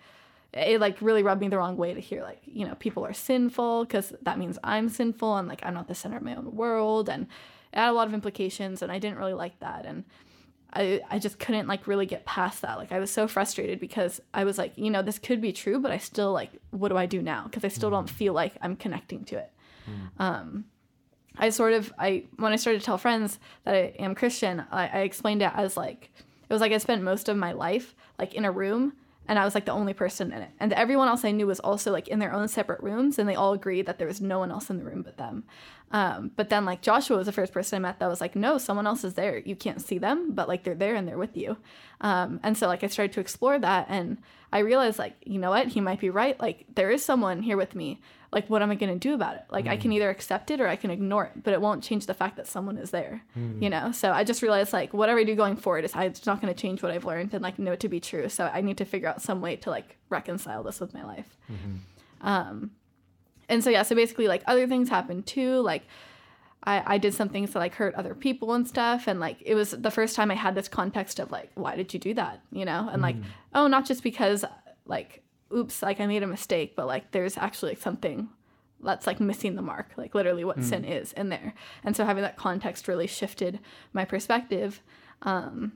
it 0.52 0.80
like 0.80 1.00
really 1.00 1.22
rubbed 1.22 1.40
me 1.40 1.48
the 1.48 1.56
wrong 1.56 1.76
way 1.76 1.94
to 1.94 2.00
hear 2.00 2.22
like 2.22 2.40
you 2.44 2.66
know 2.66 2.74
people 2.76 3.04
are 3.04 3.12
sinful 3.12 3.84
because 3.84 4.12
that 4.22 4.38
means 4.38 4.58
i'm 4.62 4.88
sinful 4.88 5.36
and 5.36 5.48
like 5.48 5.60
i'm 5.64 5.74
not 5.74 5.88
the 5.88 5.94
center 5.94 6.16
of 6.16 6.22
my 6.22 6.34
own 6.34 6.54
world 6.54 7.08
and 7.08 7.26
it 7.72 7.78
had 7.78 7.88
a 7.88 7.92
lot 7.92 8.06
of 8.06 8.14
implications 8.14 8.82
and 8.82 8.92
i 8.92 8.98
didn't 8.98 9.18
really 9.18 9.34
like 9.34 9.58
that 9.60 9.86
and 9.86 10.04
I, 10.74 11.02
I 11.10 11.18
just 11.18 11.38
couldn't 11.38 11.66
like 11.66 11.86
really 11.86 12.06
get 12.06 12.24
past 12.24 12.62
that. 12.62 12.78
Like 12.78 12.92
i 12.92 12.98
was 12.98 13.10
so 13.10 13.28
frustrated 13.28 13.78
because 13.78 14.22
i 14.32 14.42
was 14.44 14.56
like 14.56 14.72
you 14.76 14.90
know 14.90 15.02
this 15.02 15.18
could 15.18 15.38
be 15.38 15.52
true 15.52 15.78
but 15.78 15.90
i 15.90 15.98
still 15.98 16.32
like 16.32 16.50
what 16.70 16.88
do 16.88 16.96
i 16.96 17.04
do 17.04 17.20
now? 17.20 17.44
Because 17.44 17.62
i 17.62 17.68
still 17.68 17.90
don't 17.90 18.08
feel 18.08 18.32
like 18.32 18.54
i'm 18.62 18.76
connecting 18.76 19.24
to 19.26 19.36
it. 19.36 19.52
Um 20.18 20.64
i 21.36 21.50
sort 21.50 21.72
of 21.72 21.92
i 21.98 22.24
when 22.36 22.52
i 22.52 22.56
started 22.56 22.78
to 22.78 22.84
tell 22.84 22.98
friends 22.98 23.38
that 23.64 23.74
i 23.74 23.92
am 23.98 24.14
christian 24.14 24.64
i, 24.70 24.86
I 24.86 24.98
explained 25.00 25.42
it 25.42 25.50
as 25.54 25.76
like 25.76 26.10
it 26.18 26.52
was 26.52 26.60
like 26.60 26.72
i 26.72 26.78
spent 26.78 27.02
most 27.02 27.28
of 27.28 27.36
my 27.36 27.52
life 27.52 27.94
like 28.18 28.34
in 28.34 28.44
a 28.44 28.52
room 28.52 28.92
and 29.28 29.38
I 29.38 29.44
was 29.44 29.54
like 29.54 29.64
the 29.64 29.72
only 29.72 29.94
person 29.94 30.32
in 30.32 30.42
it. 30.42 30.50
And 30.58 30.72
everyone 30.72 31.08
else 31.08 31.24
I 31.24 31.30
knew 31.30 31.46
was 31.46 31.60
also 31.60 31.92
like 31.92 32.08
in 32.08 32.18
their 32.18 32.32
own 32.32 32.48
separate 32.48 32.82
rooms, 32.82 33.18
and 33.18 33.28
they 33.28 33.34
all 33.34 33.52
agreed 33.52 33.86
that 33.86 33.98
there 33.98 34.08
was 34.08 34.20
no 34.20 34.38
one 34.38 34.50
else 34.50 34.70
in 34.70 34.78
the 34.78 34.84
room 34.84 35.02
but 35.02 35.16
them. 35.16 35.44
Um, 35.92 36.30
but 36.36 36.48
then 36.48 36.64
like 36.64 36.80
Joshua 36.80 37.18
was 37.18 37.26
the 37.26 37.32
first 37.32 37.52
person 37.52 37.76
I 37.76 37.80
met 37.80 37.98
that 37.98 38.08
was 38.08 38.20
like, 38.20 38.34
no, 38.34 38.56
someone 38.56 38.86
else 38.86 39.04
is 39.04 39.12
there. 39.14 39.38
You 39.38 39.54
can't 39.54 39.80
see 39.80 39.98
them, 39.98 40.32
but 40.32 40.48
like 40.48 40.64
they're 40.64 40.74
there 40.74 40.94
and 40.94 41.06
they're 41.06 41.18
with 41.18 41.36
you. 41.36 41.58
Um, 42.00 42.40
and 42.42 42.56
so 42.56 42.66
like 42.66 42.82
I 42.82 42.86
started 42.86 43.12
to 43.12 43.20
explore 43.20 43.58
that, 43.58 43.86
and 43.88 44.18
I 44.52 44.60
realized 44.60 44.98
like, 44.98 45.14
you 45.24 45.38
know 45.38 45.50
what, 45.50 45.68
he 45.68 45.80
might 45.80 46.00
be 46.00 46.10
right. 46.10 46.38
Like 46.40 46.64
there 46.74 46.90
is 46.90 47.04
someone 47.04 47.42
here 47.42 47.56
with 47.58 47.74
me. 47.74 48.00
Like 48.32 48.48
what 48.48 48.62
am 48.62 48.70
I 48.70 48.76
gonna 48.76 48.96
do 48.96 49.12
about 49.12 49.36
it? 49.36 49.42
Like 49.50 49.66
I 49.66 49.76
can 49.76 49.92
either 49.92 50.08
accept 50.08 50.50
it 50.50 50.58
or 50.62 50.66
I 50.66 50.76
can 50.76 50.90
ignore 50.90 51.26
it, 51.26 51.42
but 51.44 51.52
it 51.52 51.60
won't 51.60 51.84
change 51.84 52.06
the 52.06 52.14
fact 52.14 52.36
that 52.36 52.46
someone 52.46 52.78
is 52.78 52.90
there. 52.90 53.22
You 53.62 53.68
know. 53.68 53.92
So 53.92 54.10
I 54.10 54.24
just 54.24 54.40
realized 54.40 54.72
like 54.72 54.94
whatever 54.94 55.18
I 55.20 55.24
do 55.24 55.34
going 55.34 55.56
forward 55.56 55.84
is 55.84 55.92
it's 55.94 56.24
not 56.24 56.40
gonna 56.40 56.54
change 56.54 56.82
what 56.82 56.90
I've 56.90 57.04
learned 57.04 57.34
and 57.34 57.42
like 57.42 57.58
know 57.58 57.72
it 57.72 57.80
to 57.80 57.90
be 57.90 58.00
true. 58.00 58.30
So 58.30 58.46
I 58.46 58.62
need 58.62 58.78
to 58.78 58.86
figure 58.86 59.08
out 59.08 59.20
some 59.20 59.42
way 59.42 59.56
to 59.56 59.68
like 59.68 59.98
reconcile 60.08 60.62
this 60.62 60.80
with 60.80 60.94
my 60.94 61.04
life. 61.04 61.36
Um, 62.22 62.70
and 63.48 63.62
so 63.62 63.70
yeah, 63.70 63.82
so 63.82 63.94
basically 63.94 64.28
like 64.28 64.42
other 64.46 64.66
things 64.66 64.88
happened 64.88 65.26
too. 65.26 65.60
Like 65.60 65.82
I, 66.64 66.94
I 66.94 66.98
did 66.98 67.14
some 67.14 67.28
things 67.28 67.52
to 67.52 67.58
like 67.58 67.74
hurt 67.74 67.94
other 67.94 68.14
people 68.14 68.52
and 68.54 68.66
stuff 68.66 69.06
and 69.08 69.18
like 69.18 69.38
it 69.44 69.54
was 69.54 69.72
the 69.72 69.90
first 69.90 70.14
time 70.14 70.30
I 70.30 70.34
had 70.34 70.54
this 70.54 70.68
context 70.68 71.18
of 71.18 71.30
like 71.32 71.50
why 71.54 71.76
did 71.76 71.92
you 71.92 72.00
do 72.00 72.14
that 72.14 72.40
you 72.52 72.64
know? 72.64 72.88
And 72.92 73.02
like 73.02 73.16
oh 73.54 73.66
not 73.66 73.84
just 73.84 74.02
because 74.02 74.44
like 74.86 75.22
oops 75.52 75.82
like 75.82 76.00
I 76.00 76.06
made 76.06 76.22
a 76.22 76.26
mistake 76.26 76.76
but 76.76 76.86
like 76.86 77.10
there's 77.10 77.36
actually 77.36 77.72
like 77.72 77.80
something 77.82 78.28
that's 78.80 79.06
like 79.06 79.20
missing 79.20 79.54
the 79.54 79.62
mark 79.62 79.90
like 79.96 80.14
literally 80.14 80.44
what 80.44 80.62
sin 80.62 80.84
is 80.84 81.12
in 81.14 81.28
there. 81.28 81.54
And 81.84 81.96
so 81.96 82.04
having 82.04 82.22
that 82.22 82.36
context 82.36 82.88
really 82.88 83.06
shifted 83.06 83.58
my 83.92 84.04
perspective 84.04 84.82
um 85.22 85.72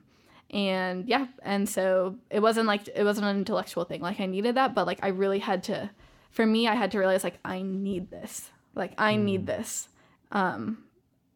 and 0.51 1.05
yeah 1.07 1.27
and 1.43 1.67
so 1.67 2.15
it 2.29 2.39
wasn't 2.39 2.65
like 2.65 2.87
it 2.95 3.03
wasn't 3.03 3.27
an 3.27 3.35
intellectual 3.35 3.83
thing 3.83 4.01
like 4.01 4.21
I 4.21 4.25
needed 4.25 4.55
that 4.55 4.73
but 4.73 4.87
like 4.87 4.99
I 5.03 5.09
really 5.09 5.39
had 5.39 5.63
to 5.63 5.89
for 6.29 6.45
me 6.45 6.67
I 6.67 6.75
had 6.75 6.91
to 6.91 6.99
realize 6.99 7.23
like 7.23 7.39
I 7.43 7.61
need 7.61 8.09
this. 8.11 8.51
Like 8.75 8.93
I 8.97 9.15
need 9.15 9.47
this. 9.47 9.89
Um, 10.31 10.83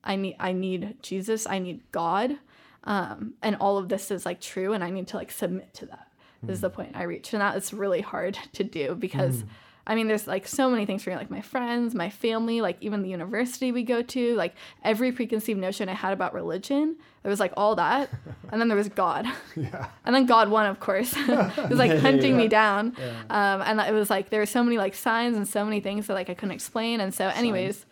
I 0.03 0.15
need 0.15 0.35
I 0.39 0.51
need 0.51 0.97
Jesus, 1.01 1.47
I 1.47 1.59
need 1.59 1.81
God, 1.91 2.37
um, 2.83 3.35
and 3.41 3.55
all 3.57 3.77
of 3.77 3.89
this 3.89 4.11
is 4.11 4.25
like 4.25 4.41
true, 4.41 4.73
and 4.73 4.83
I 4.83 4.89
need 4.89 5.07
to 5.09 5.17
like 5.17 5.31
submit 5.31 5.73
to 5.75 5.85
that. 5.87 6.07
Is 6.47 6.61
the 6.61 6.71
point 6.71 6.95
I 6.95 7.03
reached, 7.03 7.33
and 7.33 7.41
that 7.41 7.55
is 7.55 7.71
really 7.71 8.01
hard 8.01 8.37
to 8.53 8.63
do 8.63 8.95
because. 8.95 9.43
I 9.85 9.95
mean, 9.95 10.07
there's 10.07 10.27
like 10.27 10.47
so 10.47 10.69
many 10.69 10.85
things 10.85 11.03
for 11.03 11.09
me, 11.09 11.15
like 11.15 11.31
my 11.31 11.41
friends, 11.41 11.95
my 11.95 12.09
family, 12.09 12.61
like 12.61 12.77
even 12.81 13.01
the 13.01 13.09
university 13.09 13.71
we 13.71 13.83
go 13.83 14.01
to, 14.01 14.35
like 14.35 14.53
every 14.83 15.11
preconceived 15.11 15.59
notion 15.59 15.89
I 15.89 15.93
had 15.93 16.13
about 16.13 16.33
religion. 16.33 16.97
There 17.23 17.29
was 17.29 17.39
like 17.39 17.53
all 17.57 17.75
that, 17.75 18.09
and 18.51 18.61
then 18.61 18.67
there 18.67 18.77
was 18.77 18.89
God, 18.89 19.27
Yeah. 19.55 19.87
and 20.05 20.15
then 20.15 20.25
God 20.25 20.49
won, 20.49 20.65
of 20.67 20.79
course. 20.79 21.13
it 21.17 21.69
was 21.69 21.79
like 21.79 21.97
hunting 21.99 22.37
me 22.37 22.47
down, 22.47 22.95
um, 23.29 23.61
and 23.61 23.79
it 23.79 23.93
was 23.93 24.09
like 24.09 24.29
there 24.29 24.39
were 24.39 24.45
so 24.45 24.63
many 24.63 24.77
like 24.77 24.95
signs 24.95 25.35
and 25.35 25.47
so 25.47 25.65
many 25.65 25.79
things 25.79 26.07
that 26.07 26.13
like 26.13 26.29
I 26.29 26.33
couldn't 26.33 26.53
explain. 26.53 26.99
And 26.99 27.13
so, 27.13 27.27
anyways, 27.27 27.85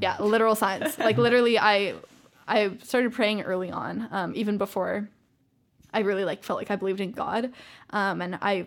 yeah, 0.00 0.16
literal 0.20 0.54
signs. 0.54 0.98
like 0.98 1.16
literally, 1.16 1.58
I 1.58 1.94
I 2.46 2.76
started 2.82 3.12
praying 3.12 3.42
early 3.42 3.70
on, 3.70 4.08
um, 4.10 4.32
even 4.34 4.58
before 4.58 5.08
I 5.92 6.00
really 6.00 6.24
like 6.24 6.42
felt 6.42 6.58
like 6.58 6.70
I 6.70 6.76
believed 6.76 7.00
in 7.00 7.12
God, 7.12 7.52
um, 7.90 8.20
and 8.22 8.38
I 8.40 8.66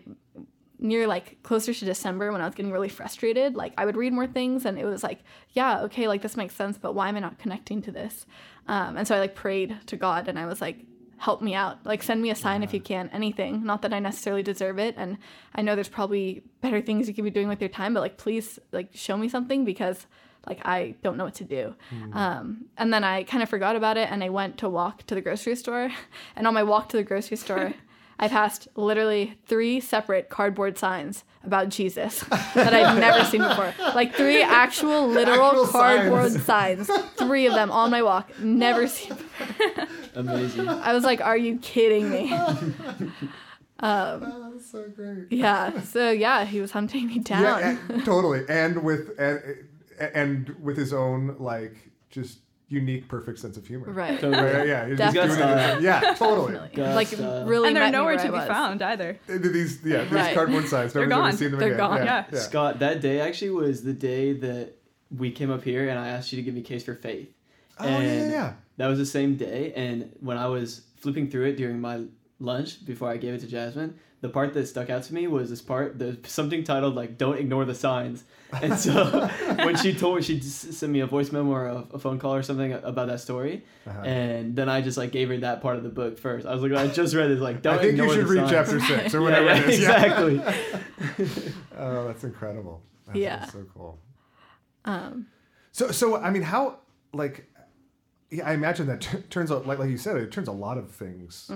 near 0.84 1.08
like 1.08 1.42
closer 1.44 1.74
to 1.74 1.86
December 1.86 2.32
when 2.32 2.42
I 2.42 2.46
was 2.46 2.54
getting 2.54 2.72
really 2.72 2.90
frustrated, 2.90 3.56
like 3.56 3.74
I 3.78 3.86
would 3.86 3.96
read 3.96 4.14
more 4.14 4.28
things 4.28 4.66
and 4.66 4.78
it 4.78 4.86
was 4.86 5.02
like, 5.02 5.20
yeah, 5.52 5.82
okay, 5.84 6.08
like 6.08 6.22
this 6.22 6.38
makes 6.38 6.54
sense, 6.54 6.78
but 6.78 6.94
why 6.94 7.10
am 7.10 7.16
I 7.16 7.20
not 7.20 7.40
connecting 7.40 7.82
to 7.84 7.92
this? 7.92 8.26
Um, 8.68 8.98
and 8.98 9.08
so 9.08 9.16
I 9.16 9.20
like 9.20 9.36
prayed 9.36 9.78
to 9.88 9.96
God 9.96 10.28
and 10.28 10.38
I 10.38 10.46
was 10.46 10.62
like, 10.62 10.86
help 11.18 11.42
me 11.42 11.56
out. 11.56 11.86
Like 11.86 12.04
send 12.04 12.22
me 12.22 12.30
a 12.32 12.36
sign 12.36 12.64
if 12.64 12.74
you 12.74 12.82
can, 12.82 13.10
anything. 13.14 13.64
Not 13.64 13.82
that 13.84 13.94
I 13.94 14.00
necessarily 14.00 14.44
deserve 14.44 14.78
it. 14.78 14.96
And 14.98 15.18
I 15.56 15.62
know 15.62 15.74
there's 15.74 15.88
probably 15.88 16.44
better 16.60 16.82
things 16.82 17.08
you 17.08 17.14
could 17.14 17.24
be 17.24 17.32
doing 17.32 17.48
with 17.48 17.62
your 17.62 17.70
time, 17.70 17.94
but 17.94 18.02
like 18.02 18.18
please 18.18 18.60
like 18.74 18.90
show 18.94 19.16
me 19.16 19.30
something 19.30 19.64
because 19.64 20.06
like 20.46 20.60
I 20.66 20.96
don't 21.02 21.16
know 21.16 21.24
what 21.24 21.36
to 21.36 21.46
do. 21.46 21.76
Um, 22.12 22.66
and 22.78 22.94
then 22.94 23.06
I 23.06 23.24
kind 23.24 23.42
of 23.42 23.48
forgot 23.48 23.78
about 23.78 23.96
it 23.96 24.12
and 24.12 24.22
I 24.22 24.30
went 24.30 24.58
to 24.58 24.70
walk 24.70 25.04
to 25.08 25.16
the 25.16 25.22
grocery 25.22 25.56
store. 25.56 25.90
And 26.36 26.46
on 26.48 26.54
my 26.54 26.64
walk 26.64 26.90
to 26.90 26.98
the 26.98 27.04
grocery 27.04 27.38
store, 27.38 27.74
I 28.20 28.28
passed 28.28 28.68
literally 28.76 29.38
three 29.48 29.80
separate 29.80 30.30
cardboard 30.30 30.78
signs 30.78 31.24
about 31.44 31.70
Jesus 31.70 32.20
that 32.54 32.74
I've 32.74 32.98
never 32.98 33.26
seen 33.26 33.42
before. 33.42 33.74
Like 33.94 34.14
three 34.16 34.42
actual 34.42 35.08
literal 35.08 35.48
Actual 35.50 35.68
cardboard 35.68 36.32
signs. 36.32 36.90
Three 37.18 37.48
of 37.48 37.54
them 37.54 37.70
on 37.72 37.92
my 37.92 38.02
walk. 38.02 38.40
Never 38.40 38.88
seen 38.88 39.10
before. 39.16 39.88
Amazing. 40.16 40.70
I 40.70 40.94
was 40.94 41.04
like, 41.04 41.20
are 41.22 41.36
you 41.38 41.58
kidding 41.58 42.10
me? 42.10 42.32
Um, 43.80 44.24
oh, 44.24 44.52
that's 44.54 44.72
so 44.72 44.88
great. 44.96 45.26
Yeah. 45.30 45.82
So 45.82 46.12
yeah, 46.12 46.46
he 46.46 46.62
was 46.62 46.72
hunting 46.72 47.08
me 47.08 47.20
down. 47.20 47.42
Yeah, 47.42 47.78
and- 47.90 48.06
totally. 48.06 48.46
And 48.48 48.84
with 48.84 49.20
and, 49.20 49.42
and 50.00 50.50
with 50.62 50.78
his 50.78 50.94
own 50.94 51.36
like 51.40 51.76
just 52.10 52.40
unique, 52.74 53.08
perfect 53.08 53.40
sense 53.40 53.56
of 53.58 53.66
humor. 53.68 53.86
Right. 53.92 54.22
Right, 54.22 54.68
yeah, 54.68 54.88
he's 54.88 54.98
just 54.98 55.14
doing 55.38 55.50
it 55.50 55.82
yeah, 55.82 56.14
totally. 56.18 56.60
Gus, 56.74 56.96
like 56.96 57.20
uh, 57.20 57.44
really 57.46 57.68
and 57.70 57.78
they're 57.78 57.92
nowhere 57.92 58.18
to 58.18 58.32
be 58.32 58.38
found 58.40 58.82
either. 58.82 59.20
These 59.28 59.84
yeah, 59.86 60.04
these 60.04 60.12
Right. 60.12 60.34
cardboard 60.34 60.68
signs. 60.68 60.94
They're 60.94 61.06
Nobody's 61.08 61.12
ever 61.12 61.12
gone. 61.32 61.38
seen 61.38 61.52
them 61.52 61.60
They're 61.60 61.68
again. 61.70 61.78
gone. 61.78 62.06
Yeah. 62.06 62.26
Yeah. 62.32 62.40
Scott, 62.40 62.80
that 62.80 63.02
day 63.02 63.20
actually 63.22 63.52
was 63.52 63.84
the 63.84 63.94
day 63.94 64.34
that 64.34 64.74
we 65.16 65.32
came 65.32 65.52
up 65.52 65.64
here 65.64 65.88
and 65.90 66.00
I 66.00 66.08
asked 66.10 66.32
you 66.34 66.38
to 66.38 66.42
give 66.44 66.54
me 66.56 66.62
case 66.62 66.84
for 66.84 66.96
faith. 66.96 67.30
Oh 67.80 67.86
And 67.86 68.32
yeah, 68.32 68.36
yeah. 68.38 68.54
That 68.78 68.88
was 68.88 68.98
the 68.98 69.06
same 69.06 69.36
day, 69.36 69.72
and 69.76 70.10
when 70.20 70.38
I 70.38 70.48
was 70.48 70.82
flipping 70.98 71.30
through 71.30 71.46
it 71.46 71.58
during 71.58 71.80
my 71.80 72.02
lunch 72.40 72.86
before 72.86 73.10
I 73.10 73.18
gave 73.18 73.34
it 73.34 73.40
to 73.42 73.48
Jasmine, 73.48 73.96
the 74.22 74.30
part 74.30 74.54
that 74.54 74.68
stuck 74.68 74.90
out 74.90 75.04
to 75.04 75.14
me 75.14 75.28
was 75.28 75.50
this 75.50 75.62
part. 75.62 76.00
There's 76.00 76.18
something 76.28 76.64
titled 76.64 76.96
like 76.96 77.18
"Don't 77.18 77.38
ignore 77.38 77.66
the 77.66 77.76
signs," 77.76 78.24
and 78.62 78.74
so 78.78 79.28
when 79.58 79.76
she 79.78 79.94
told 79.94 80.18
me 80.18 80.22
she 80.22 80.40
sent 80.40 80.92
me 80.92 81.02
a 81.02 81.06
voice 81.08 81.32
memo 81.32 81.52
or 81.52 81.68
a, 81.68 81.86
a 81.94 82.00
phone 82.00 82.20
call 82.20 82.34
or 82.36 82.42
something 82.44 82.72
about 82.74 83.08
that 83.08 83.20
story, 83.20 83.64
Uh-huh. 83.86 84.02
and 84.02 84.56
then 84.56 84.70
I 84.70 84.82
just 84.82 84.98
like 84.98 85.12
gave 85.12 85.28
her 85.30 85.38
that 85.40 85.62
part 85.62 85.76
of 85.78 85.84
the 85.84 85.90
book 85.90 86.18
first. 86.18 86.46
I 86.48 86.54
was 86.54 86.64
like, 86.64 86.72
I 86.74 86.88
just 86.88 87.14
read 87.16 87.30
this, 87.32 87.40
Like, 87.40 87.62
don't 87.62 87.80
I 87.80 87.82
think 87.82 87.98
you 87.98 88.14
should 88.14 88.28
read 88.28 88.48
signs. 88.48 88.52
chapter 88.52 88.80
six 88.80 89.14
or 89.14 89.22
whatever 89.26 89.46
yeah, 89.48 89.58
it 89.58 89.70
is. 89.70 89.80
Yeah. 89.82 90.04
exactly. 90.04 91.44
Oh, 91.78 92.08
that's 92.08 92.24
incredible. 92.24 92.82
That's, 93.08 93.18
Yeah. 93.20 93.40
that's 93.40 93.52
so 93.54 93.66
cool. 93.76 94.00
Um, 94.86 95.28
So, 95.72 95.92
so 95.92 96.16
I 96.18 96.30
mean, 96.30 96.44
how 96.44 96.80
like? 97.14 97.50
Yeah, 98.32 98.48
I 98.48 98.54
imagine 98.54 98.88
that 98.88 99.02
t- 99.02 99.18
turns 99.30 99.52
out 99.52 99.68
like 99.68 99.80
like 99.80 99.90
you 99.90 99.98
said, 99.98 100.18
it 100.18 100.32
turns 100.32 100.48
a 100.48 100.52
lot 100.54 100.78
of 100.78 100.90
things 100.92 101.50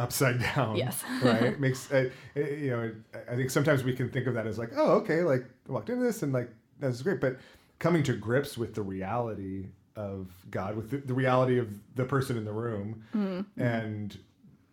upside 0.00 0.40
down. 0.40 0.76
Yes. 0.76 1.02
right. 1.22 1.58
Makes 1.60 1.90
uh, 1.92 2.10
uh, 2.36 2.40
you 2.40 2.70
know. 2.70 2.92
I 3.30 3.36
think 3.36 3.50
sometimes 3.50 3.84
we 3.84 3.92
can 3.94 4.08
think 4.10 4.26
of 4.26 4.34
that 4.34 4.46
as 4.46 4.58
like, 4.58 4.70
oh, 4.76 4.92
okay, 5.02 5.22
like 5.22 5.44
I 5.68 5.72
walked 5.72 5.90
into 5.90 6.02
this 6.04 6.22
and 6.22 6.32
like 6.32 6.50
that's 6.78 7.02
great, 7.02 7.20
but 7.20 7.36
coming 7.78 8.02
to 8.04 8.14
grips 8.14 8.56
with 8.58 8.74
the 8.74 8.82
reality 8.82 9.66
of 9.96 10.28
God, 10.50 10.76
with 10.76 10.90
the, 10.90 10.96
the 10.98 11.14
reality 11.14 11.58
of 11.58 11.68
the 11.94 12.04
person 12.04 12.36
in 12.36 12.44
the 12.44 12.52
room, 12.52 13.02
Mm-hmm. 13.14 13.60
and 13.60 14.18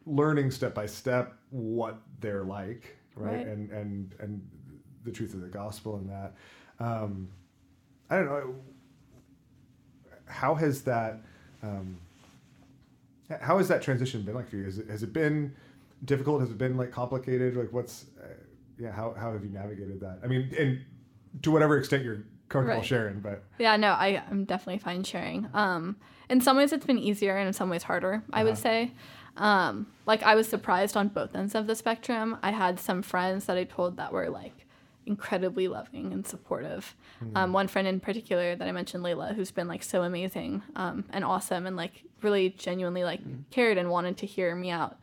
learning 0.05 0.51
step 0.51 0.73
by 0.73 0.85
step 0.85 1.33
what 1.49 1.99
they're 2.21 2.43
like, 2.45 2.95
right? 3.15 3.37
Right. 3.37 3.47
And 3.47 3.69
and 3.71 4.15
and 4.19 4.41
the 5.03 5.11
truth 5.11 5.33
of 5.33 5.41
the 5.41 5.47
gospel 5.47 5.97
and 5.97 6.09
that. 6.09 6.33
Um, 6.79 7.29
I 8.09 8.15
don't 8.17 8.25
know. 8.27 8.55
How 10.25 10.55
has 10.55 10.81
that? 10.83 11.19
Um, 11.63 11.97
how 13.41 13.57
has 13.57 13.67
that 13.67 13.81
transition 13.81 14.21
been 14.23 14.35
like 14.35 14.49
for 14.49 14.55
you? 14.57 14.65
Has 14.65 14.77
it, 14.79 14.89
has 14.89 15.03
it 15.03 15.13
been 15.13 15.53
difficult? 16.05 16.41
Has 16.41 16.49
it 16.51 16.57
been 16.57 16.77
like 16.77 16.91
complicated? 16.91 17.55
Like 17.57 17.71
what's? 17.73 18.05
Uh, 18.21 18.27
yeah. 18.79 18.91
How 18.91 19.13
how 19.17 19.31
have 19.33 19.43
you 19.43 19.49
navigated 19.49 19.99
that? 20.01 20.19
I 20.23 20.27
mean, 20.27 20.53
and 20.57 20.81
to 21.43 21.51
whatever 21.51 21.77
extent 21.77 22.03
you're 22.03 22.23
comfortable 22.49 22.79
Right. 22.79 22.85
sharing, 22.87 23.19
but 23.19 23.43
yeah, 23.59 23.75
no, 23.75 23.89
I, 23.91 24.23
I'm 24.31 24.45
definitely 24.45 24.79
fine 24.79 25.03
sharing. 25.03 25.47
Um, 25.53 25.97
in 26.29 26.39
some 26.41 26.55
ways, 26.57 26.71
it's 26.71 26.85
been 26.85 26.97
easier, 26.97 27.35
and 27.37 27.47
in 27.47 27.53
some 27.53 27.69
ways, 27.69 27.83
harder. 27.83 28.23
I 28.31 28.43
would 28.43 28.53
Uh-huh. 28.53 28.61
say. 28.61 28.91
Um, 29.35 29.85
like 30.07 30.23
I 30.23 30.33
was 30.33 30.47
surprised 30.47 30.97
on 30.97 31.09
both 31.09 31.35
ends 31.35 31.53
of 31.53 31.67
the 31.67 31.75
spectrum. 31.75 32.37
I 32.41 32.51
had 32.51 32.79
some 32.79 33.01
friends 33.03 33.45
that 33.45 33.55
I 33.57 33.65
told 33.65 33.97
that 33.97 34.11
were 34.11 34.29
like 34.29 34.56
incredibly 35.07 35.67
loving 35.67 36.13
and 36.13 36.27
supportive. 36.27 36.95
Um, 37.35 37.53
one 37.53 37.67
friend 37.67 37.87
in 37.87 37.99
particular 37.99 38.55
that 38.55 38.67
I 38.67 38.71
mentioned, 38.71 39.03
Layla, 39.03 39.33
who's 39.35 39.51
been 39.51 39.67
like 39.67 39.81
so 39.83 40.03
amazing 40.03 40.61
um, 40.75 41.05
and 41.09 41.23
awesome, 41.23 41.65
and 41.65 41.75
like 41.75 42.03
really 42.21 42.49
genuinely 42.49 43.03
like 43.03 43.21
cared 43.49 43.77
and 43.77 43.89
wanted 43.89 44.17
to 44.17 44.25
hear 44.25 44.53
me 44.55 44.69
out. 44.69 44.97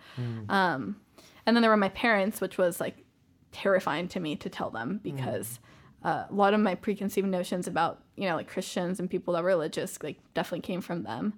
Um, 0.48 0.96
and 1.46 1.57
then 1.57 1.62
there 1.62 1.70
were 1.70 1.76
my 1.76 1.88
parents, 1.90 2.40
which 2.40 2.59
was 2.59 2.80
like 2.80 3.05
terrifying 3.52 4.09
to 4.09 4.20
me 4.20 4.36
to 4.36 4.48
tell 4.48 4.70
them 4.70 5.00
because 5.02 5.61
uh, 6.05 6.24
a 6.28 6.34
lot 6.34 6.55
of 6.55 6.61
my 6.61 6.74
preconceived 6.74 7.26
notions 7.26 7.66
about 7.66 8.02
you 8.16 8.28
know 8.28 8.36
like 8.36 8.48
Christians 8.48 9.00
and 9.00 9.09
people 9.09 9.34
that 9.34 9.42
were 9.42 9.48
religious 9.48 9.98
like 10.02 10.18
definitely 10.34 10.61
came 10.61 10.80
from 10.80 11.02
them. 11.05 11.34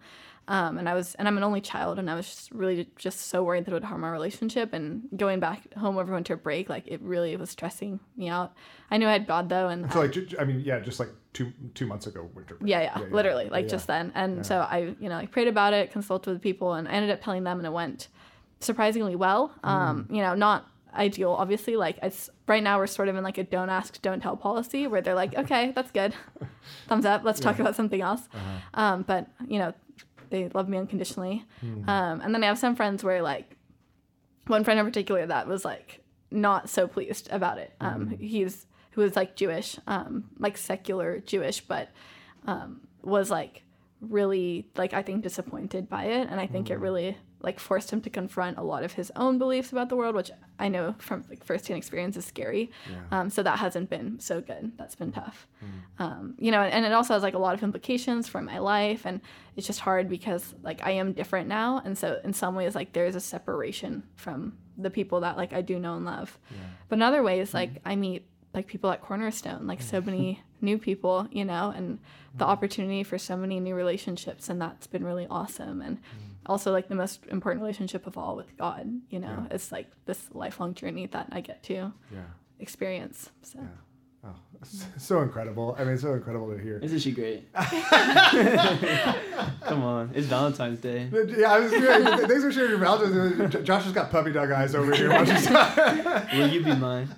Um, 0.49 0.79
and 0.79 0.89
I 0.89 0.95
was 0.95 1.17
and 1.17 1.27
I'm 1.27 1.37
an 1.37 1.43
only 1.43 1.61
child 1.61 1.99
and 1.99 2.09
I 2.09 2.15
was 2.15 2.27
just 2.27 2.53
really 2.53 2.89
just 2.97 3.29
so 3.29 3.43
worried 3.43 3.65
that 3.65 3.73
it 3.73 3.75
would 3.75 3.85
harm 3.85 4.05
our 4.05 4.13
relationship 4.13 4.73
and 4.73 5.09
going 5.17 5.41
back 5.41 5.75
home 5.75 5.99
over 5.99 6.13
winter 6.13 6.37
break 6.37 6.69
like 6.69 6.85
it 6.87 7.01
really 7.03 7.35
was 7.37 7.51
stressing 7.51 7.99
me 8.17 8.29
out. 8.29 8.53
I 8.91 8.99
knew 8.99 9.09
I 9.09 9.13
had 9.13 9.27
God 9.27 9.49
though 9.49 9.69
and 9.69 9.93
so 9.93 10.03
like, 10.03 10.17
I 10.39 10.45
mean, 10.45 10.61
yeah, 10.61 10.79
just 10.79 11.01
like 11.01 11.09
two 11.33 11.53
two 11.75 11.87
months 11.87 12.07
ago, 12.07 12.31
winter. 12.35 12.55
break. 12.55 12.71
yeah, 12.71 12.81
yeah, 12.81 13.05
literally, 13.11 13.49
like 13.49 13.65
yeah. 13.65 13.71
just 13.71 13.87
then. 13.87 14.11
And 14.15 14.47
so 14.47 14.61
I, 14.61 14.95
you 15.01 15.09
know, 15.09 15.17
like 15.17 15.31
prayed 15.31 15.49
about 15.49 15.75
it, 15.75 15.91
consulted 15.91 16.31
with 16.31 16.41
people, 16.41 16.75
and 16.75 16.89
I 16.89 16.93
ended 16.93 17.11
up 17.11 17.23
telling 17.23 17.45
them, 17.45 17.59
and 17.59 17.67
it 17.67 17.73
went 17.73 18.09
surprisingly 18.61 19.17
well. 19.17 19.53
Um, 19.63 20.09
you 20.11 20.23
know, 20.23 20.35
not 20.35 20.67
ideal, 20.95 21.33
obviously. 21.33 21.77
Like 21.77 21.99
it's 22.03 22.31
right 22.47 22.63
now 22.63 22.79
we're 22.79 22.87
sort 22.87 23.09
of 23.09 23.17
in 23.17 23.23
like 23.23 23.37
a 23.37 23.45
don't 23.45 23.69
ask, 23.69 24.01
don't 24.01 24.21
tell 24.21 24.37
policy 24.37 24.87
where 24.87 25.03
they're 25.03 25.15
like, 25.15 25.37
okay, 25.37 25.73
that's 25.73 25.91
good, 25.91 26.15
thumbs 26.89 27.05
up, 27.05 27.23
let's 27.23 27.41
talk 27.41 27.59
about 27.59 27.77
something 27.77 28.01
else. 28.01 28.29
Um, 28.73 29.03
but 29.03 29.29
you 29.47 29.59
know, 29.59 29.75
they 30.31 30.49
love 30.49 30.69
me 30.69 30.79
unconditionally. 30.79 31.45
Um, 31.89 32.21
and 32.21 32.35
then 32.35 32.43
I 32.43 32.47
have 32.47 32.59
some 32.59 32.77
friends 32.77 33.03
where 33.05 33.23
like 33.23 33.57
one 34.47 34.65
friend 34.65 34.79
in 34.79 34.87
particular 34.87 35.27
that 35.27 35.47
was 35.47 35.65
like 35.65 36.01
not 36.31 36.69
so 36.69 36.87
pleased 36.89 37.29
about 37.31 37.59
it. 37.59 37.73
Um, 37.81 38.17
He's 38.19 38.67
who 38.93 39.03
was 39.03 39.15
like 39.15 39.37
Jewish, 39.37 39.79
um, 39.87 40.25
like 40.39 40.57
secular 40.57 41.21
Jewish, 41.21 41.61
but 41.61 41.91
um, 42.47 42.81
was 43.03 43.31
like 43.31 43.63
really 44.01 44.69
like 44.77 44.95
I 44.95 45.03
think 45.03 45.23
disappointed 45.23 45.89
by 45.89 46.05
it, 46.05 46.29
and 46.31 46.41
I 46.41 46.47
think 46.47 46.71
it 46.71 46.79
really 46.79 47.17
like 47.47 47.61
forced 47.61 47.93
him 47.93 48.01
to 48.03 48.11
confront 48.11 48.59
a 48.59 48.63
lot 48.63 48.83
of 48.83 48.95
his 48.95 49.13
own 49.15 49.39
beliefs 49.39 49.71
about 49.71 49.89
the 49.89 49.95
world, 49.95 50.17
which 50.17 50.33
I 50.59 50.69
know 50.69 50.97
from 50.99 51.25
like 51.31 51.45
firsthand 51.45 51.79
experience 51.79 52.17
is 52.17 52.25
scary. 52.25 52.73
Yeah. 52.91 53.21
Um, 53.21 53.31
so 53.31 53.43
that 53.45 53.61
hasn't 53.61 53.89
been 53.89 54.19
so 54.19 54.41
good. 54.41 54.73
That's 54.77 54.97
been 54.97 55.13
tough. 55.13 55.47
Um, 55.99 56.35
you 56.39 56.51
know, 56.51 56.61
and 56.61 56.85
it 56.85 56.93
also 56.93 57.15
has 57.15 57.23
like 57.23 57.35
a 57.35 57.39
lot 57.39 57.55
of 57.55 57.63
implications 57.63 58.29
for 58.29 58.43
my 58.43 58.59
life, 58.59 59.07
and 59.07 59.21
it's 59.57 59.67
just 59.67 59.81
hard 59.81 60.09
because 60.09 60.55
like 60.63 60.85
I 60.85 60.91
am 60.91 61.13
different 61.13 61.49
now, 61.49 61.81
and 61.85 61.97
so 61.97 62.21
in 62.25 62.33
some 62.33 62.57
ways 62.57 62.75
like 62.75 62.93
there's 62.93 63.15
a 63.15 63.21
separation 63.21 64.03
from 64.17 64.59
the 64.77 64.91
people 64.91 65.21
that 65.21 65.37
like 65.37 65.53
I 65.53 65.63
do 65.63 65.79
know 65.79 65.95
and 65.95 66.05
love. 66.05 66.39
Yeah. 66.51 66.59
But 66.89 66.97
in 66.97 67.03
other 67.03 67.23
ways, 67.23 67.55
like 67.55 67.71
I 67.85 67.95
meet 67.95 68.27
like 68.55 68.67
people 68.67 68.91
at 68.91 69.03
Cornerstone, 69.03 69.69
like 69.69 69.81
so 69.81 70.01
many 70.01 70.43
new 70.61 70.79
people, 70.79 71.29
you 71.31 71.45
know, 71.45 71.73
and 71.77 72.01
the 72.35 72.45
opportunity 72.45 73.03
for 73.03 73.19
so 73.19 73.37
many 73.37 73.61
new 73.61 73.75
relationships, 73.75 74.49
and 74.49 74.61
that's 74.61 74.87
been 74.87 75.05
really 75.05 75.27
awesome. 75.31 75.81
And 75.81 75.99
also 76.47 76.73
like 76.73 76.89
the 76.89 76.95
most 76.95 77.27
important 77.29 77.61
relationship 77.63 78.07
of 78.07 78.17
all 78.17 78.37
with 78.37 78.57
God, 78.57 78.89
you 79.11 79.19
know, 79.19 79.29
Yeah. 79.49 79.55
it's 79.55 79.73
like 79.73 79.89
this 80.07 80.29
lifelong 80.33 80.75
journey 80.75 81.07
that 81.09 81.29
I 81.33 81.41
get 81.41 81.63
to 81.65 81.93
Yeah. 82.13 82.21
experience. 82.59 83.31
So 83.43 83.59
Yeah. 83.61 83.67
Oh, 84.25 84.35
so 84.99 85.21
incredible! 85.23 85.77
I 85.79 85.85
mean, 85.85 85.99
so 85.99 86.15
incredible 86.15 86.51
to 86.51 86.59
hear. 86.59 86.79
Isn't 86.83 86.99
she 86.99 87.13
great? 87.13 87.47
Come 87.55 87.75
on, 89.83 90.11
it's 90.15 90.27
Valentine's 90.27 90.81
Day. 90.81 91.09
Yeah, 91.37 91.53
I 91.53 91.59
was 91.61 91.71
yeah, 91.73 92.17
thanks 92.17 92.43
for 92.43 92.51
sharing 92.51 92.71
your 92.71 92.79
Valentine's. 92.79 93.53
Day. 93.55 93.63
Josh 93.63 93.85
has 93.85 93.93
got 93.93 94.11
puppy 94.11 94.33
dog 94.33 94.51
eyes 94.51 94.75
over 94.75 94.93
here. 94.95 95.11
Will 95.11 96.49
you 96.49 96.65
be 96.65 96.75
mine? 96.75 97.09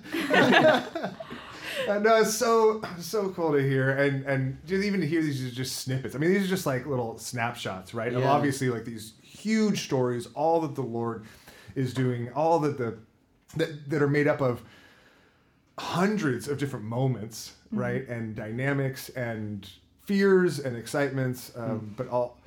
no, 1.87 2.17
it's 2.21 2.33
so 2.35 2.81
so 2.99 3.29
cool 3.29 3.53
to 3.53 3.61
hear, 3.61 3.91
and 3.91 4.25
and 4.25 4.57
just 4.67 4.83
even 4.83 4.99
to 5.01 5.07
hear 5.07 5.21
these 5.21 5.43
are 5.45 5.51
just 5.55 5.77
snippets. 5.77 6.15
I 6.15 6.19
mean, 6.19 6.31
these 6.31 6.43
are 6.45 6.49
just 6.49 6.65
like 6.65 6.85
little 6.85 7.17
snapshots, 7.17 7.93
right? 7.93 8.13
Of 8.13 8.21
Yeah. 8.21 8.31
obviously 8.31 8.69
like 8.69 8.85
these 8.85 9.13
huge 9.39 9.83
stories, 9.85 10.27
all 10.35 10.61
that 10.61 10.75
the 10.75 10.81
Lord 10.81 11.25
is 11.75 11.93
doing, 11.93 12.31
all 12.33 12.59
that 12.59 12.77
the 12.77 12.97
that 13.55 13.89
that 13.89 14.01
are 14.01 14.07
made 14.09 14.27
up 14.27 14.41
of 14.41 14.61
hundreds 15.77 16.47
of 16.47 16.57
different 16.57 16.85
moments, 16.85 17.53
right, 17.71 18.07
and 18.07 18.35
dynamics 18.35 19.09
and 19.09 19.69
fears 20.03 20.59
and 20.59 20.75
excitements, 20.75 21.51
um, 21.55 21.93
but 21.97 22.07
all 22.09 22.37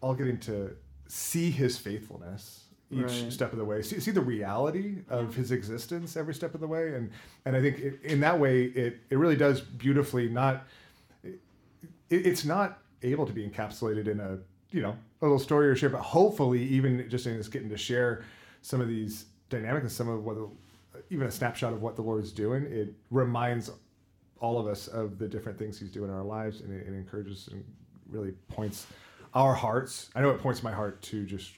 all 0.00 0.14
getting 0.14 0.38
to 0.38 0.76
see 1.08 1.50
His 1.50 1.78
faithfulness 1.78 2.62
each 2.92 3.00
Right. 3.02 3.32
step 3.32 3.50
of 3.52 3.58
the 3.58 3.64
way, 3.64 3.82
see, 3.82 3.98
see 3.98 4.12
the 4.12 4.20
reality 4.20 4.98
of 5.08 5.34
His 5.34 5.50
existence 5.50 6.16
every 6.16 6.34
step 6.34 6.54
of 6.54 6.60
the 6.60 6.68
way, 6.68 6.94
and 6.94 7.10
and 7.44 7.56
I 7.56 7.60
think 7.60 7.78
it, 7.80 8.00
in 8.04 8.20
that 8.20 8.38
way 8.38 8.64
it 8.64 9.00
it 9.10 9.18
really 9.18 9.36
does 9.36 9.60
beautifully 9.60 10.28
not. 10.28 10.64
It, 11.24 11.40
it's 12.08 12.44
not 12.44 12.78
able 13.02 13.26
to 13.26 13.32
be 13.32 13.48
encapsulated 13.48 14.06
in 14.06 14.20
a 14.20 14.38
you 14.70 14.82
know 14.82 14.96
a 15.20 15.24
little 15.24 15.38
story 15.38 15.68
or 15.68 15.76
share, 15.76 15.88
but 15.88 16.00
hopefully 16.00 16.62
even 16.62 17.08
just 17.08 17.26
in 17.26 17.36
this 17.36 17.48
getting 17.48 17.68
to 17.70 17.76
share 17.76 18.24
some 18.62 18.80
of 18.80 18.88
these 18.88 19.26
dynamics 19.48 19.82
and 19.82 19.92
some 19.92 20.08
of 20.08 20.24
what 20.24 20.36
the, 20.36 20.48
even 21.10 21.26
a 21.26 21.30
snapshot 21.30 21.72
of 21.72 21.82
what 21.82 21.96
the 21.96 22.02
Lord's 22.02 22.32
doing, 22.32 22.64
it 22.64 22.92
reminds 23.10 23.70
all 24.40 24.58
of 24.58 24.66
us 24.66 24.88
of 24.88 25.18
the 25.18 25.28
different 25.28 25.58
things 25.58 25.78
He's 25.78 25.90
doing 25.90 26.10
in 26.10 26.16
our 26.16 26.24
lives, 26.24 26.60
and 26.60 26.72
it, 26.72 26.86
it 26.86 26.92
encourages 26.92 27.48
and 27.48 27.64
really 28.10 28.32
points 28.48 28.86
our 29.34 29.54
hearts. 29.54 30.10
I 30.14 30.20
know 30.20 30.30
it 30.30 30.40
points 30.40 30.62
my 30.62 30.72
heart 30.72 31.00
to 31.02 31.24
just 31.24 31.52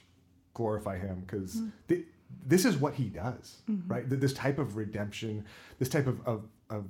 glorify 0.53 0.97
Him 0.97 1.23
because 1.25 1.61
mm. 1.89 2.05
this 2.45 2.65
is 2.65 2.77
what 2.77 2.93
He 2.93 3.05
does, 3.05 3.57
mm-hmm. 3.69 3.91
right? 3.91 4.03
This 4.09 4.33
type 4.33 4.59
of 4.59 4.77
redemption, 4.77 5.45
this 5.79 5.89
type 5.89 6.07
of 6.07 6.25
of, 6.25 6.43
of 6.69 6.85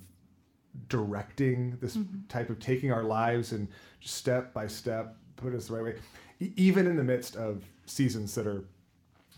directing, 0.88 1.78
this 1.82 1.98
mm-hmm. 1.98 2.28
type 2.28 2.50
of 2.50 2.60
taking 2.60 2.92
our 2.92 3.04
lives 3.04 3.52
and 3.52 3.68
just 4.00 4.16
step 4.16 4.54
by 4.54 4.68
step 4.68 5.16
put 5.40 5.54
us 5.56 5.68
the 5.68 5.74
right 5.76 5.84
way, 5.84 5.96
E- 6.40 6.54
even 6.56 6.88
in 6.88 6.96
the 6.96 7.04
midst 7.04 7.36
of 7.36 7.64
seasons 7.86 8.36
that 8.36 8.46
are 8.46 8.64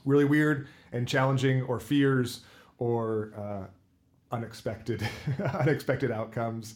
really 0.06 0.26
weird 0.26 0.68
and 0.92 1.08
challenging 1.08 1.62
or 1.64 1.80
fears 1.80 2.42
or 2.78 3.34
uh, 3.38 4.36
unexpected 4.36 5.08
unexpected 5.60 6.12
outcomes. 6.12 6.76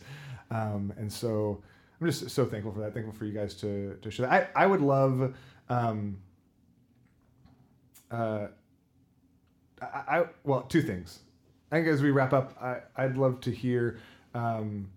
Um, 0.51 0.93
and 0.97 1.11
so 1.11 1.63
i'm 1.99 2.07
just 2.07 2.29
so 2.29 2.45
thankful 2.45 2.71
for 2.71 2.81
that 2.81 2.93
thankful 2.93 3.13
for 3.13 3.25
you 3.25 3.33
guys 3.33 3.55
to, 3.55 3.97
to 4.01 4.11
share 4.11 4.27
that. 4.27 4.51
I, 4.55 4.63
I 4.63 4.67
would 4.67 4.81
love 4.81 5.33
um, 5.69 6.17
uh, 8.11 8.47
I, 9.81 10.19
I 10.19 10.25
well 10.43 10.61
two 10.61 10.81
things. 10.81 11.19
I 11.71 11.77
think 11.77 11.87
as 11.87 12.01
we 12.01 12.11
wrap 12.11 12.31
up 12.33 12.55
I, 12.61 12.77
i'd 13.03 13.17
love 13.17 13.41
to 13.41 13.51
hear 13.51 13.99
um, 14.35 14.89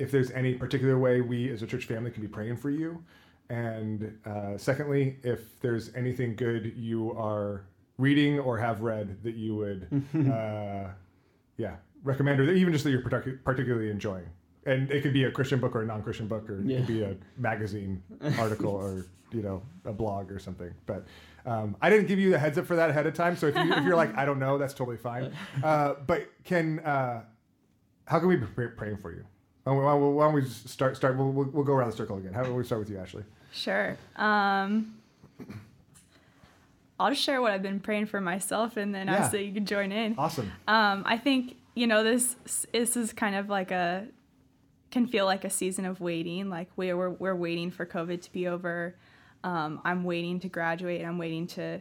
if 0.00 0.10
there's 0.10 0.30
any 0.30 0.54
particular 0.54 0.98
way 0.98 1.20
we 1.20 1.50
as 1.50 1.62
a 1.62 1.66
church 1.66 1.84
family 1.84 2.10
can 2.10 2.22
be 2.22 2.28
praying 2.28 2.56
for 2.56 2.70
you. 2.70 3.04
And 3.50 4.18
uh, 4.24 4.56
secondly 4.56 5.16
if 5.22 5.60
there's 5.60 5.94
anything 5.94 6.36
good 6.36 6.72
you 6.76 7.12
are 7.18 7.66
reading 7.98 8.38
or 8.38 8.56
have 8.56 8.80
read 8.80 9.22
that 9.24 9.34
you 9.34 9.54
would 9.56 9.88
uh, 10.32 10.88
yeah 11.58 11.76
recommend 12.02 12.40
or 12.40 12.50
even 12.50 12.72
just 12.72 12.84
that 12.84 12.90
you're 12.90 13.02
partic- 13.02 13.44
particularly 13.44 13.90
enjoying. 13.90 14.26
And 14.66 14.90
it 14.90 15.02
could 15.02 15.12
be 15.12 15.24
a 15.24 15.30
christian 15.30 15.60
book 15.60 15.74
or 15.76 15.82
a 15.82 15.86
non-christian 15.86 16.28
book 16.28 16.48
or 16.48 16.60
it 16.60 16.66
could 16.76 16.86
be 16.86 17.02
a 17.02 17.16
magazine 17.36 18.02
article 18.38 18.70
or 18.70 19.06
you 19.32 19.42
know 19.42 19.62
a 19.84 19.92
blog 19.92 20.32
or 20.32 20.38
something. 20.38 20.72
But 20.86 21.06
um, 21.44 21.76
i 21.82 21.90
didn't 21.90 22.06
give 22.06 22.18
you 22.18 22.30
the 22.30 22.38
heads 22.38 22.56
up 22.56 22.66
for 22.66 22.76
that 22.76 22.88
ahead 22.90 23.06
of 23.06 23.14
time. 23.14 23.36
So 23.36 23.48
if, 23.48 23.54
you, 23.56 23.72
if 23.72 23.84
you're 23.84 23.96
like 23.96 24.16
i 24.22 24.24
don't 24.24 24.38
know 24.38 24.56
that's 24.56 24.74
totally 24.74 24.96
fine. 24.96 25.32
Uh, 25.62 25.94
but 26.06 26.28
can 26.44 26.78
uh, 26.80 27.24
how 28.06 28.18
can 28.20 28.28
we 28.28 28.36
be 28.36 28.46
pray- 28.46 28.68
praying 28.68 28.96
for 28.98 29.12
you 29.12 29.24
why 29.64 29.72
don't, 29.74 30.14
why 30.14 30.24
don't 30.26 30.34
we 30.34 30.44
start 30.44 30.96
start 30.96 31.16
we'll, 31.16 31.30
we'll, 31.30 31.46
we'll 31.48 31.64
go 31.64 31.72
around 31.74 31.90
the 31.90 31.96
circle 31.96 32.16
again 32.16 32.32
how 32.32 32.40
about 32.42 32.54
we 32.54 32.64
start 32.64 32.80
with 32.80 32.90
you 32.90 32.98
ashley 32.98 33.22
Sure. 33.52 33.96
Um, 34.14 34.94
I'll 36.98 37.10
just 37.10 37.22
share 37.22 37.40
what 37.40 37.50
I've 37.52 37.62
been 37.62 37.80
praying 37.80 38.06
for 38.06 38.20
myself, 38.20 38.76
and 38.76 38.94
then 38.94 39.08
Yeah. 39.08 39.26
that 39.26 39.42
you 39.44 39.52
can 39.52 39.64
join 39.66 39.90
in. 39.90 40.14
awesome 40.18 40.52
Um, 40.68 41.02
I 41.06 41.16
think 41.16 41.56
you 41.74 41.86
know 41.86 42.04
this. 42.04 42.36
This 42.72 42.96
is 42.96 43.12
kind 43.12 43.34
of 43.34 43.48
like 43.48 43.70
a 43.70 44.06
can 44.90 45.06
feel 45.06 45.24
like 45.24 45.44
a 45.44 45.50
season 45.50 45.84
of 45.84 46.00
waiting. 46.00 46.50
Like 46.50 46.68
we 46.76 46.92
we're 46.92 47.10
we're 47.10 47.34
waiting 47.34 47.70
for 47.70 47.86
COVID 47.86 48.22
to 48.22 48.32
be 48.32 48.46
over. 48.48 48.94
Um, 49.42 49.80
I'm 49.84 50.04
waiting 50.04 50.40
to 50.40 50.48
graduate. 50.48 51.04
I'm 51.04 51.16
waiting 51.18 51.46
to 51.48 51.80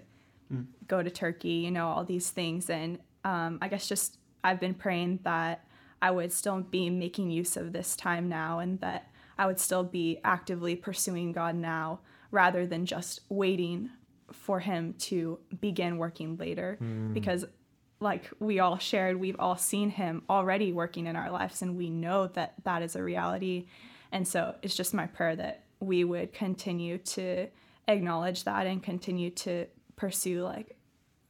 go 0.88 1.04
to 1.04 1.10
Turkey. 1.12 1.50
You 1.66 1.72
know 1.72 1.88
all 1.88 2.06
these 2.06 2.30
things, 2.30 2.70
and 2.70 2.98
um, 3.26 3.60
I 3.62 3.68
guess 3.68 3.88
just 3.88 4.18
I've 4.44 4.60
been 4.60 4.74
praying 4.74 5.20
that 5.24 5.66
I 6.02 6.12
would 6.12 6.32
still 6.32 6.62
be 6.62 6.89
making 6.89 7.32
use 7.32 7.58
of 7.58 7.74
this 7.74 7.95
time 7.95 8.30
now, 8.30 8.60
and 8.60 8.80
that 8.82 9.10
I 9.38 9.45
would 9.45 9.60
still 9.60 9.84
be 9.84 10.20
actively 10.24 10.76
pursuing 10.76 11.32
God 11.32 11.56
now, 11.56 12.00
rather 12.32 12.66
than 12.66 12.86
just 12.86 13.22
waiting 13.30 13.89
for 14.32 14.60
Him 14.60 14.93
to 15.00 15.39
begin 15.60 15.97
working 15.97 16.38
later, 16.38 16.76
hmm. 16.80 17.14
because 17.14 17.45
like 18.00 18.30
we 18.39 18.60
all 18.60 18.78
shared, 18.78 19.20
we've 19.20 19.39
all 19.39 19.58
seen 19.58 19.89
him 19.89 20.24
already 20.30 20.72
working 20.72 21.08
in 21.08 21.16
our 21.16 21.30
lives, 21.30 21.62
and 21.62 21.78
we 21.78 21.89
know 21.89 22.28
that 22.28 22.54
that 22.64 22.82
is 22.82 22.95
a 22.95 23.04
reality. 23.04 23.68
And 24.12 24.28
so 24.28 24.56
it's 24.62 24.76
just 24.76 24.93
my 24.93 25.06
prayer 25.06 25.36
that 25.36 25.64
we 25.80 26.04
would 26.04 26.34
continue 26.34 26.97
to 26.97 27.47
acknowledge 27.88 28.43
that 28.45 28.68
and 28.68 28.82
continue 28.82 29.30
to 29.32 29.66
pursue 29.95 30.43
like 30.43 30.78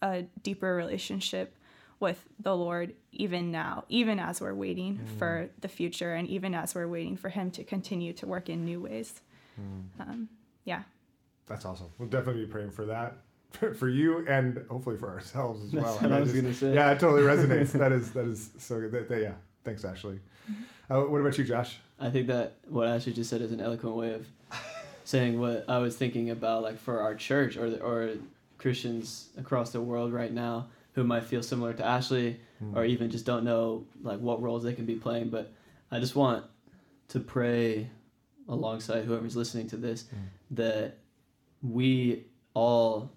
a 0.02 0.24
deeper 0.44 0.76
relationship 0.76 1.56
with 2.00 2.24
the 2.40 2.56
Lord, 2.56 2.94
even 3.12 3.52
now, 3.52 3.84
even 3.90 4.20
as 4.20 4.40
we're 4.40 4.54
waiting 4.54 5.00
for 5.18 5.50
the 5.62 5.68
future, 5.68 6.14
and 6.16 6.28
even 6.28 6.54
as 6.56 6.74
we're 6.74 6.88
waiting 6.88 7.18
for 7.18 7.30
Him 7.30 7.52
to 7.52 7.64
continue 7.64 8.14
to 8.14 8.26
work 8.28 8.50
in 8.50 8.64
new 8.66 8.80
ways. 8.82 9.22
Um, 10.00 10.30
yeah. 10.64 10.84
That's 11.48 11.66
awesome. 11.66 11.88
We'll 11.98 12.08
definitely 12.10 12.46
be 12.46 12.52
praying 12.52 12.72
for 12.72 12.86
that 12.86 13.18
for, 13.52 13.74
for 13.74 13.90
you 13.90 14.26
and 14.28 14.64
hopefully 14.70 14.96
for 14.98 15.10
ourselves 15.10 15.66
as 15.66 15.74
well. 15.74 15.84
That's 15.84 16.02
what 16.04 16.12
I 16.12 16.20
was 16.22 16.32
just- 16.32 16.42
gonna 16.42 16.54
say. 16.54 16.74
Yeah, 16.74 16.92
it 16.92 17.00
totally 17.00 17.24
resonates. 17.24 17.72
that 17.80 17.92
is 17.92 18.12
that 18.12 18.26
is 18.26 18.52
so 18.58 18.80
good. 18.80 18.92
That, 18.92 19.10
that- 19.10 19.22
yeah, 19.22 19.34
thanks, 19.66 19.84
Ashley. 19.84 20.20
Uh, 20.90 21.02
what 21.02 21.20
about 21.22 21.38
you, 21.38 21.44
Josh? 21.44 21.78
I 22.00 22.10
think 22.10 22.28
that 22.28 22.54
what 22.70 22.88
Ashley 22.88 23.14
just 23.14 23.30
said 23.30 23.42
is 23.42 23.52
an 23.52 23.60
eloquent 23.60 23.96
way 23.96 24.14
of 24.14 24.26
saying 25.04 25.40
what 25.40 25.66
I 25.68 25.80
was 25.80 25.98
thinking 25.98 26.30
about, 26.30 26.64
like 26.64 26.80
for 26.80 27.02
our 27.02 27.14
church 27.14 27.58
or 27.58 27.70
the, 27.70 27.82
or 27.82 28.16
Christians 28.58 29.30
across 29.38 29.72
the 29.72 29.82
world 29.82 30.14
right 30.14 30.32
now 30.32 30.68
who 31.00 31.08
might 31.08 31.24
feel 31.24 31.42
similar 31.42 31.72
to 31.74 31.86
Ashley, 31.86 32.40
hmm. 32.60 32.78
or 32.78 32.84
even 32.84 33.10
just 33.10 33.26
don't 33.26 33.46
know 33.46 33.86
like 34.02 34.20
what 34.20 34.42
roles 34.42 34.64
they 34.64 34.74
can 34.74 34.86
be 34.86 34.96
playing. 34.96 35.30
But 35.30 35.54
I 35.92 36.00
just 36.00 36.16
want 36.16 36.44
to 37.10 37.20
pray 37.22 37.90
alongside 38.50 39.06
whoever's 39.06 39.36
listening 39.38 39.68
to 39.70 39.78
this 39.78 40.08
hmm. 40.10 40.18
that 40.52 40.98
we 41.62 42.26
all, 42.54 43.14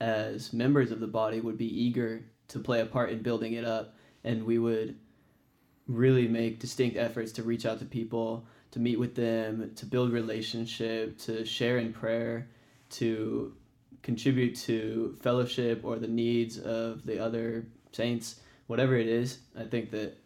as 0.00 0.52
members 0.52 0.92
of 0.92 1.00
the 1.00 1.08
body, 1.08 1.40
would 1.40 1.58
be 1.58 1.82
eager 1.84 2.24
to 2.48 2.60
play 2.60 2.80
a 2.80 2.86
part 2.86 3.10
in 3.10 3.22
building 3.22 3.54
it 3.54 3.64
up, 3.64 3.96
and 4.22 4.44
we 4.44 4.58
would 4.58 4.96
really 5.88 6.28
make 6.28 6.60
distinct 6.60 6.96
efforts 6.96 7.32
to 7.32 7.42
reach 7.42 7.66
out 7.66 7.80
to 7.80 7.84
people, 7.84 8.46
to 8.70 8.78
meet 8.78 9.00
with 9.00 9.16
them, 9.16 9.72
to 9.74 9.84
build 9.84 10.12
relationship, 10.12 11.18
to 11.18 11.44
share 11.44 11.78
in 11.78 11.92
prayer, 11.92 12.48
to 12.90 13.52
contribute 14.06 14.54
to 14.54 15.16
fellowship 15.20 15.80
or 15.82 15.96
the 15.98 16.06
needs 16.06 16.58
of 16.60 17.04
the 17.04 17.18
other 17.18 17.66
saints, 17.90 18.36
whatever 18.68 18.96
it 18.96 19.08
is. 19.08 19.40
I 19.58 19.64
think 19.64 19.90
that 19.90 20.16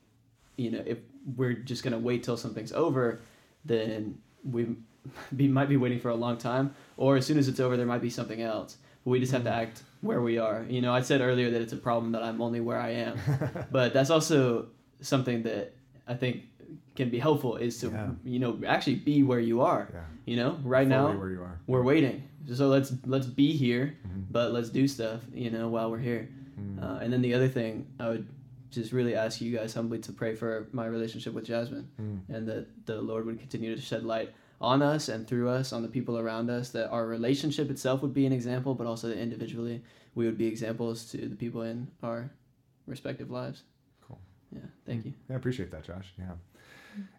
you 0.57 0.71
know 0.71 0.83
if 0.87 0.99
we're 1.35 1.55
just 1.55 1.83
gonna 1.83 1.99
wait 1.99 2.23
till 2.23 2.37
something's 2.37 2.73
over, 2.73 3.21
then 3.65 4.19
we 4.45 4.77
be, 5.37 5.49
might 5.49 5.71
be 5.71 5.79
waiting 5.79 5.99
for 5.99 6.11
a 6.11 6.15
long 6.15 6.37
time, 6.37 6.75
or 6.99 7.17
as 7.17 7.25
soon 7.27 7.39
as 7.39 7.49
it's 7.49 7.59
over, 7.59 7.77
there 7.79 7.87
might 7.87 8.03
be 8.03 8.11
something 8.11 8.43
else. 8.43 8.77
But 9.03 9.13
we 9.13 9.19
just 9.19 9.33
have 9.33 9.45
to 9.45 9.51
mm-hmm. 9.51 9.61
act 9.61 9.83
where 10.03 10.21
we 10.21 10.37
are. 10.37 10.67
You 10.69 10.83
know, 10.83 10.93
I 10.93 11.01
said 11.01 11.23
earlier 11.23 11.51
that 11.51 11.63
it's 11.63 11.73
a 11.73 11.83
problem 11.89 12.13
that 12.13 12.23
I'm 12.23 12.43
only 12.43 12.61
where 12.61 12.79
I 12.79 12.91
am, 12.91 13.19
but 13.73 13.95
that's 13.95 14.11
also 14.11 14.67
something 15.01 15.43
that 15.45 15.73
I 16.07 16.15
think 16.15 16.43
can 16.97 17.09
be 17.09 17.19
helpful 17.19 17.57
is 17.57 17.79
to 17.81 17.89
Yeah. 17.89 18.11
you 18.25 18.39
know 18.39 18.61
actually 18.67 18.97
be 18.97 19.23
where 19.23 19.41
you 19.41 19.63
are. 19.63 19.89
Yeah. 19.91 20.01
You 20.27 20.37
know, 20.37 20.51
right 20.63 20.87
Fully 20.87 20.97
now 20.97 21.19
where 21.19 21.31
you 21.31 21.43
are. 21.43 21.59
we're 21.67 21.83
waiting, 21.83 22.29
so 22.53 22.69
let's 22.69 22.93
let's 23.07 23.27
be 23.27 23.53
here, 23.53 23.97
Mhm. 24.07 24.25
but 24.31 24.53
let's 24.53 24.71
do 24.71 24.87
stuff. 24.89 25.25
You 25.33 25.51
know, 25.51 25.69
while 25.69 25.91
we're 25.91 25.99
here. 25.99 26.29
Mm. 26.61 26.83
Uh, 26.83 26.99
and 27.03 27.13
then 27.13 27.23
the 27.23 27.33
other 27.35 27.49
thing, 27.49 27.87
I 27.99 28.09
would 28.09 28.27
just 28.71 28.93
really 28.93 29.15
ask 29.15 29.41
you 29.41 29.57
guys 29.57 29.75
humbly 29.75 29.99
to 30.01 30.13
pray 30.13 30.35
for 30.35 30.69
my 30.73 30.87
relationship 30.87 31.33
with 31.35 31.45
Jasmine, 31.45 31.89
Mm. 32.01 32.21
and 32.29 32.49
that 32.49 32.67
the 32.87 33.01
Lord 33.01 33.25
would 33.27 33.39
continue 33.39 33.75
to 33.75 33.81
shed 33.81 34.05
light 34.05 34.33
on 34.61 34.83
us 34.83 35.09
and 35.09 35.27
through 35.27 35.49
us, 35.49 35.73
on 35.73 35.83
the 35.83 35.89
people 35.89 36.19
around 36.19 36.51
us, 36.51 36.71
that 36.71 36.89
our 36.91 37.07
relationship 37.07 37.71
itself 37.71 38.03
would 38.03 38.13
be 38.13 38.27
an 38.27 38.33
example, 38.33 38.75
but 38.75 38.87
also 38.87 39.09
that 39.09 39.19
individually 39.19 39.83
we 40.15 40.27
would 40.27 40.37
be 40.37 40.47
examples 40.47 41.11
to 41.11 41.17
the 41.29 41.35
people 41.37 41.63
in 41.63 41.89
our 42.03 42.31
respective 42.87 43.31
lives. 43.31 43.63
Cool. 44.03 44.21
Yeah. 44.53 44.61
Thank 44.85 45.07
you. 45.07 45.15
I 45.31 45.35
appreciate 45.35 45.71
that, 45.71 45.85
Josh. 45.85 46.13
Yeah. 46.19 46.35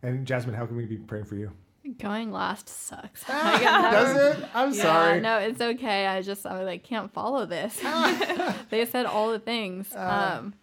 And 0.03 0.27
Jasmine, 0.27 0.53
how 0.55 0.65
can 0.67 0.75
we 0.75 0.85
be 0.85 0.97
praying 0.97 1.25
for 1.25 1.35
you? 1.35 1.51
Going 1.97 2.31
last 2.31 2.69
sucks. 2.69 3.23
Does 3.27 4.37
it? 4.37 4.45
I'm 4.53 4.71
Yeah, 4.73 4.81
sorry. 4.83 5.21
no, 5.21 5.37
it's 5.39 5.59
okay. 5.61 6.05
I 6.05 6.21
just 6.21 6.45
I 6.45 6.63
like 6.63 6.83
can't 6.83 7.11
follow 7.11 7.45
this. 7.45 7.75
they 8.69 8.85
said 8.85 9.05
all 9.07 9.31
the 9.31 9.39
things. 9.39 9.91
Uh. 9.93 10.39
Um, 10.39 10.53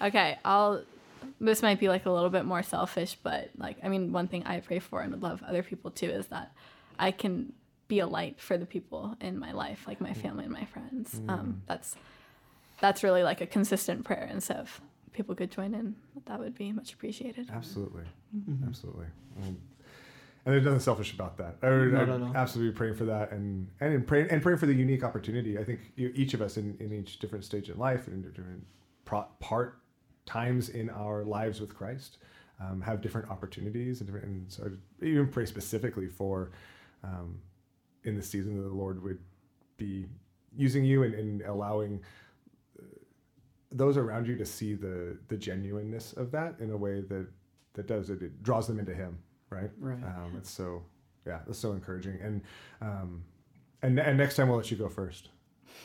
okay, 0.00 0.38
I'll. 0.44 0.82
This 1.40 1.60
might 1.60 1.78
be 1.78 1.88
like 1.88 2.06
a 2.06 2.10
little 2.10 2.30
bit 2.30 2.46
more 2.46 2.62
selfish, 2.62 3.18
but 3.22 3.50
like 3.58 3.76
I 3.82 3.88
mean, 3.88 4.12
one 4.12 4.28
thing 4.28 4.44
I 4.46 4.60
pray 4.60 4.78
for 4.78 5.02
and 5.02 5.12
would 5.12 5.22
love 5.22 5.42
other 5.46 5.62
people 5.62 5.90
too 5.90 6.08
is 6.08 6.26
that 6.28 6.52
I 6.98 7.10
can 7.10 7.52
be 7.88 7.98
a 7.98 8.06
light 8.06 8.40
for 8.40 8.56
the 8.56 8.64
people 8.66 9.14
in 9.20 9.38
my 9.38 9.52
life, 9.52 9.84
like 9.86 10.00
my 10.00 10.14
family 10.14 10.44
and 10.44 10.52
my 10.52 10.64
friends. 10.64 11.20
Um, 11.28 11.62
that's 11.66 11.94
that's 12.80 13.02
really 13.02 13.22
like 13.22 13.42
a 13.42 13.46
consistent 13.46 14.04
prayer, 14.06 14.26
and 14.30 14.42
so 14.42 14.60
if 14.62 14.80
people 15.12 15.34
could 15.34 15.50
join 15.50 15.74
in, 15.74 15.96
that 16.24 16.38
would 16.38 16.54
be 16.54 16.72
much 16.72 16.94
appreciated. 16.94 17.50
Absolutely. 17.52 18.04
Mm-hmm. 18.34 18.66
Absolutely. 18.68 19.06
Um, 19.42 19.58
and 20.46 20.54
there's 20.54 20.64
nothing 20.64 20.80
selfish 20.80 21.12
about 21.12 21.36
that. 21.38 21.56
I 21.60 21.70
would, 21.70 21.94
I'd 21.94 22.08
at 22.08 22.08
all. 22.08 22.32
absolutely 22.36 22.72
praying 22.72 22.94
for 22.94 23.04
that 23.06 23.32
and 23.32 23.68
and 23.80 23.92
in 23.92 24.04
praying 24.04 24.28
and 24.30 24.40
praying 24.40 24.58
for 24.58 24.66
the 24.66 24.74
unique 24.74 25.02
opportunity. 25.02 25.58
I 25.58 25.64
think 25.64 25.80
you, 25.96 26.12
each 26.14 26.34
of 26.34 26.40
us 26.40 26.56
in, 26.56 26.76
in 26.78 26.92
each 26.92 27.18
different 27.18 27.44
stage 27.44 27.68
in 27.68 27.76
life 27.76 28.06
and 28.06 28.24
in 28.24 28.30
different 28.30 28.64
pro, 29.04 29.22
part 29.40 29.80
times 30.24 30.68
in 30.68 30.88
our 30.88 31.24
lives 31.24 31.60
with 31.60 31.74
Christ 31.74 32.18
um, 32.60 32.80
have 32.80 33.02
different 33.02 33.28
opportunities 33.28 34.00
and 34.00 34.06
different. 34.06 34.26
And 34.26 34.52
so 34.52 34.70
I 35.02 35.04
even 35.04 35.26
pray 35.28 35.46
specifically 35.46 36.06
for 36.06 36.52
um, 37.02 37.40
in 38.04 38.14
the 38.14 38.22
season 38.22 38.56
that 38.56 38.68
the 38.68 38.74
Lord 38.74 39.02
would 39.02 39.18
be 39.76 40.06
using 40.56 40.84
you 40.84 41.02
and, 41.02 41.14
and 41.14 41.42
allowing 41.42 42.00
uh, 42.78 42.84
those 43.72 43.96
around 43.96 44.28
you 44.28 44.36
to 44.36 44.46
see 44.46 44.74
the 44.74 45.18
the 45.26 45.36
genuineness 45.36 46.12
of 46.12 46.30
that 46.30 46.54
in 46.60 46.70
a 46.70 46.76
way 46.76 47.00
that 47.00 47.26
that 47.74 47.86
does 47.86 48.10
it, 48.10 48.22
it 48.22 48.42
draws 48.42 48.66
them 48.66 48.78
into 48.78 48.94
Him, 48.94 49.18
right? 49.50 49.70
Right. 49.78 50.02
Um, 50.02 50.34
it's 50.36 50.50
so 50.50 50.82
yeah, 51.26 51.40
it's 51.48 51.58
so 51.58 51.72
encouraging. 51.72 52.18
And 52.22 52.40
um, 52.80 53.24
and 53.82 53.98
and 53.98 54.16
next 54.16 54.36
time 54.36 54.48
we'll 54.48 54.58
let 54.58 54.70
you 54.70 54.76
go 54.76 54.88
first. 54.88 55.28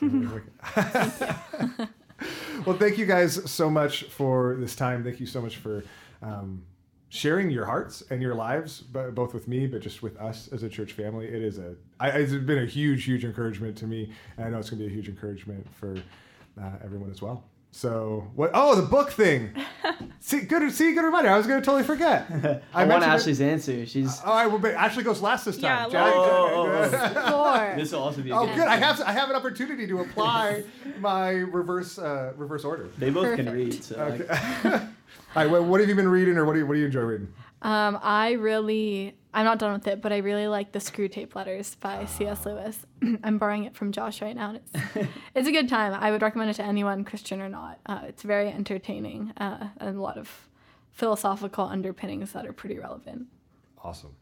well, 2.66 2.76
thank 2.78 2.98
you 2.98 3.06
guys 3.06 3.50
so 3.50 3.68
much 3.70 4.04
for 4.04 4.56
this 4.58 4.74
time. 4.74 5.04
Thank 5.04 5.20
you 5.20 5.26
so 5.26 5.40
much 5.40 5.56
for 5.56 5.84
um, 6.22 6.62
sharing 7.08 7.50
your 7.50 7.66
hearts 7.66 8.02
and 8.10 8.22
your 8.22 8.34
lives, 8.34 8.80
but 8.80 9.14
both 9.14 9.34
with 9.34 9.46
me, 9.46 9.66
but 9.66 9.82
just 9.82 10.02
with 10.02 10.16
us 10.16 10.48
as 10.48 10.62
a 10.62 10.68
church 10.68 10.92
family. 10.92 11.26
It 11.26 11.42
is 11.42 11.58
a, 11.58 11.74
I, 12.00 12.08
it's 12.10 12.32
been 12.32 12.62
a 12.62 12.66
huge, 12.66 13.04
huge 13.04 13.24
encouragement 13.24 13.76
to 13.78 13.86
me, 13.86 14.12
and 14.36 14.46
I 14.46 14.50
know 14.50 14.58
it's 14.58 14.70
going 14.70 14.80
to 14.80 14.86
be 14.86 14.90
a 14.90 14.94
huge 14.94 15.08
encouragement 15.08 15.66
for 15.74 15.96
uh, 16.60 16.70
everyone 16.82 17.10
as 17.10 17.20
well. 17.20 17.44
So 17.74 18.28
what? 18.34 18.50
Oh, 18.52 18.74
the 18.74 18.82
book 18.86 19.10
thing. 19.10 19.50
see, 20.20 20.40
good. 20.42 20.70
See, 20.72 20.92
good 20.92 21.04
reminder. 21.04 21.30
I 21.30 21.38
was 21.38 21.46
going 21.46 21.58
to 21.58 21.64
totally 21.64 21.84
forget. 21.84 22.26
I, 22.74 22.84
want 22.84 22.88
mentioned 22.90 23.02
it- 23.02 23.06
Ashley's 23.16 23.40
answer. 23.40 23.86
She's. 23.86 24.20
All 24.20 24.34
right, 24.34 24.46
well, 24.46 24.58
but 24.58 24.74
Ashley 24.74 25.02
goes 25.02 25.22
last 25.22 25.46
this 25.46 25.56
time. 25.56 25.90
Yeah, 25.90 26.04
Jack- 26.04 26.12
Oh, 26.14 26.88
Four. 27.30 27.74
This 27.76 27.92
will 27.92 28.00
also 28.00 28.20
be 28.20 28.30
a 28.30 28.36
Oh, 28.36 28.44
good. 28.46 28.56
good. 28.56 28.68
I 28.68 28.76
have 28.76 29.00
I 29.00 29.12
have 29.12 29.30
an 29.30 29.36
opportunity 29.36 29.86
to 29.86 30.00
apply 30.00 30.64
my 31.00 31.30
reverse 31.30 31.98
uh, 31.98 32.34
reverse 32.36 32.64
order. 32.64 32.88
They 32.98 33.08
both 33.08 33.34
can 33.36 33.50
read, 33.50 33.82
so 33.82 33.96
Okay. 33.96 34.26
All 34.70 34.80
right. 35.34 35.50
Well, 35.50 35.64
what 35.64 35.80
have 35.80 35.88
you 35.88 35.94
been 35.94 36.08
reading, 36.08 36.36
or 36.36 36.44
what 36.44 36.52
do 36.52 36.58
you 36.58 36.66
what 36.66 36.74
do 36.74 36.80
you 36.80 36.86
enjoy 36.86 37.00
reading? 37.00 37.28
Um, 37.62 37.98
I 38.02 38.32
really, 38.32 39.16
I'm 39.32 39.44
not 39.44 39.58
done 39.58 39.72
with 39.72 39.86
it, 39.86 40.02
but 40.02 40.12
I 40.12 40.18
really 40.18 40.48
like 40.48 40.72
the 40.72 40.78
Screwtape 40.80 41.34
Letters 41.34 41.76
by 41.76 42.02
Ah. 42.02 42.06
C.S. 42.06 42.44
Lewis. 42.44 42.78
I'm 43.24 43.38
borrowing 43.38 43.64
it 43.64 43.74
from 43.76 43.92
Josh 43.92 44.20
right 44.20 44.34
now, 44.36 44.50
and 44.50 44.60
it's 44.60 45.08
it's 45.34 45.48
a 45.48 45.52
good 45.52 45.68
time. 45.68 45.92
I 45.94 46.10
would 46.10 46.22
recommend 46.22 46.50
it 46.50 46.54
to 46.54 46.64
anyone, 46.64 47.04
Christian 47.04 47.40
or 47.40 47.48
not. 47.48 47.78
Uh, 47.86 48.00
it's 48.08 48.22
very 48.22 48.48
entertaining 48.48 49.32
uh, 49.36 49.68
and 49.78 49.96
a 49.96 50.00
lot 50.02 50.18
of 50.18 50.48
philosophical 50.92 51.64
underpinnings 51.64 52.32
that 52.32 52.46
are 52.46 52.52
pretty 52.52 52.78
relevant. 52.78 53.26
Awesome. 53.82 54.14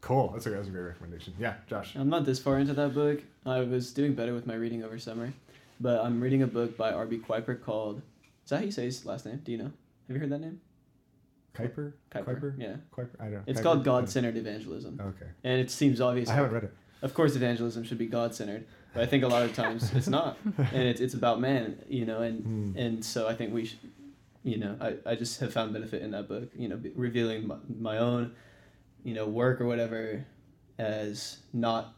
Cool. 0.00 0.30
That's 0.32 0.46
a, 0.46 0.50
that's 0.50 0.68
a 0.68 0.70
great 0.70 0.82
recommendation. 0.82 1.34
Yeah, 1.38 1.54
Josh. 1.66 1.94
I'm 1.96 2.08
not 2.08 2.24
this 2.24 2.38
far 2.38 2.58
into 2.58 2.74
that 2.74 2.94
book. 2.94 3.22
I 3.46 3.60
was 3.60 3.92
doing 3.92 4.14
better 4.14 4.34
with 4.34 4.46
my 4.46 4.54
reading 4.54 4.82
over 4.84 4.98
summer, 4.98 5.32
but 5.80 6.04
I'm 6.04 6.20
reading 6.20 6.42
a 6.42 6.46
book 6.46 6.76
by 6.76 6.92
R.B. 6.92 7.18
Kuiper 7.26 7.60
called. 7.62 8.02
Is 8.44 8.50
that 8.50 8.58
how 8.58 8.64
you 8.64 8.70
say 8.70 8.84
his 8.84 9.04
last 9.06 9.24
name? 9.26 9.40
Do 9.44 9.52
you 9.52 9.58
know? 9.58 9.72
Have 10.08 10.16
you 10.16 10.18
heard 10.18 10.30
that 10.30 10.40
name? 10.40 10.60
Kuiper. 11.54 11.92
Kuiper. 12.10 12.24
Kuiper. 12.40 12.54
Yeah. 12.58 12.76
Kuiper. 12.92 13.08
I 13.20 13.24
don't. 13.24 13.32
know. 13.34 13.42
It's 13.46 13.60
Kuiper? 13.60 13.62
called 13.62 13.84
God-centered 13.84 14.36
evangelism, 14.36 14.98
Okay. 15.00 15.26
and 15.44 15.60
it 15.60 15.70
seems 15.70 16.00
obvious. 16.00 16.28
I 16.28 16.34
haven't 16.34 16.52
read 16.52 16.64
it. 16.64 16.74
Of 17.02 17.14
course, 17.14 17.36
evangelism 17.36 17.84
should 17.84 17.98
be 17.98 18.06
God-centered, 18.06 18.64
but 18.94 19.02
I 19.02 19.06
think 19.06 19.24
a 19.24 19.28
lot 19.28 19.42
of 19.42 19.52
times 19.54 19.92
it's 19.94 20.08
not, 20.08 20.38
and 20.58 20.82
it's 20.82 21.00
it's 21.00 21.14
about 21.14 21.40
man, 21.40 21.78
you 21.88 22.06
know, 22.06 22.22
and 22.22 22.44
Hmm. 22.44 22.78
and 22.78 23.04
so 23.04 23.28
I 23.28 23.34
think 23.34 23.52
we 23.54 23.66
should, 23.66 23.78
you 24.42 24.58
know, 24.58 24.76
I, 24.80 24.96
I 25.06 25.14
just 25.14 25.38
have 25.40 25.52
found 25.52 25.72
benefit 25.72 26.02
in 26.02 26.10
that 26.12 26.28
book, 26.28 26.50
you 26.56 26.68
know, 26.68 26.76
be- 26.76 26.92
revealing 26.96 27.46
my, 27.46 27.56
my 27.78 27.98
own, 27.98 28.32
you 29.04 29.14
know, 29.14 29.26
work 29.26 29.60
or 29.60 29.66
whatever, 29.66 30.24
as 30.78 31.38
not 31.52 31.94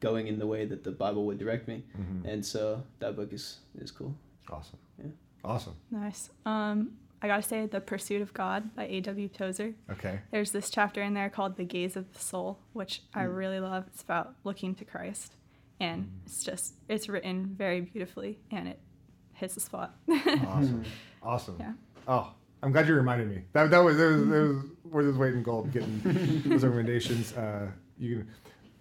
going 0.00 0.26
in 0.26 0.38
the 0.38 0.46
way 0.46 0.64
that 0.64 0.82
the 0.84 0.90
Bible 0.90 1.24
would 1.26 1.38
direct 1.38 1.68
me, 1.68 1.84
Mhm. 1.98 2.24
and 2.26 2.44
so 2.44 2.82
that 2.98 3.16
book 3.16 3.32
is 3.32 3.58
is 3.78 3.90
cool. 3.90 4.14
Awesome. 4.50 4.78
Yeah. 4.98 5.10
Awesome. 5.44 5.74
Nice. 5.90 6.30
Um, 6.44 6.92
I 7.22 7.28
gotta 7.28 7.42
say, 7.42 7.66
The 7.66 7.80
Pursuit 7.80 8.20
of 8.20 8.34
God 8.34 8.74
by 8.74 8.84
A.W. 8.86 9.28
Tozer. 9.28 9.74
Okay. 9.92 10.18
There's 10.32 10.50
this 10.50 10.68
chapter 10.70 11.00
in 11.02 11.14
there 11.14 11.30
called 11.30 11.56
The 11.56 11.64
Gaze 11.64 11.96
of 11.96 12.12
the 12.12 12.18
Soul, 12.18 12.58
which 12.72 13.02
I 13.14 13.24
Mm. 13.24 13.36
really 13.36 13.60
love. 13.60 13.84
It's 13.94 14.02
about 14.02 14.34
looking 14.44 14.74
to 14.76 14.84
Christ. 14.84 15.34
And 15.80 16.10
it's 16.26 16.42
just, 16.44 16.74
it's 16.88 17.08
written 17.08 17.54
very 17.56 17.80
beautifully 17.80 18.38
and 18.50 18.68
it 18.68 18.78
hits 19.34 19.54
the 19.54 19.60
spot. 19.60 19.94
Awesome. 20.08 20.84
awesome. 21.22 21.56
Yeah. 21.60 21.72
Oh, 22.08 22.32
I'm 22.62 22.72
glad 22.72 22.86
you 22.88 22.94
reminded 22.94 23.28
me. 23.28 23.42
That 23.52 23.70
that 23.70 23.78
was 23.78 23.96
that 23.96 24.04
was, 24.06 24.26
that 24.28 24.40
was 24.42 24.64
worth 24.92 25.06
his 25.06 25.16
weight 25.16 25.34
in 25.34 25.42
gold. 25.42 25.72
Getting 25.72 26.00
those 26.46 26.64
recommendations. 26.64 27.32
Uh, 27.36 27.70
you 27.98 28.18
can 28.18 28.28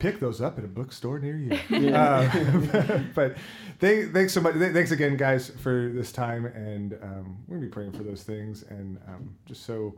pick 0.01 0.19
those 0.19 0.41
up 0.41 0.57
at 0.57 0.65
a 0.65 0.67
bookstore 0.67 1.19
near 1.19 1.37
you. 1.37 1.51
Uh, 1.93 3.01
but 3.15 3.37
thank, 3.79 4.13
thanks 4.13 4.33
so 4.33 4.41
much. 4.41 4.55
th- 4.55 4.73
Thanks 4.73 4.91
again, 4.91 5.15
guys, 5.15 5.49
for 5.49 5.91
this 5.93 6.11
time, 6.11 6.45
and 6.47 6.93
um, 7.03 7.37
we're 7.47 7.57
gonna 7.57 7.67
be 7.67 7.71
praying 7.71 7.91
for 7.91 8.03
those 8.03 8.23
things, 8.23 8.63
and 8.63 8.97
um, 9.07 9.35
just 9.45 9.63
so 9.65 9.93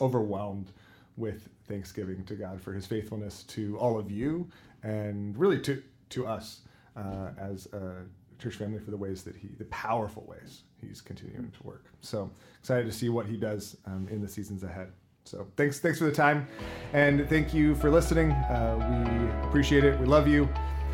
overwhelmed 0.00 0.70
with 1.16 1.48
thanksgiving 1.66 2.24
to 2.24 2.34
God 2.34 2.60
for 2.60 2.72
His 2.72 2.86
faithfulness 2.86 3.42
to 3.44 3.76
all 3.78 3.98
of 3.98 4.10
you, 4.10 4.48
and 4.82 5.36
really 5.36 5.58
to 5.60 5.82
to 6.10 6.26
us 6.26 6.60
uh, 6.96 7.30
as 7.38 7.66
a 7.72 8.02
church 8.38 8.54
family 8.56 8.78
for 8.78 8.90
the 8.90 8.96
ways 8.96 9.22
that 9.24 9.36
He, 9.36 9.48
the 9.58 9.64
powerful 9.66 10.24
ways 10.28 10.62
He's 10.80 11.00
continuing 11.00 11.50
to 11.50 11.62
work. 11.64 11.86
So 12.02 12.30
excited 12.60 12.86
to 12.86 12.92
see 12.92 13.08
what 13.08 13.26
He 13.26 13.36
does 13.36 13.76
um, 13.86 14.06
in 14.10 14.20
the 14.20 14.28
seasons 14.28 14.62
ahead. 14.62 14.92
So 15.30 15.46
thanks, 15.56 15.78
thanks 15.78 15.96
for 15.96 16.06
the 16.06 16.12
time, 16.12 16.48
and 16.92 17.28
thank 17.28 17.54
you 17.54 17.76
for 17.76 17.88
listening. 17.88 18.32
Uh, 18.32 18.74
we 18.90 19.48
appreciate 19.48 19.84
it. 19.84 19.96
We 20.00 20.06
love 20.06 20.26
you, 20.26 20.48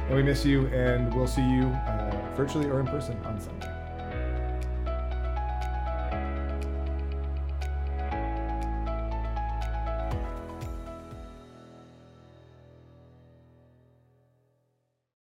and 0.09 0.15
we 0.15 0.23
miss 0.23 0.45
you. 0.45 0.67
And 0.67 1.15
we'll 1.15 1.27
see 1.27 1.41
you 1.41 1.63
uh, 1.63 2.35
virtually 2.37 2.67
or 2.67 2.81
in 2.81 2.87
person 2.87 3.17
on 3.25 3.41
Sunday. 3.41 3.86